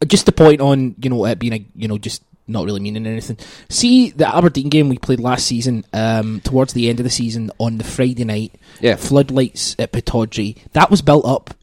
[0.06, 3.06] just to point on, you know, it being a, you know, just not really meaning
[3.06, 3.36] anything.
[3.68, 7.50] See the Aberdeen game we played last season, um, towards the end of the season
[7.58, 8.96] on the Friday night, Yeah.
[8.96, 10.56] floodlights at Pittodrie.
[10.72, 11.54] That was built up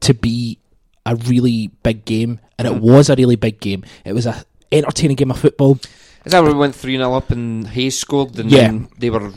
[0.00, 0.58] to be
[1.04, 2.80] a really big game, and it Mhm.
[2.80, 3.84] was a really big game.
[4.04, 5.78] It was a entertaining game of football,
[6.24, 8.36] Is that where we went 3 0 up and Hayes scored?
[8.38, 8.62] And Yeah.
[8.62, 9.32] then they were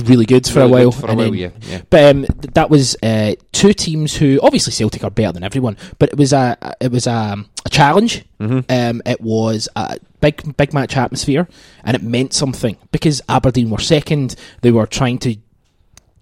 [0.00, 0.90] really good for really a while.
[0.90, 1.50] good For a while, then- yeah.
[1.62, 1.80] yeah.
[1.90, 5.76] But um, th- that was uh, two teams who obviously Celtic are better than everyone,
[5.98, 8.24] but it was a it was a, a challenge.
[8.40, 8.60] Mm-hmm.
[8.70, 11.46] Um, it was a big big match atmosphere,
[11.84, 14.36] and it meant something because Aberdeen were second.
[14.62, 15.36] They were trying to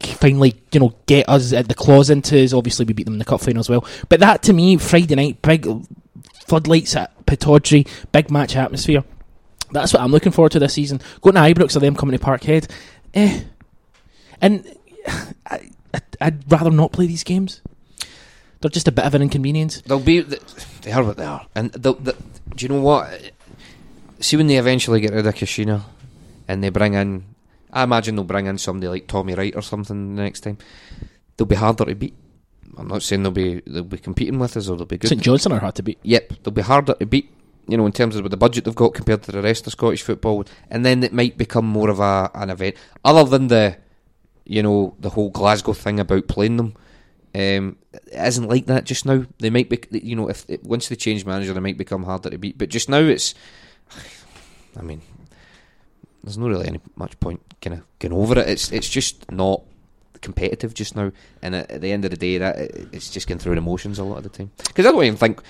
[0.02, 2.52] finally, you know, get us at the claws into us.
[2.52, 3.84] Obviously, we beat them in the cup final as well.
[4.09, 5.66] But that to me, Friday night, big
[6.47, 9.05] floodlights at Pittodrie, big match atmosphere.
[9.72, 11.01] That's what I'm looking forward to this season.
[11.20, 12.68] Going to Ibrox or them coming to Parkhead,
[13.14, 13.42] eh?
[14.40, 14.76] And
[15.46, 15.70] I,
[16.20, 17.60] I'd rather not play these games.
[18.60, 19.80] They're just a bit of an inconvenience.
[19.80, 20.20] They'll be.
[20.20, 21.46] They are what they are.
[21.54, 22.12] And they'll, they
[22.54, 23.32] do you know what?
[24.20, 25.82] See when they eventually get rid of Caixinha
[26.46, 27.24] and they bring in.
[27.72, 30.58] I imagine they'll bring in somebody like Tommy Wright or something the next time.
[31.36, 32.14] They'll be harder to beat.
[32.76, 35.08] I'm not saying they'll be they'll be competing with us or they'll be good.
[35.08, 35.98] St Johnstone are hard to beat.
[36.02, 37.30] Yep, they'll be harder to beat.
[37.66, 40.02] You know, in terms of the budget they've got compared to the rest of Scottish
[40.02, 42.76] football, and then it might become more of a an event.
[43.04, 43.76] Other than the,
[44.51, 46.74] you know, the whole Glasgow thing about playing them,
[47.36, 49.24] um, it isn't like that just now.
[49.39, 52.36] They might be, you know, if once they change manager, they might become harder to
[52.36, 52.59] beat.
[52.59, 53.32] But just now, it's,
[54.77, 55.02] I mean,
[56.24, 58.48] there's not really any much point kind of going over it.
[58.48, 59.62] It's it's just not
[60.20, 62.59] competitive just now, and at, at the end of the day, that
[62.93, 64.51] it's just going through the emotions a lot of the time.
[64.66, 65.40] Because I don't even think,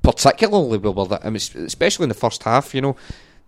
[0.00, 1.26] particularly we were that.
[1.26, 2.96] I mean, especially in the first half, you know,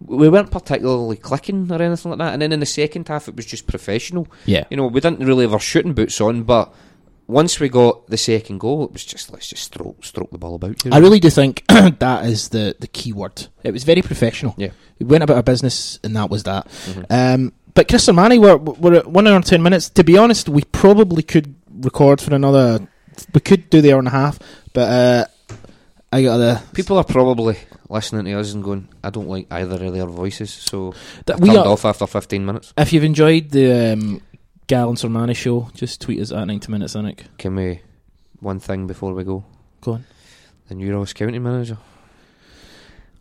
[0.07, 2.33] we weren't particularly clicking or anything like that.
[2.33, 4.27] And then in the second half, it was just professional.
[4.47, 4.65] Yeah.
[4.71, 6.73] You know, we didn't really have our shooting boots on, but
[7.29, 10.55] once we got the second goal, it was just let's just stroke stroke the ball
[10.55, 10.85] about.
[10.85, 13.47] You I really do think that is the, the key word.
[13.63, 14.55] It was very professional.
[14.59, 14.71] Yeah.
[14.99, 16.67] We went about our business, and that was that.
[16.69, 17.07] Mhm.
[17.11, 19.89] Um, but Chris Sermanni, we're, we're at one hour and ten minutes.
[19.91, 22.87] To be honest, we probably could record for another.
[23.33, 24.39] We could do the hour and a half,
[24.75, 25.55] but uh,
[26.13, 26.63] I got the.
[26.75, 27.57] People are probably
[27.93, 30.95] listening to us and going, "I don't like either of their voices," so
[31.27, 32.73] that we turned are, off after 15 minutes.
[32.77, 34.21] if you've enjoyed the um,
[34.67, 37.25] Gal and Sermanni show, just tweet us at 90 Minutes Cynic.
[37.39, 37.81] Can we
[38.41, 39.45] one thing before we go?
[39.81, 40.05] Go on.
[40.69, 41.77] The new Ross County manager,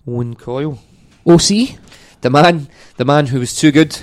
[0.07, 0.79] Owen Coyle,
[1.27, 1.77] OC?
[2.21, 2.67] the man,
[2.97, 3.97] the man who was too good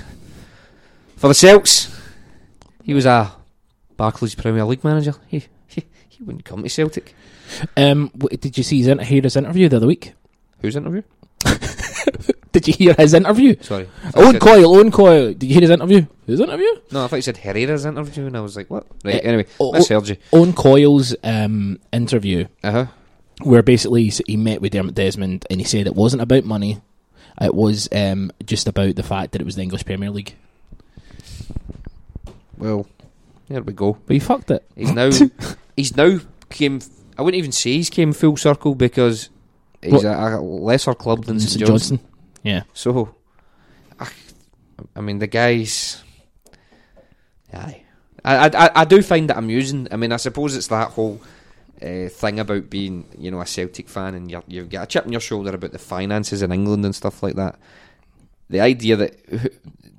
[1.15, 1.89] for the Celts.
[2.83, 3.31] He was a
[3.97, 5.15] Barclays Premier League manager.
[5.27, 7.15] He he, he wouldn't come to Celtic.
[7.75, 10.13] Um, did you see his, inter- hear his interview the other week?
[10.61, 11.01] Whose interview?
[12.51, 13.55] Did you hear his interview?
[13.61, 13.87] Sorry.
[14.03, 15.33] I thought you Owen Coyle, Owen Coyle.
[15.33, 16.05] Did you hear his interview?
[16.25, 16.67] His interview?
[16.91, 18.87] No, I thought you said Herrera's interview, and I was like, what?
[19.03, 19.15] Right.
[19.15, 20.17] Eh, anyway, misheard you.
[20.33, 22.85] Owen Coyle's um, interview, Uh huh.
[23.43, 26.81] where basically he he met with Dermot Desmond and he said it wasn't about money,
[27.39, 30.33] it was um, just about the fact that it was the English Premier League.
[32.57, 32.87] Well,
[33.47, 33.97] there we go.
[34.05, 34.63] But he fucked it.
[34.75, 35.11] He's now
[35.75, 36.19] he's now
[36.49, 36.79] came.
[37.17, 39.29] I wouldn't even say he's came full circle because
[39.81, 41.59] he's a, a lesser club than St.
[41.65, 41.97] Johnstone.
[41.97, 41.99] Johnstone.
[42.43, 42.63] Yeah.
[42.73, 43.15] So,
[43.99, 44.07] I,
[44.95, 46.03] I mean, the guys.
[47.53, 47.83] Aye,
[48.23, 49.87] I, I I do find that amusing.
[49.91, 51.21] I mean, I suppose it's that whole.
[51.81, 55.05] Uh, thing about being, you know, a Celtic fan and you're, you've got a chip
[55.05, 57.57] on your shoulder about the finances in England and stuff like that.
[58.49, 59.13] The idea that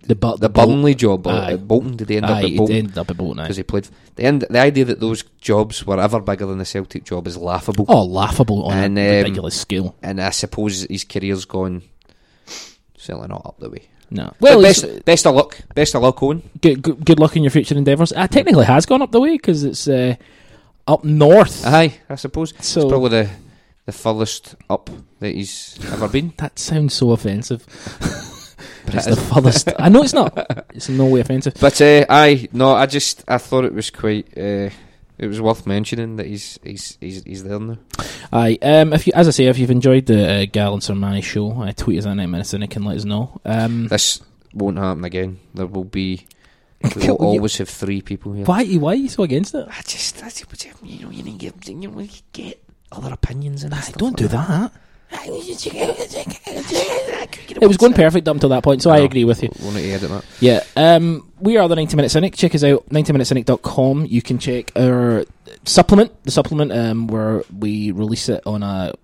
[0.03, 1.57] The, bu- the Bol- Burnley job or Aye.
[1.57, 2.77] Bolton did they end up at Bolton?
[2.77, 3.43] ended up at Bolton.
[3.45, 3.89] because he played.
[4.17, 7.37] The end, the idea that those jobs were ever bigger than the Celtic job is
[7.37, 7.85] laughable.
[7.89, 9.95] Oh, laughable on And, a um, ridiculous scale.
[10.03, 11.83] And I suppose his career's gone
[12.97, 13.89] certainly not up the way.
[14.11, 14.33] No.
[14.41, 16.43] Well, Well, best, best of luck, best of luck, Owen.
[16.61, 18.13] good, good, good luck in your future endeavours.
[18.13, 20.17] Uh, technically has gone up the way because it's uh,
[20.89, 21.65] up north.
[21.65, 23.31] Aye, I suppose so it's probably the
[23.87, 24.91] the furthest up
[25.21, 26.33] that he's ever been.
[26.39, 27.65] that sounds so offensive.
[28.93, 29.69] But It's it the furthest.
[29.79, 30.65] I know it's not.
[30.75, 31.55] It's in no way offensive.
[31.61, 34.27] But uh, aye, no, I just I thought it was quite.
[34.37, 34.71] Uh,
[35.19, 37.77] it was worth mentioning that he's he's he's, he's there now.
[38.33, 38.59] Aye.
[38.63, 41.63] Um, if you, as I say, if you've enjoyed the uh, Gal and Sermanni show,
[41.63, 43.39] uh, tweet us at minutes and it can let us know.
[43.45, 44.21] Um, This
[44.55, 45.39] won't happen again.
[45.55, 46.27] There will be.
[46.97, 48.47] We You- will always have three people here.
[48.47, 48.65] why?
[48.65, 49.67] Why are you so against it?
[49.69, 52.65] I just, that's what you, you know, you need to get, you know, you get
[52.91, 54.49] other opinions and stuff don't like do that.
[54.49, 54.73] that.
[57.61, 59.05] It was going perfect up until that point, so I know.
[59.05, 59.51] agree with you.
[59.61, 60.25] We'll need to edit that.
[60.41, 62.37] Yeah, um, we are the 90 Minute Cynic.
[62.37, 64.07] Check us out, 90minutecynic.com.
[64.07, 65.25] You can check our
[65.65, 68.95] supplement, the supplement um, where we release it on a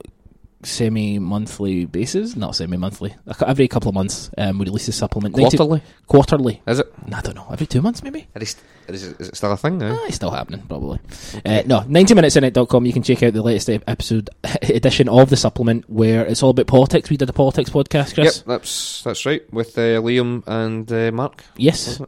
[0.66, 2.36] semi monthly basis.
[2.36, 3.14] Not semi monthly,
[3.46, 4.30] every couple of months.
[4.36, 5.36] Um, we release a supplement.
[5.36, 6.62] 90 Quarterly, quarterly.
[6.66, 6.92] is it?
[7.12, 8.26] I don't know, every two months maybe?
[8.34, 8.56] Is
[8.88, 9.96] it, is it, is it still a thing now?
[9.98, 10.98] Ah, it's still happening, probably.
[11.44, 12.84] Uh, no, 90minutecynic.com.
[12.86, 14.30] You can check out the latest episode
[14.62, 17.08] edition of the supplement where it's all about politics.
[17.10, 18.38] We did a politics podcast, Chris.
[18.38, 19.42] Yep, that's that's right.
[19.52, 22.00] With uh, Liam and uh, Mark, Yes.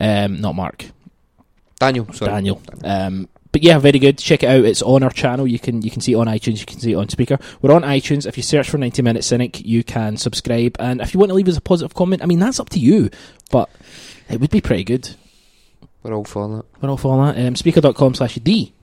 [0.00, 0.84] Um, not Mark.
[1.78, 2.10] Daniel.
[2.12, 2.60] Sorry, Daniel.
[2.84, 4.18] Um, but yeah, very good.
[4.18, 4.66] Check it out.
[4.66, 5.46] It's on our channel.
[5.46, 6.60] You can you can see it on iTunes.
[6.60, 7.40] You can see it on Spreaker.
[7.62, 8.26] We're on iTunes.
[8.26, 10.76] If you search for 90 Minute Cynic, you can subscribe.
[10.78, 12.78] And if you want to leave us a positive comment, I mean that's up to
[12.78, 13.08] you.
[13.50, 13.70] But
[14.28, 15.08] it would be pretty good.
[16.02, 16.82] We're all for that.
[16.82, 17.38] We're all for that.
[17.38, 18.74] Um, spreaker.com slash D.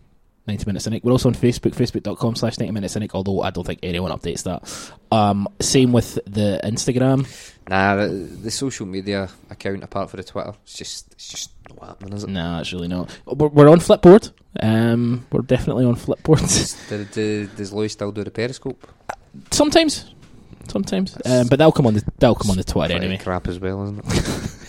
[0.47, 1.03] 90 Minute Cynic.
[1.03, 4.43] We're also on Facebook, facebook.com slash 90 Minute Cynic, although I don't think anyone updates
[4.43, 5.15] that.
[5.15, 7.27] Um, same with the Instagram.
[7.69, 11.87] Nah, the, the social media account apart for the Twitter, it's just it's just not
[11.87, 12.29] happening, is it?
[12.29, 13.17] No, it's really not.
[13.25, 14.31] We're, we're on Flipboard.
[14.59, 16.41] Um, we're definitely on Flipboard.
[16.41, 18.85] Does, does, does Lois still do the Periscope?
[19.51, 20.13] Sometimes.
[20.67, 21.15] Sometimes.
[21.25, 23.17] Um, but that'll come on the that'll come on the Twitter anyway.
[23.17, 24.57] crap as well, isn't it?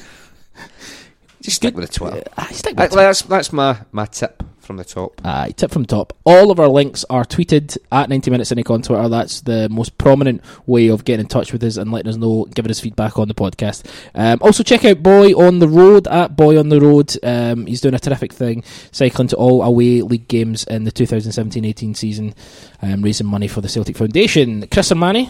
[1.44, 2.22] just stick with the Twitter.
[2.36, 5.20] Uh, stick with that's that's my my tip from the top.
[5.22, 6.14] Aye, tip from top.
[6.24, 9.10] All of our links are tweeted at 90 Minutes Cynic on Twitter.
[9.10, 12.46] That's the most prominent way of getting in touch with us and letting us know,
[12.46, 13.84] giving us feedback on the podcast.
[14.14, 17.14] Um, also, check out Boy on the Road at Boy on the Road.
[17.22, 21.62] Um, he's doing a terrific thing, cycling to all away league games in the 2017
[21.62, 22.34] 18 season,
[22.80, 24.66] um, raising money for the Celtic Foundation.
[24.68, 25.28] Chris Sermanni,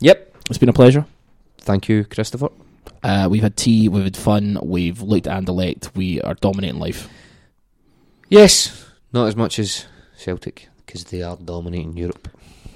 [0.00, 0.36] Yep.
[0.50, 1.06] it's been a pleasure.
[1.56, 2.50] Thank you, Christopher.
[3.02, 7.08] Uh, we've had tea, we've had fun, we've looked at Anderlecht, we are dominating life.
[8.28, 9.86] Yes, not as much as
[10.16, 12.28] Celtic because they are dominating Europe.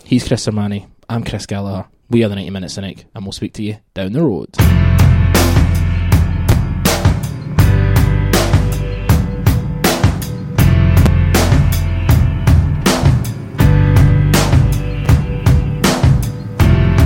[0.04, 0.88] He's Chris Sermanni.
[1.08, 1.88] I'm Chris Gallagher.
[2.08, 4.54] We are the 90 Minute Cynic, and we'll speak to you down the road.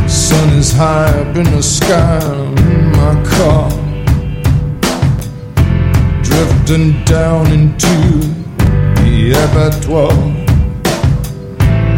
[0.09, 2.19] Sun is high up in the sky
[2.73, 3.70] in my car.
[6.22, 7.96] Drifting down into
[9.02, 10.12] the abattoir.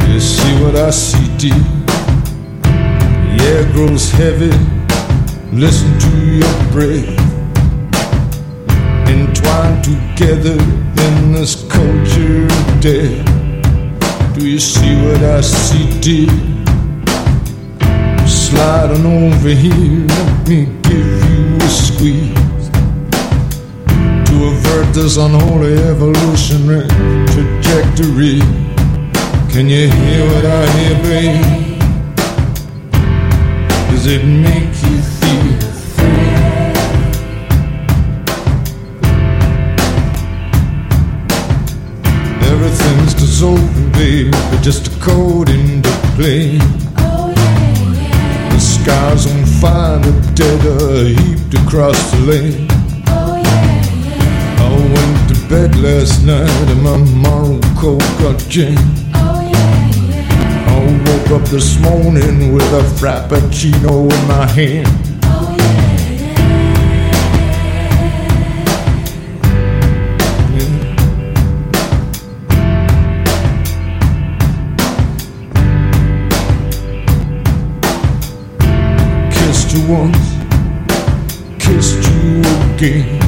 [0.09, 1.65] You see what I see, dear.
[3.25, 4.55] The air grows heavy.
[5.53, 7.11] Listen to your breath.
[9.09, 10.59] Entwined together
[11.07, 14.35] in this culture of death.
[14.35, 16.60] Do you see what I see, dear?
[18.51, 22.69] Slide on over here, let me give you a squeeze
[24.27, 26.89] to avert this unholy evolutionary
[27.29, 28.41] trajectory.
[29.53, 31.79] Can you hear what I hear, babe?
[33.91, 35.31] Does it make you feel
[42.53, 46.59] Everything's dissolving, babe, but just a code into play.
[48.83, 52.67] Sky's on fire, the dead are heaped across the lane.
[54.59, 58.79] I went to bed last night and my Morocco got jammed.
[59.13, 65.10] I woke up this morning with a frappuccino in my hand.
[82.81, 83.19] Again.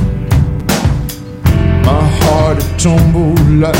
[1.84, 3.76] My heart had tumbled like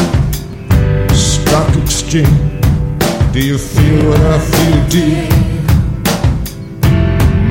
[1.15, 2.29] stock exchange.
[3.33, 5.29] Do you feel what I feel, dear?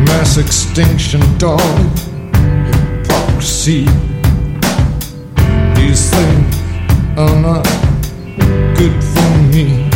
[0.05, 1.89] Mass extinction, darling.
[2.61, 3.85] Hypocrisy.
[5.75, 6.55] These things
[7.17, 7.65] are not
[8.77, 9.89] good for me.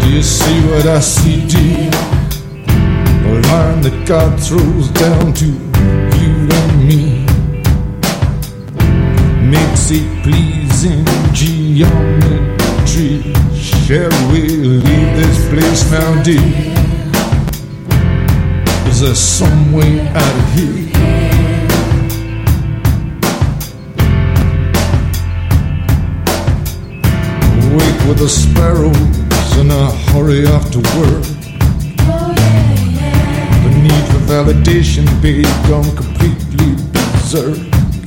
[0.00, 1.90] Do you see what I see, dear?
[3.50, 5.69] Line that God throws down to
[6.20, 7.24] you and me
[9.48, 13.22] makes it pleasing geometry.
[13.56, 16.40] Shall we leave this place now, dear?
[18.88, 20.88] Is there some way out of here?
[27.76, 31.24] Wake with the sparrows and I hurry to work.
[33.62, 36.09] The need for validation, babe, completely
[37.30, 37.58] berserk.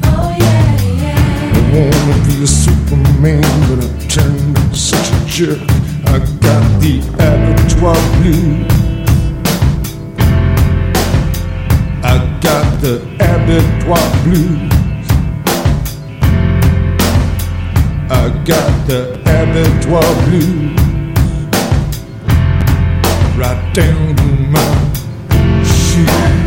[0.04, 5.60] Oh, I wanna be a Superman, but I turned into such a jerk.
[6.08, 8.72] I got the abattoir blues.
[12.04, 14.72] I got the abattoir blues.
[18.10, 20.80] I got the abattoir blues.
[23.38, 26.43] Right down to my shoes.